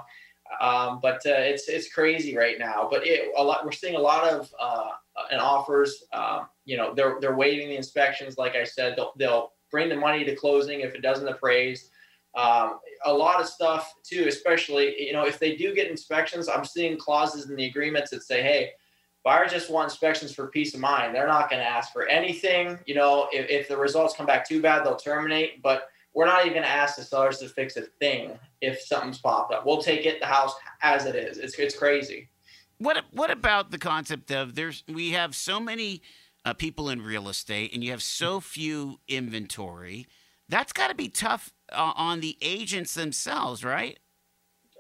um, 0.60 0.99
but 1.01 1.17
uh, 1.25 1.31
it's 1.38 1.67
it's 1.67 1.91
crazy 1.93 2.36
right 2.36 2.57
now. 2.57 2.88
But 2.89 3.05
it, 3.05 3.29
a 3.38 3.43
lot 3.43 3.65
we're 3.65 3.71
seeing 3.71 3.95
a 3.95 3.99
lot 3.99 4.27
of 4.27 4.51
uh, 4.60 4.89
and 5.31 5.41
offers. 5.41 6.03
Um, 6.13 6.47
you 6.65 6.77
know, 6.77 6.93
they're 6.93 7.17
they're 7.21 7.36
waiting 7.36 7.69
the 7.69 7.75
inspections. 7.75 8.38
Like 8.38 8.55
I 8.55 8.63
said, 8.63 8.95
they'll 8.95 9.13
they'll 9.17 9.51
bring 9.71 9.89
the 9.89 9.95
money 9.95 10.23
to 10.23 10.36
closing 10.36 10.81
if 10.81 10.95
it 10.95 11.01
doesn't 11.01 11.27
appraise. 11.27 11.89
Um, 12.36 12.79
a 13.05 13.13
lot 13.13 13.41
of 13.41 13.47
stuff 13.47 13.93
too, 14.03 14.25
especially 14.27 15.01
you 15.01 15.13
know 15.13 15.25
if 15.25 15.39
they 15.39 15.55
do 15.55 15.73
get 15.73 15.89
inspections. 15.89 16.49
I'm 16.49 16.65
seeing 16.65 16.97
clauses 16.97 17.49
in 17.49 17.55
the 17.55 17.65
agreements 17.65 18.12
that 18.12 18.23
say, 18.23 18.41
hey. 18.41 18.71
Buyers 19.23 19.51
just 19.51 19.69
want 19.69 19.89
inspections 19.89 20.33
for 20.33 20.47
peace 20.47 20.73
of 20.73 20.79
mind. 20.79 21.13
They're 21.13 21.27
not 21.27 21.49
going 21.49 21.60
to 21.62 21.67
ask 21.67 21.91
for 21.91 22.07
anything. 22.07 22.79
You 22.86 22.95
know, 22.95 23.27
if, 23.33 23.49
if 23.49 23.67
the 23.67 23.75
results 23.75 24.15
come 24.15 24.25
back 24.25 24.47
too 24.47 24.62
bad, 24.62 24.86
they'll 24.86 24.95
terminate. 24.95 25.62
But 25.62 25.89
we're 26.17 26.25
not 26.25 26.41
even 26.41 26.53
going 26.53 26.63
to 26.63 26.69
ask 26.69 26.95
the 26.95 27.03
sellers 27.03 27.38
to 27.38 27.47
fix 27.47 27.77
a 27.77 27.84
thing 27.84 28.32
if 28.60 28.82
something's 28.82 29.19
popped 29.19 29.53
up. 29.53 29.67
We'll 29.67 29.84
take 29.84 30.08
it 30.08 30.19
the 30.19 30.25
house 30.25 30.56
as 30.82 31.06
it 31.06 31.15
is. 31.15 31.38
It's 31.38 31.53
it's 31.60 31.77
crazy. 31.77 32.27
What 32.80 33.06
what 33.12 33.30
about 33.30 33.69
the 33.69 33.77
concept 33.77 34.32
of 34.32 34.56
there's 34.56 34.84
we 34.88 35.12
have 35.12 35.36
so 35.36 35.60
many 35.60 36.01
uh, 36.43 36.53
people 36.56 36.89
in 36.89 37.03
real 37.03 37.30
estate 37.30 37.71
and 37.71 37.84
you 37.84 37.91
have 37.91 38.01
so 38.01 38.39
few 38.39 38.99
inventory. 39.08 40.08
That's 40.49 40.73
got 40.73 40.88
to 40.88 40.95
be 40.95 41.08
tough 41.08 41.53
uh, 41.71 41.93
on 41.95 42.21
the 42.21 42.36
agents 42.41 42.95
themselves, 42.95 43.63
right? 43.63 43.99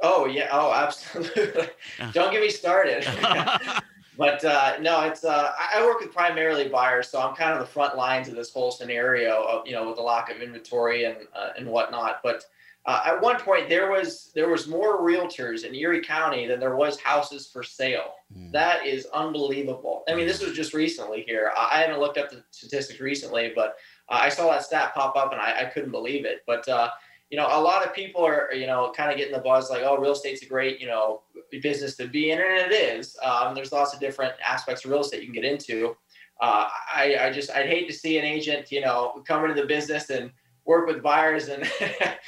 Oh 0.01 0.25
yeah. 0.25 0.47
Oh, 0.51 0.73
absolutely. 0.73 1.67
Don't 2.13 2.31
get 2.31 2.41
me 2.41 2.49
started. 2.49 3.05
but 4.17 4.43
uh, 4.43 4.77
no, 4.81 5.01
it's 5.01 5.23
uh, 5.23 5.51
I 5.73 5.85
work 5.85 5.99
with 5.99 6.11
primarily 6.11 6.67
buyers, 6.67 7.09
so 7.09 7.21
I'm 7.21 7.35
kind 7.35 7.53
of 7.53 7.59
the 7.59 7.65
front 7.65 7.95
lines 7.95 8.27
of 8.27 8.35
this 8.35 8.51
whole 8.51 8.71
scenario 8.71 9.43
of 9.43 9.67
you 9.67 9.73
know 9.73 9.87
with 9.87 9.97
the 9.97 10.01
lack 10.01 10.31
of 10.31 10.41
inventory 10.41 11.05
and 11.05 11.17
uh, 11.35 11.49
and 11.57 11.67
whatnot. 11.67 12.21
But 12.23 12.43
uh, 12.87 13.01
at 13.05 13.21
one 13.21 13.39
point 13.39 13.69
there 13.69 13.91
was 13.91 14.31
there 14.33 14.49
was 14.49 14.67
more 14.67 15.01
realtors 15.01 15.65
in 15.65 15.75
Erie 15.75 16.01
County 16.01 16.47
than 16.47 16.59
there 16.59 16.75
was 16.75 16.99
houses 16.99 17.47
for 17.47 17.61
sale. 17.61 18.13
Hmm. 18.33 18.51
That 18.51 18.85
is 18.87 19.07
unbelievable. 19.13 20.03
I 20.09 20.15
mean, 20.15 20.25
this 20.25 20.41
was 20.41 20.53
just 20.55 20.73
recently 20.73 21.23
here. 21.27 21.51
I 21.55 21.77
I 21.77 21.81
haven't 21.81 21.99
looked 21.99 22.17
up 22.17 22.31
the 22.31 22.43
statistics 22.49 22.99
recently, 22.99 23.51
but 23.55 23.75
uh, 24.09 24.19
I 24.21 24.29
saw 24.29 24.49
that 24.49 24.63
stat 24.63 24.93
pop 24.95 25.15
up 25.15 25.31
and 25.31 25.39
I, 25.41 25.61
I 25.61 25.65
couldn't 25.65 25.91
believe 25.91 26.25
it. 26.25 26.43
But 26.47 26.67
uh, 26.67 26.89
you 27.29 27.37
know, 27.37 27.47
a 27.47 27.59
lot 27.59 27.85
of 27.85 27.93
people 27.93 28.25
are 28.25 28.53
you 28.53 28.67
know 28.67 28.93
kind 28.95 29.11
of 29.11 29.17
getting 29.17 29.33
the 29.33 29.39
buzz 29.41 29.69
like, 29.69 29.83
oh, 29.83 29.97
real 29.97 30.13
estate's 30.13 30.43
a 30.43 30.45
great 30.45 30.79
you 30.79 30.87
know 30.87 31.21
business 31.61 31.95
to 31.97 32.07
be 32.07 32.31
in, 32.31 32.39
and 32.39 32.71
it 32.71 32.71
is. 32.71 33.17
Um, 33.23 33.55
there's 33.55 33.71
lots 33.71 33.93
of 33.93 33.99
different 33.99 34.33
aspects 34.45 34.85
of 34.85 34.91
real 34.91 35.01
estate 35.01 35.21
you 35.21 35.27
can 35.27 35.41
get 35.41 35.45
into. 35.45 35.95
Uh, 36.39 36.67
I, 36.93 37.17
I 37.21 37.31
just 37.31 37.49
I'd 37.51 37.67
hate 37.67 37.87
to 37.87 37.93
see 37.93 38.17
an 38.17 38.25
agent 38.25 38.71
you 38.71 38.81
know 38.81 39.23
come 39.27 39.43
into 39.43 39.59
the 39.59 39.67
business 39.67 40.09
and 40.09 40.31
work 40.67 40.85
with 40.85 41.01
buyers 41.01 41.47
and 41.47 41.63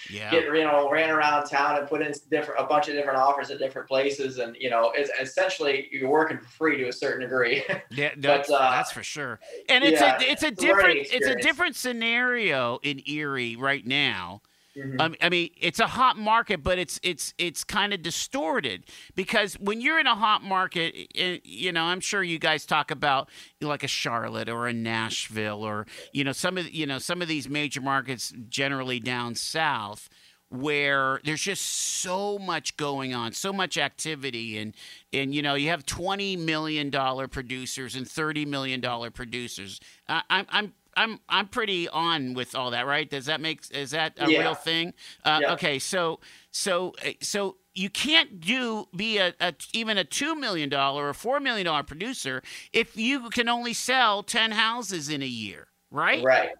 Yeah. 0.10 0.32
get 0.32 0.46
you 0.46 0.64
know 0.64 0.90
ran 0.90 1.10
around 1.10 1.46
town 1.46 1.78
and 1.78 1.88
put 1.88 2.02
in 2.02 2.14
different 2.32 2.60
a 2.60 2.64
bunch 2.66 2.88
of 2.88 2.96
different 2.96 3.20
offers 3.20 3.52
at 3.52 3.60
different 3.60 3.88
places 3.88 4.40
and 4.40 4.56
you 4.58 4.70
know 4.70 4.92
it's 4.96 5.12
essentially 5.22 5.90
you're 5.92 6.10
working 6.10 6.40
for 6.40 6.48
free 6.48 6.78
to 6.78 6.88
a 6.88 6.94
certain 6.94 7.22
degree 7.22 7.64
Yeah, 7.92 8.12
that's, 8.18 8.50
uh, 8.50 8.58
that's 8.58 8.92
for 8.92 9.04
sure. 9.04 9.40
And 9.68 9.84
it's 9.84 10.00
yeah, 10.00 10.18
a 10.20 10.32
it's 10.32 10.44
a 10.44 10.52
different 10.52 11.00
it's 11.12 11.28
a 11.28 11.36
different 11.36 11.76
scenario 11.76 12.80
in 12.82 13.02
Erie 13.08 13.56
right 13.56 13.86
now. 13.86 14.42
Mhm. 14.80 15.02
Um, 15.02 15.16
I 15.22 15.30
mean, 15.30 15.50
it's 15.60 15.80
a 15.80 15.88
hot 15.88 16.18
market, 16.18 16.64
but 16.64 16.78
it's 16.80 17.00
it's 17.04 17.34
it's 17.38 17.64
kind 17.64 17.94
of 17.94 18.02
distorted 18.02 18.86
because 19.16 19.56
when 19.56 19.82
you're 19.82 20.00
in 20.00 20.08
a 20.08 20.16
hot 20.16 20.44
market, 20.44 20.96
eh, 21.16 21.40
you 21.44 21.72
know, 21.72 21.84
I'm 21.86 22.00
sure 22.00 22.24
you 22.24 22.40
guys 22.40 22.66
talk 22.66 22.92
about 22.92 23.30
like 23.62 23.84
a 23.84 23.88
Charlotte 23.88 24.50
or 24.50 24.68
a 24.68 24.74
Nashville 24.74 25.64
or 25.64 25.86
you 26.14 26.24
know 26.24 26.32
some 26.32 26.58
of 26.58 26.70
you 26.72 26.86
know 26.86 27.00
some 27.00 27.22
of 27.22 27.28
these 27.28 27.50
major 27.50 27.82
markets 27.82 28.34
generally 28.50 29.00
down 29.00 29.36
south 29.36 30.10
where 30.52 31.22
there's 31.24 31.42
just 31.44 31.64
so 31.64 32.40
much 32.40 32.76
going 32.76 33.14
on, 33.14 33.32
so 33.34 33.54
much 33.54 33.78
activity, 33.78 34.58
and 34.58 34.74
and 35.14 35.34
you 35.34 35.42
know 35.42 35.54
you 35.54 35.70
have 35.70 35.86
twenty 35.86 36.36
million 36.36 36.90
dollar 36.90 37.28
producers 37.28 37.96
and 37.96 38.10
thirty 38.10 38.46
million 38.46 38.82
dollar 38.82 39.12
producers. 39.12 39.80
I, 40.08 40.24
I'm 40.30 40.46
I'm 40.50 40.74
I'm 40.96 41.20
I'm 41.30 41.48
pretty 41.48 41.88
on 41.88 42.34
with 42.34 42.56
all 42.56 42.72
that, 42.72 42.86
right? 42.86 43.10
Does 43.10 43.26
that 43.26 43.42
make 43.42 43.62
is 43.72 43.92
that 43.92 44.14
a 44.18 44.30
Yeah. 44.30 44.40
real 44.40 44.56
thing? 44.56 44.94
Uh, 45.24 45.40
Yeah. 45.42 45.54
Okay, 45.54 45.80
so 45.80 46.20
so 46.52 46.94
uh, 47.06 47.12
so 47.22 47.58
you 47.74 47.90
can't 47.90 48.40
do 48.40 48.88
be 48.96 49.18
a, 49.20 49.34
a 49.40 49.54
even 49.74 49.98
a 49.98 50.04
two 50.04 50.36
million 50.36 50.70
dollar 50.70 51.08
or 51.08 51.14
four 51.14 51.40
million 51.40 51.66
dollar 51.66 51.84
producer 51.84 52.42
if 52.74 52.98
you 52.98 53.30
can 53.30 53.48
only 53.48 53.74
sell 53.74 54.24
ten 54.24 54.52
houses 54.52 55.10
in 55.10 55.22
a 55.22 55.28
year, 55.28 55.68
right? 55.92 56.24
right 56.24 56.52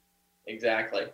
exactly 0.48 1.06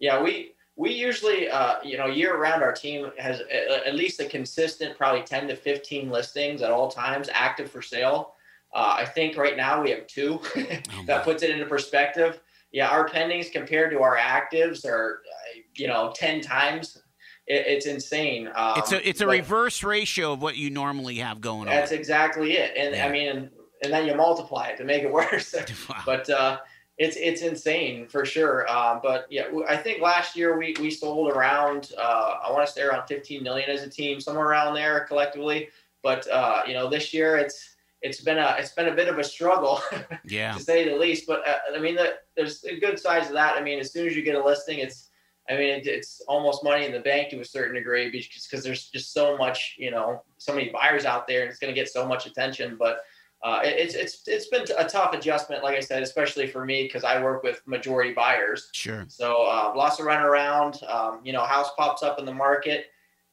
yeah 0.00 0.20
we 0.20 0.52
we 0.76 0.92
usually 0.92 1.48
uh, 1.48 1.76
you 1.82 1.96
know 1.96 2.06
year 2.06 2.36
round 2.36 2.62
our 2.62 2.72
team 2.72 3.10
has 3.18 3.40
a, 3.40 3.86
at 3.86 3.94
least 3.94 4.20
a 4.20 4.26
consistent 4.26 4.96
probably 4.98 5.22
10 5.22 5.48
to 5.48 5.56
15 5.56 6.10
listings 6.10 6.60
at 6.62 6.70
all 6.70 6.90
times 6.90 7.28
active 7.32 7.70
for 7.70 7.80
sale 7.80 8.34
uh, 8.74 8.94
i 8.98 9.04
think 9.04 9.36
right 9.36 9.56
now 9.56 9.82
we 9.82 9.90
have 9.90 10.06
two 10.06 10.40
Oh, 10.42 11.02
that 11.06 11.24
puts 11.24 11.42
it 11.42 11.50
into 11.50 11.64
perspective 11.66 12.40
yeah 12.72 12.88
our 12.88 13.08
pendings 13.08 13.50
compared 13.52 13.90
to 13.90 14.00
our 14.00 14.16
actives 14.16 14.84
are 14.84 15.22
uh, 15.26 15.60
you 15.74 15.86
know 15.86 16.12
10 16.14 16.40
times 16.40 16.98
it, 17.46 17.66
it's 17.66 17.86
insane 17.86 18.48
um, 18.54 18.74
It's 18.76 18.92
a 18.92 19.08
it's 19.08 19.20
a 19.20 19.26
reverse 19.26 19.82
ratio 19.82 20.32
of 20.32 20.42
what 20.42 20.56
you 20.56 20.70
normally 20.70 21.16
have 21.16 21.40
going 21.40 21.68
on. 21.68 21.74
That's 21.74 21.90
exactly 21.92 22.52
it. 22.52 22.76
And 22.76 22.94
Yeah. 22.94 23.06
I 23.06 23.10
mean, 23.10 23.50
and 23.82 23.92
then 23.92 24.06
you 24.06 24.14
multiply 24.14 24.68
it 24.68 24.76
to 24.78 24.84
make 24.84 25.02
it 25.02 25.12
worse. 25.20 25.54
Wow. 25.88 26.02
but 26.06 26.30
uh, 26.30 26.58
it's 26.98 27.16
it's 27.16 27.42
insane 27.42 28.06
for 28.06 28.24
sure. 28.24 28.66
Uh, 28.68 29.00
but 29.02 29.26
yeah, 29.28 29.46
I 29.68 29.76
think 29.76 30.00
last 30.00 30.36
year 30.36 30.56
we 30.56 30.76
we 30.80 30.90
sold 30.90 31.32
around 31.32 31.90
uh, 31.98 32.34
I 32.46 32.52
want 32.52 32.64
to 32.66 32.72
say 32.72 32.82
around 32.82 33.08
15 33.08 33.42
million 33.42 33.68
as 33.70 33.82
a 33.82 33.90
team, 33.90 34.20
somewhere 34.20 34.46
around 34.46 34.74
there 34.74 35.00
collectively. 35.00 35.68
But 36.02 36.28
uh, 36.28 36.62
you 36.66 36.74
know, 36.74 36.88
this 36.88 37.12
year 37.12 37.36
it's 37.38 37.71
it's 38.02 38.20
been 38.20 38.38
a 38.38 38.56
it's 38.58 38.72
been 38.72 38.88
a 38.88 38.94
bit 38.94 39.08
of 39.08 39.18
a 39.18 39.24
struggle, 39.24 39.80
yeah, 40.24 40.54
to 40.54 40.60
say 40.60 40.88
the 40.88 40.96
least. 40.96 41.26
But 41.26 41.46
uh, 41.46 41.76
I 41.76 41.78
mean, 41.78 41.94
the, 41.94 42.14
there's 42.36 42.64
a 42.64 42.78
good 42.78 42.98
size 42.98 43.28
of 43.28 43.34
that. 43.34 43.56
I 43.56 43.62
mean, 43.62 43.78
as 43.78 43.92
soon 43.92 44.06
as 44.06 44.16
you 44.16 44.22
get 44.22 44.34
a 44.34 44.44
listing, 44.44 44.78
it's 44.78 45.10
I 45.48 45.54
mean, 45.54 45.70
it, 45.70 45.86
it's 45.86 46.20
almost 46.28 46.64
money 46.64 46.84
in 46.84 46.92
the 46.92 47.00
bank 47.00 47.30
to 47.30 47.40
a 47.40 47.44
certain 47.44 47.74
degree 47.74 48.10
because 48.10 48.46
because 48.46 48.64
there's 48.64 48.88
just 48.88 49.12
so 49.12 49.36
much, 49.36 49.76
you 49.78 49.90
know, 49.90 50.22
so 50.38 50.54
many 50.54 50.70
buyers 50.70 51.04
out 51.04 51.26
there, 51.26 51.42
and 51.42 51.50
it's 51.50 51.58
going 51.58 51.72
to 51.72 51.80
get 51.80 51.88
so 51.88 52.06
much 52.06 52.26
attention. 52.26 52.76
But 52.78 53.00
uh, 53.42 53.60
it, 53.64 53.74
it's 53.78 53.94
it's 53.94 54.22
it's 54.26 54.48
been 54.48 54.64
a 54.78 54.88
tough 54.88 55.14
adjustment, 55.14 55.62
like 55.62 55.76
I 55.76 55.80
said, 55.80 56.02
especially 56.02 56.46
for 56.46 56.64
me 56.64 56.84
because 56.84 57.04
I 57.04 57.22
work 57.22 57.42
with 57.42 57.60
majority 57.66 58.12
buyers. 58.12 58.68
sure. 58.72 59.04
So 59.08 59.42
uh, 59.42 59.72
lots 59.76 59.98
of 59.98 60.06
running 60.06 60.26
around. 60.26 60.80
Um, 60.88 61.20
you 61.24 61.32
know, 61.32 61.44
house 61.44 61.70
pops 61.78 62.02
up 62.02 62.18
in 62.18 62.24
the 62.24 62.34
market 62.34 62.86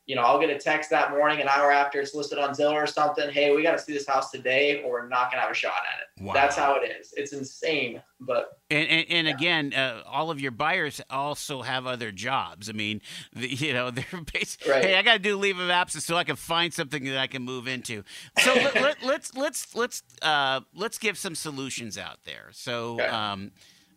you 0.10 0.16
know, 0.16 0.24
I'll 0.24 0.40
get 0.40 0.50
a 0.50 0.58
text 0.58 0.90
that 0.90 1.12
morning, 1.12 1.40
an 1.40 1.48
hour 1.48 1.72
after 1.72 2.02
it's 2.02 2.16
listed 2.16 2.40
on 2.40 2.50
Zillow 2.56 2.74
or 2.74 2.88
something. 2.88 3.30
Hey, 3.30 3.56
we 3.56 3.62
got 3.62 3.74
to 3.74 3.78
see 3.78 3.94
this 3.94 4.08
house 4.08 4.32
today, 4.32 4.82
or 4.82 4.90
we're 5.04 5.08
not 5.08 5.30
gonna 5.30 5.44
have 5.44 5.52
a 5.52 5.54
shot 5.54 5.74
at 5.94 6.02
it. 6.02 6.26
Wow. 6.26 6.34
That's 6.34 6.56
how 6.56 6.78
it 6.82 6.92
is. 7.00 7.14
It's 7.16 7.32
insane, 7.32 8.02
but 8.20 8.60
And 8.72 8.90
and, 8.90 9.06
and 9.10 9.28
Yeah. 9.28 9.34
again, 9.36 9.72
uh, 9.76 10.02
all 10.08 10.32
of 10.32 10.42
your 10.42 10.50
buyers 10.50 11.00
also 11.12 11.62
have 11.62 11.86
other 11.86 12.12
jobs. 12.12 12.72
I 12.72 12.74
mean, 12.74 13.02
the, 13.34 13.54
you 13.54 13.72
know, 13.72 13.92
they're 13.98 14.06
basically, 14.34 14.72
Right. 14.72 14.84
hey, 14.84 14.96
I 14.96 15.04
got 15.04 15.14
to 15.14 15.20
do 15.20 15.38
leave 15.38 15.60
of 15.60 15.70
absence 15.70 16.06
so 16.06 16.16
I 16.18 16.24
can 16.24 16.36
find 16.38 16.74
something 16.74 17.04
that 17.06 17.20
I 17.20 17.28
can 17.28 17.44
move 17.44 17.68
into. 17.68 18.04
So 18.34 18.56
let, 18.56 18.80
let, 18.82 19.04
let's 19.04 19.36
let's 19.36 19.76
let's 19.76 20.02
uh, 20.24 20.62
let's 20.74 20.98
give 20.98 21.20
some 21.20 21.36
solutions 21.36 22.00
out 22.00 22.18
there. 22.26 22.50
So 22.52 22.96
Okay. 23.02 23.10
um, 23.10 23.52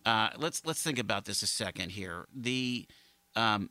uh, 0.04 0.28
let's 0.36 0.66
let's 0.66 0.82
think 0.82 0.98
about 0.98 1.24
this 1.24 1.40
a 1.42 1.46
second 1.46 1.92
here. 1.92 2.26
The 2.34 2.86
um, 3.34 3.70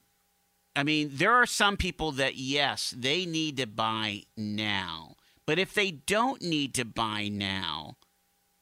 I 0.76 0.84
mean, 0.84 1.10
there 1.12 1.34
are 1.34 1.46
some 1.46 1.78
people 1.78 2.12
that 2.14 2.36
yes, 2.36 2.94
they 2.98 3.26
need 3.26 3.58
to 3.58 3.68
buy 3.68 4.24
now, 4.38 5.16
but 5.46 5.60
if 5.60 5.74
they 5.74 5.92
don't 5.92 6.42
need 6.42 6.74
to 6.76 6.86
buy 6.86 7.28
now, 7.28 7.98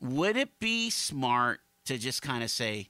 would 0.02 0.36
it 0.36 0.60
be 0.60 0.90
smart 0.90 1.60
to 1.86 1.98
just 1.98 2.22
kind 2.22 2.44
of 2.44 2.50
say, 2.50 2.90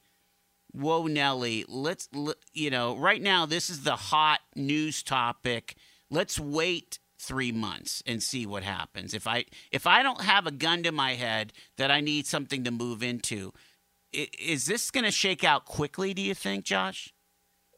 "Whoa, 0.72 1.06
Nelly, 1.06 1.64
let's 1.68 2.08
you 2.52 2.70
know, 2.70 2.96
right 2.96 3.20
now 3.20 3.46
this 3.46 3.68
is 3.68 3.82
the 3.82 3.96
hot 3.96 4.40
news 4.56 5.02
topic. 5.02 5.76
Let's 6.10 6.38
wait 6.38 6.98
3 7.18 7.52
months 7.52 8.02
and 8.06 8.22
see 8.22 8.46
what 8.46 8.62
happens. 8.62 9.12
If 9.12 9.26
I 9.26 9.44
if 9.70 9.86
I 9.86 10.02
don't 10.02 10.22
have 10.22 10.46
a 10.46 10.50
gun 10.50 10.82
to 10.84 10.92
my 10.92 11.14
head 11.14 11.52
that 11.76 11.90
I 11.90 12.00
need 12.00 12.26
something 12.26 12.64
to 12.64 12.70
move 12.70 13.02
into, 13.02 13.52
is 14.12 14.66
this 14.66 14.90
going 14.90 15.04
to 15.04 15.10
shake 15.10 15.44
out 15.44 15.66
quickly, 15.66 16.14
do 16.14 16.22
you 16.22 16.34
think, 16.34 16.64
Josh? 16.64 17.12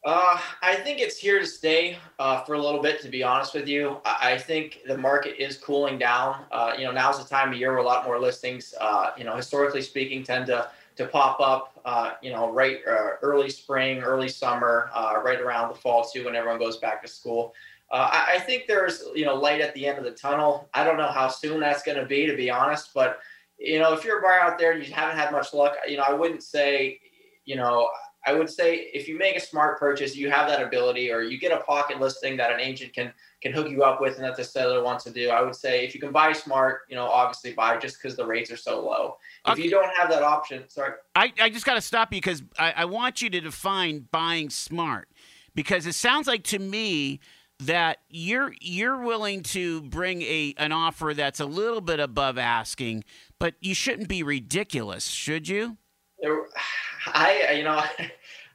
Uh, 0.05 0.37
I 0.61 0.75
think 0.75 0.99
it's 0.99 1.17
here 1.17 1.39
to 1.39 1.45
stay 1.45 1.97
uh, 2.19 2.43
for 2.43 2.55
a 2.55 2.61
little 2.61 2.81
bit. 2.81 2.99
To 3.01 3.07
be 3.09 3.23
honest 3.23 3.53
with 3.53 3.69
you, 3.69 4.01
I, 4.03 4.33
I 4.33 4.37
think 4.37 4.81
the 4.85 4.97
market 4.97 5.41
is 5.41 5.55
cooling 5.57 5.97
down. 5.97 6.43
Uh, 6.51 6.73
you 6.77 6.83
know, 6.83 6.91
now's 6.91 7.23
the 7.23 7.29
time 7.29 7.53
of 7.53 7.57
year 7.57 7.71
where 7.71 7.79
a 7.79 7.85
lot 7.85 8.03
more 8.03 8.19
listings, 8.19 8.73
uh, 8.81 9.11
you 9.17 9.23
know, 9.23 9.35
historically 9.35 9.81
speaking, 9.81 10.23
tend 10.23 10.47
to 10.47 10.69
to 10.97 11.07
pop 11.07 11.39
up. 11.39 11.79
Uh, 11.85 12.11
you 12.21 12.31
know, 12.31 12.51
right 12.51 12.79
uh, 12.87 13.15
early 13.21 13.49
spring, 13.49 13.99
early 13.99 14.27
summer, 14.27 14.89
right 15.23 15.39
around 15.39 15.69
the 15.69 15.75
fall 15.75 16.03
too, 16.03 16.25
when 16.25 16.35
everyone 16.35 16.59
goes 16.59 16.77
back 16.77 17.01
to 17.01 17.07
school. 17.07 17.53
I, 17.89 18.33
I 18.35 18.39
think 18.39 18.67
there's 18.67 19.05
you 19.15 19.23
know 19.23 19.35
light 19.35 19.61
at 19.61 19.73
the 19.73 19.87
end 19.87 19.99
of 19.99 20.03
the 20.03 20.11
tunnel. 20.11 20.67
I 20.73 20.83
don't 20.83 20.97
know 20.97 21.11
how 21.11 21.29
soon 21.29 21.61
that's 21.61 21.83
going 21.83 21.97
to 21.97 22.05
be, 22.05 22.25
to 22.25 22.35
be 22.35 22.49
honest, 22.49 22.93
but 22.93 23.19
you 23.57 23.79
know, 23.79 23.93
if 23.93 24.03
you're 24.03 24.19
a 24.19 24.21
buyer 24.21 24.41
out 24.41 24.59
there 24.59 24.73
and 24.73 24.85
you 24.85 24.93
haven't 24.93 25.15
had 25.15 25.31
much 25.31 25.53
luck, 25.53 25.75
you 25.87 25.95
know, 25.95 26.03
I 26.05 26.13
wouldn't 26.13 26.43
say, 26.43 26.99
you 27.45 27.55
know, 27.55 27.87
I 28.25 28.33
would 28.33 28.49
say 28.49 28.89
if 28.93 29.07
you 29.07 29.17
make 29.17 29.35
a 29.35 29.39
smart 29.39 29.79
purchase, 29.79 30.15
you 30.15 30.29
have 30.31 30.47
that 30.47 30.61
ability, 30.61 31.11
or 31.11 31.21
you 31.21 31.37
get 31.37 31.51
a 31.51 31.63
pocket 31.63 31.99
listing 31.99 32.37
that 32.37 32.51
an 32.51 32.59
agent 32.59 32.93
can 32.93 33.13
can 33.41 33.51
hook 33.51 33.69
you 33.69 33.83
up 33.83 33.99
with, 33.99 34.15
and 34.15 34.23
that 34.23 34.37
the 34.37 34.43
seller 34.43 34.81
wants 34.83 35.03
to 35.03 35.11
do. 35.11 35.29
I 35.29 35.41
would 35.41 35.55
say 35.55 35.85
if 35.85 35.93
you 35.93 35.99
can 35.99 36.11
buy 36.11 36.31
smart, 36.31 36.81
you 36.89 36.95
know, 36.95 37.05
obviously 37.05 37.53
buy 37.53 37.77
just 37.77 38.01
because 38.01 38.15
the 38.15 38.25
rates 38.25 38.51
are 38.51 38.57
so 38.57 38.83
low. 38.83 39.17
If 39.45 39.53
Okay. 39.53 39.63
you 39.63 39.69
don't 39.69 39.91
have 39.97 40.09
that 40.09 40.23
option, 40.23 40.69
sorry, 40.69 40.93
I, 41.15 41.33
I 41.39 41.49
just 41.49 41.65
got 41.65 41.75
to 41.75 41.81
stop 41.81 42.13
you 42.13 42.21
because 42.21 42.43
I, 42.57 42.71
I 42.77 42.85
want 42.85 43.21
you 43.21 43.29
to 43.29 43.41
define 43.41 44.07
buying 44.11 44.49
smart 44.49 45.09
because 45.53 45.85
it 45.85 45.93
sounds 45.93 46.27
like 46.27 46.43
to 46.45 46.59
me 46.59 47.19
that 47.59 47.99
you're 48.09 48.53
you're 48.59 49.01
willing 49.01 49.43
to 49.43 49.81
bring 49.83 50.21
a 50.23 50.53
an 50.57 50.71
offer 50.71 51.13
that's 51.13 51.39
a 51.39 51.45
little 51.45 51.81
bit 51.81 51.99
above 51.99 52.37
asking, 52.37 53.03
but 53.39 53.55
you 53.61 53.75
shouldn't 53.75 54.07
be 54.07 54.23
ridiculous, 54.23 55.07
should 55.07 55.47
you? 55.47 55.77
I 57.07 57.51
you 57.53 57.63
know. 57.63 57.83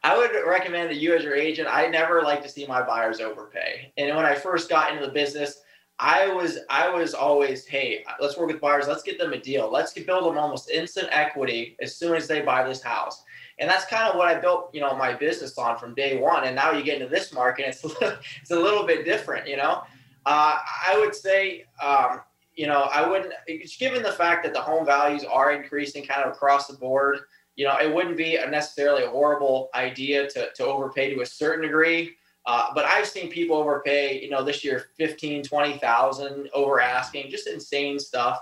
I 0.04 0.16
would 0.16 0.30
recommend 0.46 0.90
that 0.90 0.98
you, 0.98 1.14
as 1.16 1.24
your 1.24 1.34
agent, 1.34 1.68
I 1.68 1.88
never 1.88 2.22
like 2.22 2.40
to 2.44 2.48
see 2.48 2.64
my 2.66 2.82
buyers 2.82 3.20
overpay. 3.20 3.92
And 3.96 4.14
when 4.14 4.24
I 4.24 4.34
first 4.36 4.70
got 4.70 4.92
into 4.92 5.04
the 5.04 5.12
business, 5.12 5.60
I 5.98 6.28
was 6.28 6.58
I 6.70 6.88
was 6.88 7.14
always, 7.14 7.66
hey, 7.66 8.04
let's 8.20 8.36
work 8.36 8.48
with 8.48 8.60
buyers. 8.60 8.86
Let's 8.86 9.02
get 9.02 9.18
them 9.18 9.32
a 9.32 9.40
deal. 9.40 9.70
Let's 9.70 9.92
build 9.92 10.24
them 10.24 10.38
almost 10.38 10.70
instant 10.70 11.08
equity 11.10 11.76
as 11.80 11.96
soon 11.96 12.14
as 12.14 12.28
they 12.28 12.42
buy 12.42 12.66
this 12.66 12.80
house. 12.80 13.24
And 13.58 13.68
that's 13.68 13.84
kind 13.86 14.08
of 14.08 14.14
what 14.14 14.28
I 14.28 14.38
built, 14.38 14.70
you 14.72 14.80
know, 14.80 14.94
my 14.96 15.12
business 15.12 15.58
on 15.58 15.76
from 15.76 15.94
day 15.94 16.18
one. 16.20 16.44
And 16.44 16.54
now 16.54 16.70
you 16.70 16.84
get 16.84 17.00
into 17.02 17.08
this 17.08 17.32
market, 17.32 17.66
it's 17.66 17.82
a 17.84 17.88
little, 17.88 18.12
it's 18.40 18.50
a 18.52 18.58
little 18.58 18.86
bit 18.86 19.04
different, 19.04 19.48
you 19.48 19.56
know. 19.56 19.82
Uh, 20.24 20.58
I 20.86 20.96
would 21.00 21.14
say, 21.14 21.64
um, 21.82 22.20
you 22.54 22.68
know, 22.68 22.82
I 22.92 23.08
wouldn't, 23.08 23.32
given 23.78 24.02
the 24.02 24.12
fact 24.12 24.44
that 24.44 24.52
the 24.52 24.60
home 24.60 24.86
values 24.86 25.24
are 25.24 25.52
increasing 25.52 26.04
kind 26.04 26.22
of 26.22 26.32
across 26.32 26.68
the 26.68 26.76
board 26.76 27.20
you 27.58 27.64
know, 27.66 27.76
it 27.76 27.92
wouldn't 27.92 28.16
be 28.16 28.36
a 28.36 28.48
necessarily 28.48 29.02
a 29.02 29.10
horrible 29.10 29.68
idea 29.74 30.30
to, 30.30 30.48
to 30.54 30.64
overpay 30.64 31.12
to 31.12 31.22
a 31.22 31.26
certain 31.26 31.62
degree. 31.62 32.14
Uh, 32.46 32.68
but 32.72 32.84
I've 32.84 33.08
seen 33.08 33.28
people 33.28 33.56
overpay, 33.56 34.22
you 34.22 34.30
know, 34.30 34.44
this 34.44 34.62
year 34.64 34.86
15, 34.96 35.42
20,000 35.42 36.50
over 36.54 36.80
asking, 36.80 37.30
just 37.30 37.48
insane 37.48 37.98
stuff. 37.98 38.38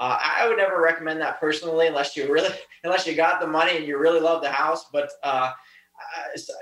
Uh, 0.00 0.18
I 0.20 0.48
would 0.48 0.56
never 0.56 0.82
recommend 0.82 1.20
that 1.20 1.38
personally, 1.38 1.86
unless 1.86 2.16
you 2.16 2.32
really, 2.32 2.52
unless 2.84 3.06
you 3.06 3.14
got 3.14 3.40
the 3.40 3.46
money 3.46 3.76
and 3.76 3.86
you 3.86 3.96
really 3.96 4.20
love 4.20 4.42
the 4.42 4.50
house. 4.50 4.86
But 4.92 5.08
uh, 5.22 5.52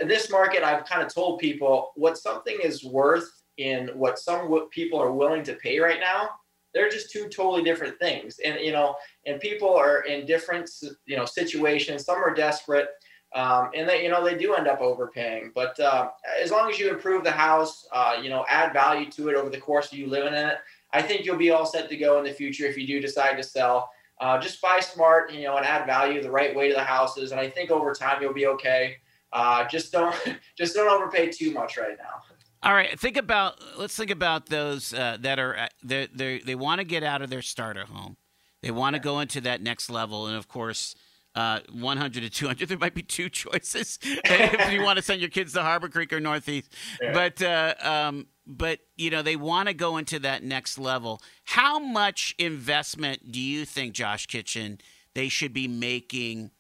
this 0.03 0.31
market, 0.31 0.63
I've 0.63 0.85
kind 0.85 1.01
of 1.01 1.13
told 1.13 1.39
people 1.39 1.93
what 1.97 2.19
something 2.19 2.59
is 2.63 2.85
worth 2.85 3.43
in 3.57 3.89
what 3.95 4.19
some 4.19 4.69
people 4.69 5.01
are 5.01 5.13
willing 5.13 5.43
to 5.45 5.55
pay 5.55 5.79
right 5.79 5.99
now. 5.99 6.29
They're 6.77 6.91
just 6.91 7.11
two 7.11 7.31
totally 7.31 7.63
different 7.63 7.99
things, 7.99 8.39
and 8.45 8.61
you 8.61 8.71
know, 8.71 8.97
and 9.25 9.41
people 9.41 9.75
are 9.75 10.03
in 10.03 10.27
different 10.27 10.71
you 11.07 11.17
know 11.17 11.25
situations. 11.25 12.05
Some 12.05 12.19
are 12.19 12.35
desperate, 12.35 12.89
um, 13.35 13.71
and 13.75 13.89
they 13.89 14.05
you 14.05 14.11
know 14.11 14.23
they 14.23 14.37
do 14.37 14.53
end 14.53 14.69
up 14.69 14.83
overpaying. 14.83 15.53
But 15.55 15.81
uh, 15.81 16.11
as 16.39 16.51
long 16.51 16.69
as 16.71 16.79
you 16.79 16.91
improve 16.91 17.25
the 17.25 17.31
house, 17.31 17.87
uh, 17.93 18.19
you 18.23 18.29
know, 18.29 18.45
add 18.51 18.75
value 18.75 19.11
to 19.13 19.31
it 19.31 19.37
over 19.37 19.49
the 19.49 19.59
course 19.59 19.91
of 19.91 19.97
you 19.97 20.07
living 20.07 20.35
in 20.35 20.49
it, 20.49 20.59
I 20.93 21.01
think 21.01 21.25
you'll 21.25 21.39
be 21.39 21.51
all 21.51 21.65
set 21.65 21.89
to 21.89 21.97
go 21.97 22.19
in 22.19 22.25
the 22.25 22.33
future 22.35 22.67
if 22.67 22.77
you 22.77 22.87
do 22.87 23.01
decide 23.01 23.37
to 23.37 23.43
sell. 23.43 23.89
Uh, 24.21 24.39
just 24.39 24.61
buy 24.61 24.79
smart, 24.81 25.33
you 25.33 25.45
know, 25.45 25.57
and 25.57 25.65
add 25.65 25.87
value 25.87 26.21
the 26.21 26.31
right 26.31 26.55
way 26.55 26.69
to 26.69 26.75
the 26.75 26.85
houses, 26.85 27.33
and 27.33 27.41
I 27.41 27.49
think 27.49 27.71
over 27.71 27.95
time 27.95 28.21
you'll 28.21 28.35
be 28.35 28.49
okay. 28.49 28.97
Uh, 29.33 29.67
just 29.67 29.93
don't 29.93 30.15
just 30.59 30.75
don't 30.75 30.91
overpay 30.91 31.31
too 31.31 31.53
much 31.53 31.79
right 31.79 31.97
now. 31.97 32.36
All 32.63 32.75
right, 32.75 32.99
think 32.99 33.17
about 33.17 33.61
let's 33.79 33.97
think 33.97 34.11
about 34.11 34.47
those 34.47 34.93
uh, 34.93 35.19
that 35.21 35.39
are 35.39 35.69
they 35.85 36.09
they 36.13 36.39
they 36.39 36.55
want 36.55 36.81
to 36.81 36.85
get 36.85 37.03
out 37.03 37.23
of 37.23 37.31
their 37.31 37.43
starter 37.43 37.85
home. 37.85 38.17
They 38.63 38.71
want 38.71 38.95
to 38.95 39.01
go 39.01 39.21
into 39.21 39.41
that 39.43 39.63
next 39.63 39.91
level, 39.91 40.27
and 40.27 40.37
of 40.37 40.49
course, 40.49 40.95
uh, 41.37 41.61
100 41.71 42.23
to 42.23 42.31
200. 42.31 42.69
There 42.69 42.79
might 42.79 42.95
be 42.95 43.03
two 43.03 43.29
choices 43.29 43.99
if 44.03 44.73
you 44.73 44.83
want 44.83 44.97
to 44.97 45.03
send 45.03 45.21
your 45.21 45.31
kids 45.31 45.53
to 45.53 45.63
Harbor 45.63 45.89
Creek 45.89 46.13
or 46.13 46.19
Northeast. 46.19 46.75
Yeah. 47.01 47.13
But 47.13 47.43
uh, 47.43 47.75
um, 47.81 48.27
but 48.47 48.81
you 48.97 49.11
know 49.11 49.23
they 49.23 49.37
want 49.37 49.69
to 49.69 49.75
go 49.75 49.99
into 49.99 50.19
that 50.21 50.43
next 50.43 50.79
level. 50.79 51.21
How 51.45 51.79
much 51.79 52.35
investment 52.39 53.31
do 53.31 53.41
you 53.41 53.65
think, 53.65 53.95
Josh 53.95 54.27
Kitchen, 54.27 54.79
they 55.15 55.29
should 55.29 55.53
be 55.53 55.69
making? 55.69 56.51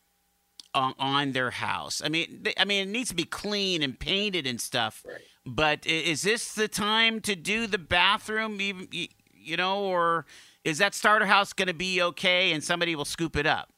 On, 0.74 0.92
on 0.98 1.32
their 1.32 1.52
house, 1.52 2.02
I 2.04 2.10
mean, 2.10 2.40
they, 2.42 2.52
I 2.58 2.66
mean, 2.66 2.86
it 2.86 2.92
needs 2.92 3.08
to 3.08 3.14
be 3.14 3.24
clean 3.24 3.82
and 3.82 3.98
painted 3.98 4.46
and 4.46 4.60
stuff. 4.60 5.02
Right. 5.08 5.22
But 5.46 5.86
is 5.86 6.22
this 6.22 6.54
the 6.54 6.66
time 6.66 7.20
to 7.20 7.36
do 7.36 7.68
the 7.68 7.78
bathroom, 7.78 8.60
even 8.60 8.88
you 9.32 9.56
know, 9.56 9.84
or 9.84 10.26
is 10.64 10.78
that 10.78 10.94
starter 10.94 11.26
house 11.26 11.52
going 11.52 11.68
to 11.68 11.74
be 11.74 12.02
okay 12.02 12.52
and 12.52 12.62
somebody 12.62 12.96
will 12.96 13.04
scoop 13.04 13.36
it 13.36 13.46
up? 13.46 13.72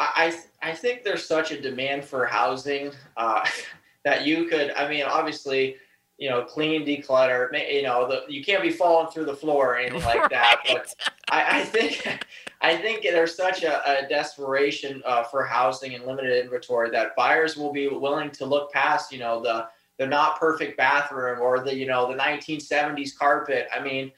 I 0.00 0.36
I 0.62 0.72
think 0.72 1.04
there's 1.04 1.24
such 1.24 1.52
a 1.52 1.60
demand 1.60 2.04
for 2.04 2.26
housing 2.26 2.92
uh, 3.16 3.46
that 4.04 4.26
you 4.26 4.46
could. 4.46 4.72
I 4.72 4.88
mean, 4.88 5.04
obviously, 5.04 5.76
you 6.18 6.28
know, 6.28 6.42
clean, 6.42 6.84
declutter. 6.84 7.50
You 7.72 7.82
know, 7.82 8.08
the, 8.08 8.24
you 8.28 8.42
can't 8.42 8.62
be 8.62 8.70
falling 8.70 9.12
through 9.12 9.26
the 9.26 9.36
floor 9.36 9.74
or 9.74 9.76
anything 9.76 10.02
like 10.02 10.28
that. 10.30 10.62
But 10.66 10.92
I, 11.30 11.60
I 11.60 11.64
think 11.64 12.24
I 12.62 12.76
think 12.76 13.02
there's 13.02 13.36
such 13.36 13.62
a, 13.62 14.04
a 14.04 14.08
desperation 14.08 15.02
uh, 15.06 15.22
for 15.22 15.44
housing 15.44 15.94
and 15.94 16.04
limited 16.04 16.44
inventory 16.44 16.90
that 16.90 17.14
buyers 17.14 17.56
will 17.56 17.72
be 17.72 17.86
willing 17.86 18.30
to 18.32 18.44
look 18.44 18.72
past. 18.72 19.12
You 19.12 19.18
know, 19.20 19.40
the 19.40 19.68
the 20.00 20.06
not 20.06 20.40
perfect 20.40 20.76
bathroom 20.76 21.40
or 21.40 21.60
the 21.60 21.72
you 21.74 21.86
know 21.86 22.10
the 22.10 22.18
1970s 22.18 23.16
carpet. 23.16 23.68
I 23.72 23.80
mean 23.80 24.10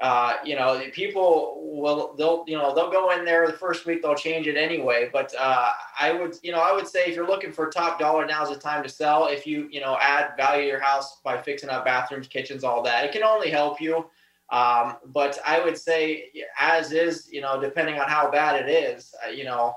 uh, 0.00 0.36
you 0.44 0.56
know, 0.56 0.82
people 0.92 1.62
will 1.72 2.14
they'll 2.18 2.44
you 2.46 2.58
know 2.58 2.74
they'll 2.74 2.90
go 2.90 3.12
in 3.12 3.24
there 3.24 3.46
the 3.46 3.52
first 3.52 3.86
week 3.86 4.02
they'll 4.02 4.14
change 4.14 4.46
it 4.46 4.56
anyway. 4.56 5.08
But 5.12 5.32
uh, 5.38 5.70
I 5.98 6.12
would 6.12 6.36
you 6.42 6.52
know 6.52 6.58
I 6.58 6.72
would 6.72 6.88
say 6.88 7.06
if 7.06 7.14
you're 7.14 7.26
looking 7.26 7.52
for 7.52 7.70
top 7.70 7.98
dollar, 7.98 8.26
now's 8.26 8.50
the 8.50 8.56
time 8.56 8.82
to 8.82 8.88
sell. 8.88 9.28
If 9.28 9.46
you 9.46 9.68
you 9.70 9.80
know 9.80 9.96
add 10.00 10.36
value 10.36 10.62
to 10.62 10.68
your 10.68 10.80
house 10.80 11.20
by 11.24 11.40
fixing 11.40 11.70
up 11.70 11.84
bathrooms, 11.84 12.26
kitchens, 12.26 12.64
all 12.64 12.82
that, 12.82 13.04
it 13.04 13.12
can 13.12 13.22
only 13.22 13.50
help 13.50 13.80
you. 13.80 14.06
Um, 14.50 14.96
but 15.06 15.38
I 15.46 15.64
would 15.64 15.78
say, 15.78 16.30
as 16.58 16.92
is, 16.92 17.28
you 17.32 17.40
know, 17.40 17.58
depending 17.58 17.98
on 17.98 18.06
how 18.06 18.30
bad 18.30 18.68
it 18.68 18.70
is, 18.70 19.14
uh, 19.26 19.30
you 19.30 19.44
know, 19.44 19.74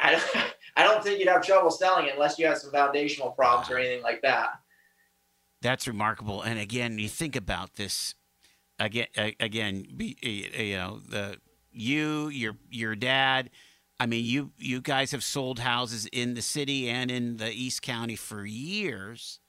I, 0.00 0.22
I 0.76 0.84
don't 0.84 1.02
think 1.02 1.18
you'd 1.18 1.28
have 1.28 1.44
trouble 1.44 1.70
selling 1.70 2.06
it 2.06 2.14
unless 2.14 2.38
you 2.38 2.46
had 2.46 2.58
some 2.58 2.70
foundational 2.70 3.32
problems 3.32 3.70
or 3.70 3.78
anything 3.78 4.02
like 4.02 4.22
that. 4.22 4.50
That's 5.62 5.88
remarkable. 5.88 6.42
And 6.42 6.58
again, 6.58 6.98
you 6.98 7.08
think 7.08 7.36
about 7.36 7.76
this 7.76 8.14
again. 8.78 9.06
Again, 9.40 9.86
you 10.22 10.76
know, 10.76 11.00
the 11.08 11.38
you, 11.72 12.28
your 12.28 12.56
your 12.70 12.94
dad. 12.94 13.50
I 14.00 14.06
mean, 14.06 14.24
you 14.24 14.52
you 14.58 14.80
guys 14.80 15.10
have 15.10 15.24
sold 15.24 15.58
houses 15.58 16.06
in 16.06 16.34
the 16.34 16.42
city 16.42 16.88
and 16.88 17.10
in 17.10 17.38
the 17.38 17.50
East 17.50 17.82
County 17.82 18.16
for 18.16 18.44
years. 18.44 19.40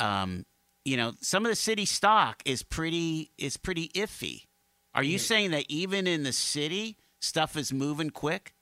Um, 0.00 0.46
you 0.84 0.96
know, 0.96 1.12
some 1.20 1.44
of 1.44 1.50
the 1.50 1.56
city 1.56 1.84
stock 1.84 2.42
is 2.44 2.62
pretty 2.62 3.30
is 3.36 3.56
pretty 3.56 3.88
iffy. 3.88 4.44
Are 4.94 5.02
you 5.02 5.18
saying 5.18 5.50
that 5.50 5.64
even 5.68 6.06
in 6.06 6.22
the 6.22 6.32
city, 6.32 6.96
stuff 7.20 7.56
is 7.56 7.72
moving 7.72 8.10
quick? 8.10 8.54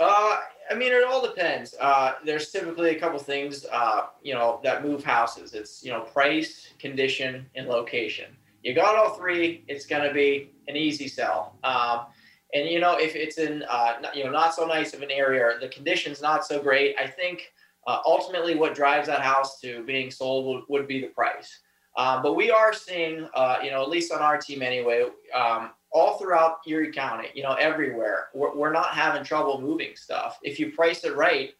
Uh, 0.00 0.36
I 0.70 0.74
mean, 0.74 0.92
it 0.92 1.04
all 1.04 1.20
depends. 1.20 1.74
Uh, 1.80 2.14
there's 2.24 2.50
typically 2.50 2.96
a 2.96 2.98
couple 2.98 3.18
things, 3.18 3.66
uh, 3.70 4.06
you 4.22 4.34
know, 4.34 4.60
that 4.62 4.84
move 4.84 5.04
houses. 5.04 5.52
It's 5.52 5.84
you 5.84 5.92
know, 5.92 6.00
price, 6.00 6.68
condition, 6.78 7.46
and 7.54 7.68
location. 7.68 8.36
You 8.62 8.74
got 8.74 8.96
all 8.96 9.14
three, 9.14 9.62
it's 9.68 9.84
going 9.84 10.08
to 10.08 10.14
be 10.14 10.50
an 10.68 10.76
easy 10.76 11.06
sell. 11.06 11.56
Um, 11.64 12.06
and 12.54 12.68
you 12.68 12.80
know, 12.80 12.96
if 12.98 13.14
it's 13.14 13.38
in 13.38 13.64
uh, 13.68 13.94
you 14.14 14.24
know 14.24 14.30
not 14.30 14.54
so 14.54 14.66
nice 14.66 14.94
of 14.94 15.02
an 15.02 15.10
area, 15.10 15.58
the 15.60 15.68
condition's 15.68 16.22
not 16.22 16.46
so 16.46 16.62
great. 16.62 16.96
I 16.98 17.06
think 17.06 17.52
uh, 17.86 17.98
ultimately, 18.06 18.54
what 18.54 18.74
drives 18.74 19.06
that 19.08 19.20
house 19.20 19.60
to 19.60 19.84
being 19.84 20.10
sold 20.10 20.46
would, 20.46 20.64
would 20.68 20.88
be 20.88 21.00
the 21.00 21.08
price. 21.08 21.60
Um, 21.96 22.22
but 22.22 22.34
we 22.34 22.50
are 22.50 22.72
seeing, 22.72 23.28
uh, 23.34 23.58
you 23.62 23.70
know, 23.70 23.82
at 23.82 23.88
least 23.88 24.12
on 24.12 24.20
our 24.20 24.38
team 24.38 24.62
anyway, 24.62 25.06
um, 25.32 25.70
all 25.94 26.18
throughout 26.18 26.58
Erie 26.66 26.92
County, 26.92 27.28
you 27.34 27.42
know, 27.44 27.54
everywhere, 27.54 28.26
we're, 28.34 28.54
we're, 28.54 28.72
not 28.72 28.88
having 28.88 29.22
trouble 29.22 29.60
moving 29.60 29.94
stuff. 29.94 30.40
If 30.42 30.58
you 30.58 30.72
price 30.72 31.04
it 31.04 31.16
right, 31.16 31.50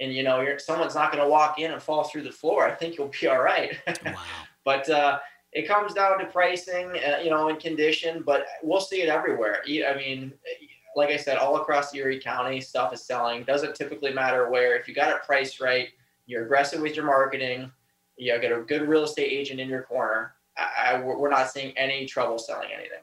and 0.00 0.12
you 0.12 0.22
know, 0.22 0.44
someone's 0.56 0.94
not 0.94 1.12
going 1.12 1.22
to 1.22 1.28
walk 1.28 1.58
in 1.58 1.70
and 1.70 1.80
fall 1.80 2.04
through 2.04 2.22
the 2.22 2.32
floor, 2.32 2.66
I 2.66 2.74
think 2.74 2.96
you'll 2.96 3.12
be 3.20 3.28
all 3.28 3.42
right. 3.42 3.78
Wow. 4.04 4.14
but 4.64 4.88
uh, 4.88 5.18
it 5.52 5.68
comes 5.68 5.92
down 5.92 6.18
to 6.18 6.24
pricing, 6.26 6.90
uh, 7.06 7.18
you 7.22 7.30
know, 7.30 7.48
and 7.48 7.60
condition. 7.60 8.22
But 8.24 8.46
we'll 8.62 8.80
see 8.80 9.02
it 9.02 9.08
everywhere. 9.08 9.60
I 9.66 9.94
mean, 9.96 10.32
like 10.96 11.10
I 11.10 11.16
said, 11.16 11.36
all 11.36 11.56
across 11.56 11.94
Erie 11.94 12.20
County, 12.20 12.60
stuff 12.60 12.94
is 12.94 13.04
selling. 13.04 13.44
Doesn't 13.44 13.74
typically 13.74 14.14
matter 14.14 14.50
where. 14.50 14.76
If 14.76 14.88
you 14.88 14.94
got 14.94 15.10
it 15.10 15.22
priced 15.24 15.60
right, 15.60 15.88
you're 16.26 16.44
aggressive 16.44 16.80
with 16.80 16.96
your 16.96 17.04
marketing, 17.04 17.70
you 18.16 18.32
got 18.40 18.52
a 18.52 18.62
good 18.62 18.88
real 18.88 19.04
estate 19.04 19.30
agent 19.30 19.60
in 19.60 19.68
your 19.68 19.82
corner. 19.82 20.34
I, 20.56 20.94
I, 20.94 21.00
we're 21.00 21.30
not 21.30 21.50
seeing 21.50 21.76
any 21.76 22.06
trouble 22.06 22.38
selling 22.38 22.68
anything. 22.72 23.00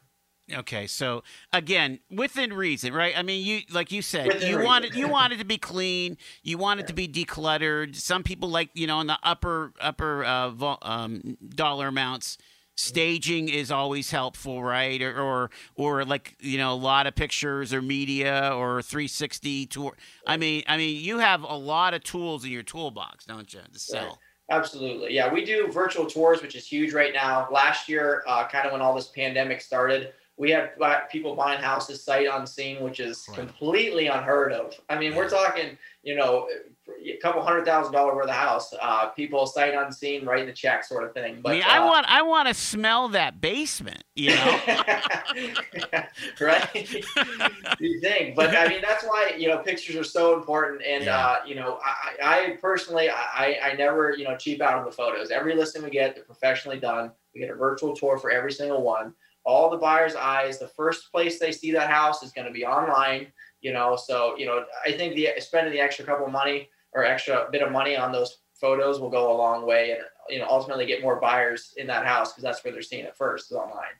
Okay, 0.53 0.87
so 0.87 1.23
again, 1.53 1.99
within 2.09 2.53
reason, 2.53 2.93
right? 2.93 3.13
I 3.17 3.23
mean, 3.23 3.45
you 3.45 3.61
like 3.71 3.91
you 3.91 4.01
said, 4.01 4.27
within 4.27 4.49
you 4.49 4.57
reason. 4.57 4.65
wanted 4.65 4.95
you 4.95 5.07
wanted 5.07 5.39
to 5.39 5.45
be 5.45 5.57
clean, 5.57 6.17
you 6.43 6.57
wanted 6.57 6.83
yeah. 6.83 6.87
to 6.87 6.93
be 6.93 7.07
decluttered. 7.07 7.95
Some 7.95 8.23
people 8.23 8.49
like 8.49 8.69
you 8.73 8.87
know 8.87 8.99
in 8.99 9.07
the 9.07 9.19
upper 9.23 9.73
upper 9.79 10.23
uh, 10.23 10.75
um, 10.81 11.37
dollar 11.55 11.87
amounts 11.87 12.37
staging 12.79 13.49
is 13.49 13.71
always 13.71 14.09
helpful, 14.09 14.63
right? 14.63 15.01
Or, 15.01 15.19
or, 15.19 15.49
or 15.75 16.05
like 16.05 16.35
you 16.39 16.57
know 16.57 16.73
a 16.73 16.75
lot 16.75 17.07
of 17.07 17.15
pictures 17.15 17.73
or 17.73 17.81
media 17.81 18.51
or 18.55 18.81
360 18.81 19.65
tour. 19.67 19.97
I 20.25 20.37
mean, 20.37 20.63
I 20.67 20.77
mean, 20.77 21.01
you 21.03 21.19
have 21.19 21.43
a 21.43 21.57
lot 21.57 21.93
of 21.93 22.03
tools 22.03 22.45
in 22.45 22.51
your 22.51 22.63
toolbox, 22.63 23.25
don't 23.25 23.53
you, 23.53 23.59
to 23.71 23.79
sell? 23.79 24.05
Right. 24.05 24.15
Absolutely, 24.51 25.13
yeah. 25.13 25.31
We 25.31 25.45
do 25.45 25.71
virtual 25.71 26.07
tours, 26.07 26.41
which 26.41 26.55
is 26.55 26.65
huge 26.65 26.91
right 26.91 27.13
now. 27.13 27.47
Last 27.51 27.87
year, 27.87 28.23
uh, 28.27 28.47
kind 28.47 28.65
of 28.65 28.71
when 28.71 28.81
all 28.81 28.95
this 28.95 29.09
pandemic 29.09 29.61
started, 29.61 30.13
we 30.39 30.51
had 30.51 30.71
people 31.11 31.35
buying 31.35 31.61
houses 31.61 32.01
sight 32.01 32.25
unseen, 32.31 32.81
which 32.81 33.01
is 33.01 33.25
right. 33.27 33.37
completely 33.37 34.07
unheard 34.07 34.53
of. 34.53 34.73
I 34.87 34.97
mean, 34.97 35.13
we're 35.13 35.29
talking, 35.29 35.77
you 36.01 36.15
know, 36.15 36.47
a 36.87 37.17
couple 37.17 37.41
hundred 37.41 37.65
thousand 37.65 37.91
dollar 37.91 38.15
worth 38.15 38.29
of 38.29 38.35
house, 38.35 38.73
uh, 38.81 39.07
people 39.09 39.45
sight 39.45 39.73
unseen, 39.73 40.25
writing 40.25 40.45
the 40.45 40.53
check, 40.53 40.85
sort 40.85 41.03
of 41.03 41.13
thing. 41.13 41.41
But 41.43 41.49
I, 41.49 41.53
mean, 41.55 41.63
I 41.67 41.77
uh, 41.79 41.85
want, 41.87 42.05
I 42.07 42.21
want 42.21 42.47
to 42.47 42.53
smell 42.53 43.09
that 43.09 43.41
basement, 43.41 44.01
you 44.15 44.29
know, 44.29 44.59
right? 46.39 46.73
you 47.81 47.99
think, 47.99 48.37
but 48.37 48.55
I 48.55 48.69
mean, 48.69 48.81
that's 48.81 49.03
why 49.03 49.33
you 49.37 49.49
know 49.49 49.57
pictures 49.57 49.97
are 49.97 50.05
so 50.05 50.35
important, 50.35 50.81
and 50.87 51.03
yeah. 51.03 51.17
uh, 51.17 51.35
you 51.45 51.55
know, 51.55 51.79
I, 51.83 52.15
I 52.21 52.57
personally, 52.61 53.09
I, 53.09 53.59
I 53.61 53.73
never, 53.73 54.15
you 54.17 54.23
know, 54.23 54.37
cheap 54.37 54.61
out 54.61 54.75
on 54.75 54.85
the 54.85 54.91
photos. 54.91 55.31
Every 55.31 55.53
listing 55.53 55.83
we 55.83 55.89
get, 55.89 56.15
they're 56.15 56.23
professionally 56.23 56.79
done. 56.79 57.11
We 57.35 57.41
get 57.41 57.49
a 57.49 57.55
virtual 57.55 57.93
tour 57.93 58.17
for 58.17 58.31
every 58.31 58.53
single 58.53 58.81
one 58.81 59.13
all 59.49 59.71
the 59.71 59.77
buyer's 59.77 60.15
eyes. 60.15 60.59
The 60.59 60.67
first 60.67 61.11
place 61.11 61.39
they 61.39 61.51
see 61.51 61.71
that 61.71 61.89
house 61.89 62.21
is 62.21 62.31
going 62.31 62.45
to 62.45 62.53
be 62.53 62.65
online. 62.65 63.27
You 63.61 63.73
know, 63.73 63.97
so 63.97 64.37
you 64.37 64.45
know, 64.45 64.63
I 64.85 64.91
think 64.93 65.15
the 65.15 65.29
spending 65.39 65.73
the 65.73 65.81
extra 65.81 66.05
couple 66.05 66.27
of 66.27 66.31
money 66.31 66.69
or 66.93 67.03
extra 67.03 67.47
bit 67.51 67.61
of 67.61 67.71
money 67.71 67.97
on 67.97 68.11
those 68.11 68.37
photos 68.53 68.99
will 68.99 69.09
go 69.09 69.35
a 69.35 69.37
long 69.37 69.65
way, 69.65 69.91
and 69.91 70.01
you 70.29 70.39
know, 70.39 70.45
ultimately 70.47 70.85
get 70.85 71.01
more 71.01 71.19
buyers 71.19 71.73
in 71.77 71.87
that 71.87 72.05
house 72.05 72.31
because 72.31 72.43
that's 72.43 72.63
where 72.63 72.71
they're 72.71 72.81
seeing 72.81 73.05
it 73.05 73.17
first 73.17 73.51
is 73.51 73.57
online. 73.57 73.95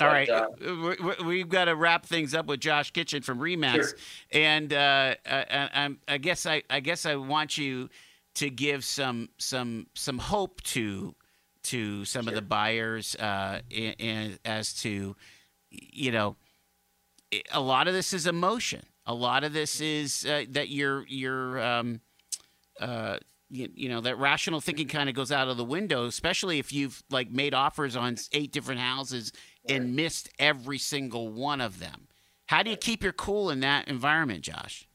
All 0.00 0.08
but, 0.08 0.12
right, 0.12 0.30
uh, 0.30 0.48
we, 1.24 1.40
have 1.40 1.48
got 1.48 1.66
to 1.66 1.76
wrap 1.76 2.06
things 2.06 2.34
up 2.34 2.46
with 2.46 2.60
Josh 2.60 2.90
Kitchen 2.90 3.22
from 3.22 3.38
Remax, 3.38 3.74
sure. 3.74 3.94
and 4.32 4.72
uh, 4.72 5.14
I, 5.26 5.46
I, 5.50 5.90
I, 6.08 6.18
guess 6.18 6.46
I, 6.46 6.62
I 6.70 6.80
guess 6.80 7.06
I 7.06 7.14
want 7.16 7.58
you 7.58 7.88
to 8.34 8.50
give 8.50 8.84
some 8.84 9.28
some 9.38 9.86
some 9.94 10.18
hope 10.18 10.62
to 10.62 11.14
to 11.64 12.04
some 12.04 12.24
sure. 12.24 12.30
of 12.30 12.34
the 12.34 12.42
buyers 12.42 13.14
uh, 13.16 13.60
and, 13.70 14.38
as 14.44 14.74
to 14.74 15.16
you 15.70 16.12
know 16.12 16.36
a 17.52 17.60
lot 17.60 17.88
of 17.88 17.94
this 17.94 18.12
is 18.12 18.26
emotion. 18.26 18.82
A 19.06 19.14
lot 19.14 19.44
of 19.44 19.52
this 19.52 19.80
is 19.80 20.24
uh, 20.24 20.44
that 20.50 20.68
you're 20.68 21.04
you're 21.06 21.60
um, 21.60 22.00
uh, 22.80 23.18
you, 23.50 23.68
you, 23.74 23.88
know 23.88 24.00
that 24.00 24.18
rational 24.18 24.60
thinking 24.60 24.88
kind 24.88 25.08
of 25.08 25.14
goes 25.14 25.32
out 25.32 25.48
of 25.48 25.56
the 25.56 25.64
window 25.64 26.06
especially 26.06 26.58
if 26.58 26.72
you've 26.72 27.02
like 27.10 27.30
made 27.30 27.54
offers 27.54 27.96
on 27.96 28.16
eight 28.32 28.52
different 28.52 28.80
houses 28.80 29.32
right. 29.68 29.76
and 29.76 29.94
missed 29.94 30.30
every 30.38 30.78
single 30.78 31.28
one 31.28 31.60
of 31.60 31.80
them. 31.80 32.08
How 32.46 32.62
do 32.62 32.70
you 32.70 32.76
keep 32.76 33.02
your 33.02 33.12
cool 33.12 33.50
in 33.50 33.60
that 33.60 33.88
environment 33.88 34.42
josh? 34.42 34.88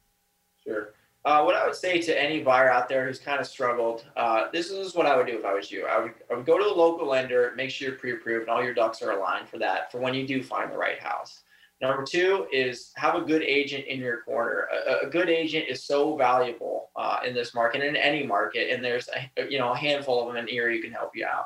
Sure 0.63 0.93
uh, 1.29 1.43
what 1.43 1.55
I 1.55 1.63
would 1.65 1.75
say 1.75 2.01
to 2.01 2.21
any 2.21 2.41
buyer 2.41 2.71
out 2.71 2.89
there 2.89 3.05
who's 3.05 3.19
kind 3.19 3.39
of 3.39 3.45
struggled, 3.45 4.03
uh, 4.17 4.47
this 4.51 4.71
is 4.71 4.95
what 4.95 5.05
I 5.05 5.15
would 5.15 5.27
do 5.27 5.37
if 5.37 5.45
I 5.45 5.53
was 5.53 5.71
you. 5.71 5.85
I 5.85 5.99
would, 5.99 6.13
I 6.31 6.33
would 6.33 6.45
go 6.45 6.57
to 6.57 6.63
the 6.63 6.69
local 6.71 7.07
lender, 7.07 7.53
make 7.55 7.69
sure 7.69 7.89
you're 7.89 7.99
pre-approved 7.99 8.47
and 8.47 8.49
all 8.49 8.63
your 8.63 8.73
ducks 8.73 9.03
are 9.03 9.11
aligned 9.11 9.47
for 9.47 9.59
that 9.59 9.91
for 9.91 9.99
when 9.99 10.15
you 10.15 10.25
do 10.25 10.41
find 10.41 10.71
the 10.71 10.77
right 10.77 10.99
house. 10.99 11.43
Number 11.81 12.03
two 12.03 12.47
is 12.51 12.91
have 12.95 13.13
a 13.13 13.21
good 13.21 13.43
agent 13.43 13.85
in 13.85 13.99
your 13.99 14.21
corner. 14.23 14.67
A, 14.87 15.05
a 15.05 15.09
good 15.09 15.29
agent 15.29 15.67
is 15.69 15.83
so 15.83 16.17
valuable 16.17 16.89
uh, 16.95 17.19
in 17.25 17.35
this 17.35 17.53
market, 17.53 17.83
in 17.83 17.95
any 17.95 18.25
market, 18.25 18.73
and 18.73 18.83
there's 18.83 19.07
a, 19.37 19.47
you 19.47 19.59
know 19.59 19.71
a 19.71 19.77
handful 19.77 20.19
of 20.19 20.33
them 20.33 20.43
in 20.43 20.53
Erie 20.53 20.77
who 20.77 20.83
can 20.83 20.91
help 20.91 21.15
you 21.15 21.25
out. 21.25 21.45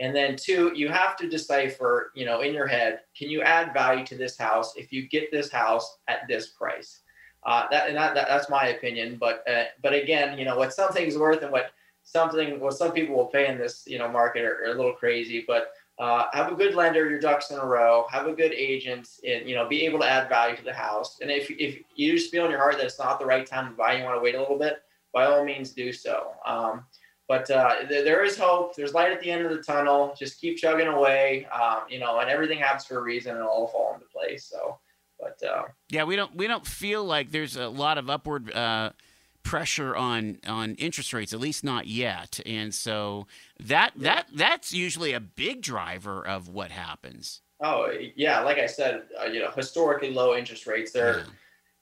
And 0.00 0.16
then 0.16 0.36
two, 0.36 0.72
you 0.74 0.88
have 0.88 1.16
to 1.18 1.28
decipher, 1.28 2.10
you 2.14 2.24
know, 2.24 2.40
in 2.40 2.52
your 2.52 2.66
head, 2.66 3.00
can 3.16 3.30
you 3.30 3.42
add 3.42 3.72
value 3.72 4.04
to 4.06 4.16
this 4.16 4.36
house 4.36 4.74
if 4.76 4.90
you 4.92 5.08
get 5.08 5.30
this 5.30 5.50
house 5.50 5.98
at 6.08 6.26
this 6.28 6.48
price? 6.48 7.00
Uh, 7.44 7.66
that 7.70 7.88
and 7.88 7.96
that, 7.96 8.14
that, 8.14 8.28
that's 8.28 8.48
my 8.48 8.68
opinion. 8.68 9.16
But 9.18 9.44
uh, 9.48 9.64
but 9.82 9.92
again, 9.92 10.38
you 10.38 10.44
know 10.44 10.56
what 10.56 10.72
something's 10.72 11.16
worth 11.16 11.42
and 11.42 11.50
what 11.50 11.72
something 12.04 12.60
what 12.60 12.74
some 12.74 12.92
people 12.92 13.16
will 13.16 13.26
pay 13.26 13.48
in 13.48 13.58
this 13.58 13.84
you 13.86 13.98
know 13.98 14.08
market 14.08 14.44
are, 14.44 14.64
are 14.64 14.72
a 14.72 14.74
little 14.74 14.92
crazy. 14.92 15.44
But 15.46 15.72
uh, 15.98 16.26
have 16.32 16.50
a 16.50 16.54
good 16.54 16.74
lender, 16.74 17.08
your 17.08 17.18
ducks 17.20 17.50
in 17.50 17.58
a 17.58 17.64
row. 17.64 18.06
Have 18.10 18.26
a 18.26 18.32
good 18.32 18.52
agent, 18.52 19.08
and 19.26 19.48
you 19.48 19.54
know 19.54 19.68
be 19.68 19.84
able 19.84 19.98
to 20.00 20.06
add 20.06 20.28
value 20.28 20.56
to 20.56 20.64
the 20.64 20.72
house. 20.72 21.18
And 21.20 21.30
if 21.30 21.50
if 21.50 21.80
you 21.94 22.12
just 22.12 22.30
feel 22.30 22.44
in 22.44 22.50
your 22.50 22.60
heart 22.60 22.76
that 22.76 22.86
it's 22.86 22.98
not 22.98 23.18
the 23.18 23.26
right 23.26 23.46
time 23.46 23.70
to 23.70 23.76
buy, 23.76 23.96
you 23.96 24.04
want 24.04 24.16
to 24.16 24.22
wait 24.22 24.34
a 24.34 24.40
little 24.40 24.58
bit. 24.58 24.82
By 25.12 25.26
all 25.26 25.44
means, 25.44 25.72
do 25.72 25.92
so. 25.92 26.32
Um, 26.46 26.84
but 27.28 27.50
uh, 27.50 27.86
th- 27.86 28.04
there 28.04 28.24
is 28.24 28.38
hope. 28.38 28.74
There's 28.74 28.94
light 28.94 29.12
at 29.12 29.20
the 29.20 29.30
end 29.30 29.44
of 29.44 29.50
the 29.50 29.62
tunnel. 29.62 30.14
Just 30.18 30.40
keep 30.40 30.56
chugging 30.56 30.88
away. 30.88 31.46
Um, 31.46 31.82
you 31.88 31.98
know, 31.98 32.20
and 32.20 32.30
everything 32.30 32.58
happens 32.58 32.86
for 32.86 32.98
a 32.98 33.02
reason, 33.02 33.32
and 33.32 33.40
it'll 33.40 33.50
all 33.50 33.68
fall 33.68 33.94
into 33.94 34.06
place. 34.06 34.44
So. 34.44 34.78
But 35.40 35.48
uh, 35.48 35.62
yeah, 35.90 36.04
we 36.04 36.16
don't 36.16 36.34
we 36.36 36.46
don't 36.46 36.66
feel 36.66 37.04
like 37.04 37.30
there's 37.30 37.56
a 37.56 37.68
lot 37.68 37.98
of 37.98 38.10
upward 38.10 38.52
uh, 38.52 38.90
pressure 39.42 39.94
on 39.96 40.38
on 40.46 40.74
interest 40.76 41.12
rates, 41.12 41.32
at 41.32 41.40
least 41.40 41.64
not 41.64 41.86
yet. 41.86 42.40
And 42.46 42.74
so 42.74 43.26
that 43.60 43.92
yeah. 43.96 44.14
that 44.14 44.26
that's 44.34 44.72
usually 44.72 45.12
a 45.12 45.20
big 45.20 45.62
driver 45.62 46.26
of 46.26 46.48
what 46.48 46.70
happens. 46.70 47.40
Oh 47.60 47.92
yeah, 48.16 48.40
like 48.40 48.58
I 48.58 48.66
said, 48.66 49.02
uh, 49.20 49.26
you 49.26 49.40
know, 49.40 49.50
historically 49.50 50.12
low 50.12 50.34
interest 50.36 50.66
rates. 50.66 50.92
They're, 50.92 51.18
yeah. 51.18 51.24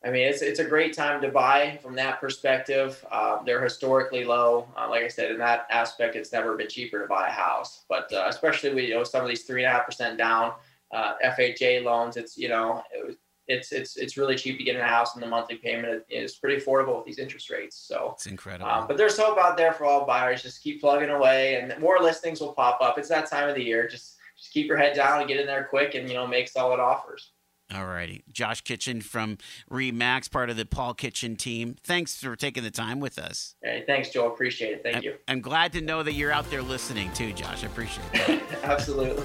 I 0.04 0.10
mean, 0.10 0.26
it's 0.26 0.42
it's 0.42 0.60
a 0.60 0.64
great 0.64 0.94
time 0.94 1.20
to 1.22 1.28
buy 1.28 1.78
from 1.82 1.94
that 1.96 2.20
perspective. 2.20 3.04
Uh, 3.10 3.42
they're 3.44 3.62
historically 3.62 4.24
low. 4.24 4.68
Uh, 4.76 4.88
like 4.88 5.02
I 5.02 5.08
said, 5.08 5.30
in 5.30 5.38
that 5.38 5.66
aspect, 5.70 6.16
it's 6.16 6.32
never 6.32 6.56
been 6.56 6.68
cheaper 6.68 7.00
to 7.00 7.06
buy 7.06 7.28
a 7.28 7.32
house. 7.32 7.84
But 7.88 8.12
uh, 8.12 8.26
especially 8.28 8.74
with 8.74 8.84
you 8.84 8.94
know 8.94 9.04
some 9.04 9.22
of 9.22 9.28
these 9.28 9.44
three 9.44 9.64
and 9.64 9.70
a 9.70 9.76
half 9.76 9.86
percent 9.86 10.18
down 10.18 10.52
uh, 10.90 11.14
FHA 11.24 11.84
loans, 11.84 12.16
it's 12.16 12.36
you 12.36 12.48
know 12.48 12.82
it 12.92 13.18
it's 13.50 13.72
it's 13.72 13.96
it's 13.96 14.16
really 14.16 14.36
cheap 14.36 14.58
to 14.58 14.64
get 14.64 14.76
in 14.76 14.80
a 14.80 14.86
house, 14.86 15.14
and 15.14 15.22
the 15.22 15.26
monthly 15.26 15.56
payment 15.56 16.04
is 16.08 16.36
pretty 16.36 16.62
affordable 16.62 16.96
with 16.96 17.04
these 17.04 17.18
interest 17.18 17.50
rates. 17.50 17.76
So 17.76 18.12
it's 18.14 18.26
incredible. 18.26 18.70
Um, 18.70 18.86
but 18.86 18.96
there's 18.96 19.18
hope 19.18 19.38
out 19.38 19.56
there 19.56 19.72
for 19.72 19.84
all 19.84 20.06
buyers. 20.06 20.42
Just 20.42 20.62
keep 20.62 20.80
plugging 20.80 21.10
away, 21.10 21.56
and 21.56 21.78
more 21.80 21.98
listings 22.00 22.40
will 22.40 22.52
pop 22.52 22.80
up. 22.80 22.98
It's 22.98 23.08
that 23.08 23.28
time 23.28 23.48
of 23.48 23.54
the 23.54 23.62
year. 23.62 23.88
Just 23.88 24.16
just 24.38 24.52
keep 24.52 24.66
your 24.66 24.76
head 24.76 24.94
down 24.94 25.18
and 25.18 25.28
get 25.28 25.38
in 25.40 25.46
there 25.46 25.64
quick 25.64 25.94
and 25.94 26.08
you 26.08 26.14
know 26.14 26.26
make 26.26 26.48
solid 26.48 26.80
offers. 26.80 27.32
All 27.72 27.86
righty. 27.86 28.24
Josh 28.32 28.62
Kitchen 28.62 29.00
from 29.00 29.38
Remax, 29.70 30.28
part 30.28 30.50
of 30.50 30.56
the 30.56 30.66
Paul 30.66 30.92
Kitchen 30.92 31.36
team. 31.36 31.76
Thanks 31.84 32.16
for 32.16 32.34
taking 32.34 32.64
the 32.64 32.70
time 32.70 32.98
with 32.98 33.16
us. 33.16 33.54
Hey, 33.62 33.84
thanks, 33.86 34.08
Joel. 34.08 34.32
Appreciate 34.32 34.72
it. 34.72 34.82
Thank 34.82 34.96
I'm, 34.96 35.02
you. 35.04 35.14
I'm 35.28 35.40
glad 35.40 35.72
to 35.74 35.80
know 35.80 36.02
that 36.02 36.14
you're 36.14 36.32
out 36.32 36.50
there 36.50 36.62
listening 36.62 37.12
too, 37.12 37.32
Josh. 37.32 37.62
I 37.62 37.66
appreciate 37.68 38.06
it. 38.12 38.42
Absolutely. 38.64 39.24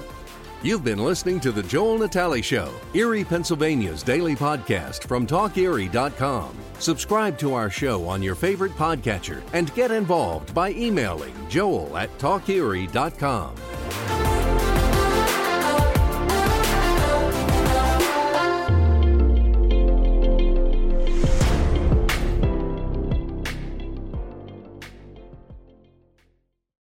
You've 0.62 0.84
been 0.84 0.98
listening 0.98 1.38
to 1.40 1.52
The 1.52 1.62
Joel 1.62 1.98
Natale 1.98 2.42
Show, 2.42 2.72
Erie, 2.94 3.24
Pennsylvania's 3.24 4.02
daily 4.02 4.34
podcast 4.34 5.06
from 5.06 5.26
TalkErie.com. 5.26 6.56
Subscribe 6.78 7.38
to 7.38 7.54
our 7.54 7.70
show 7.70 8.08
on 8.08 8.22
your 8.22 8.34
favorite 8.34 8.72
podcatcher 8.72 9.42
and 9.52 9.72
get 9.74 9.90
involved 9.90 10.54
by 10.54 10.70
emailing 10.70 11.34
joel 11.48 11.96
at 11.96 12.16
TalkErie.com. 12.18 14.25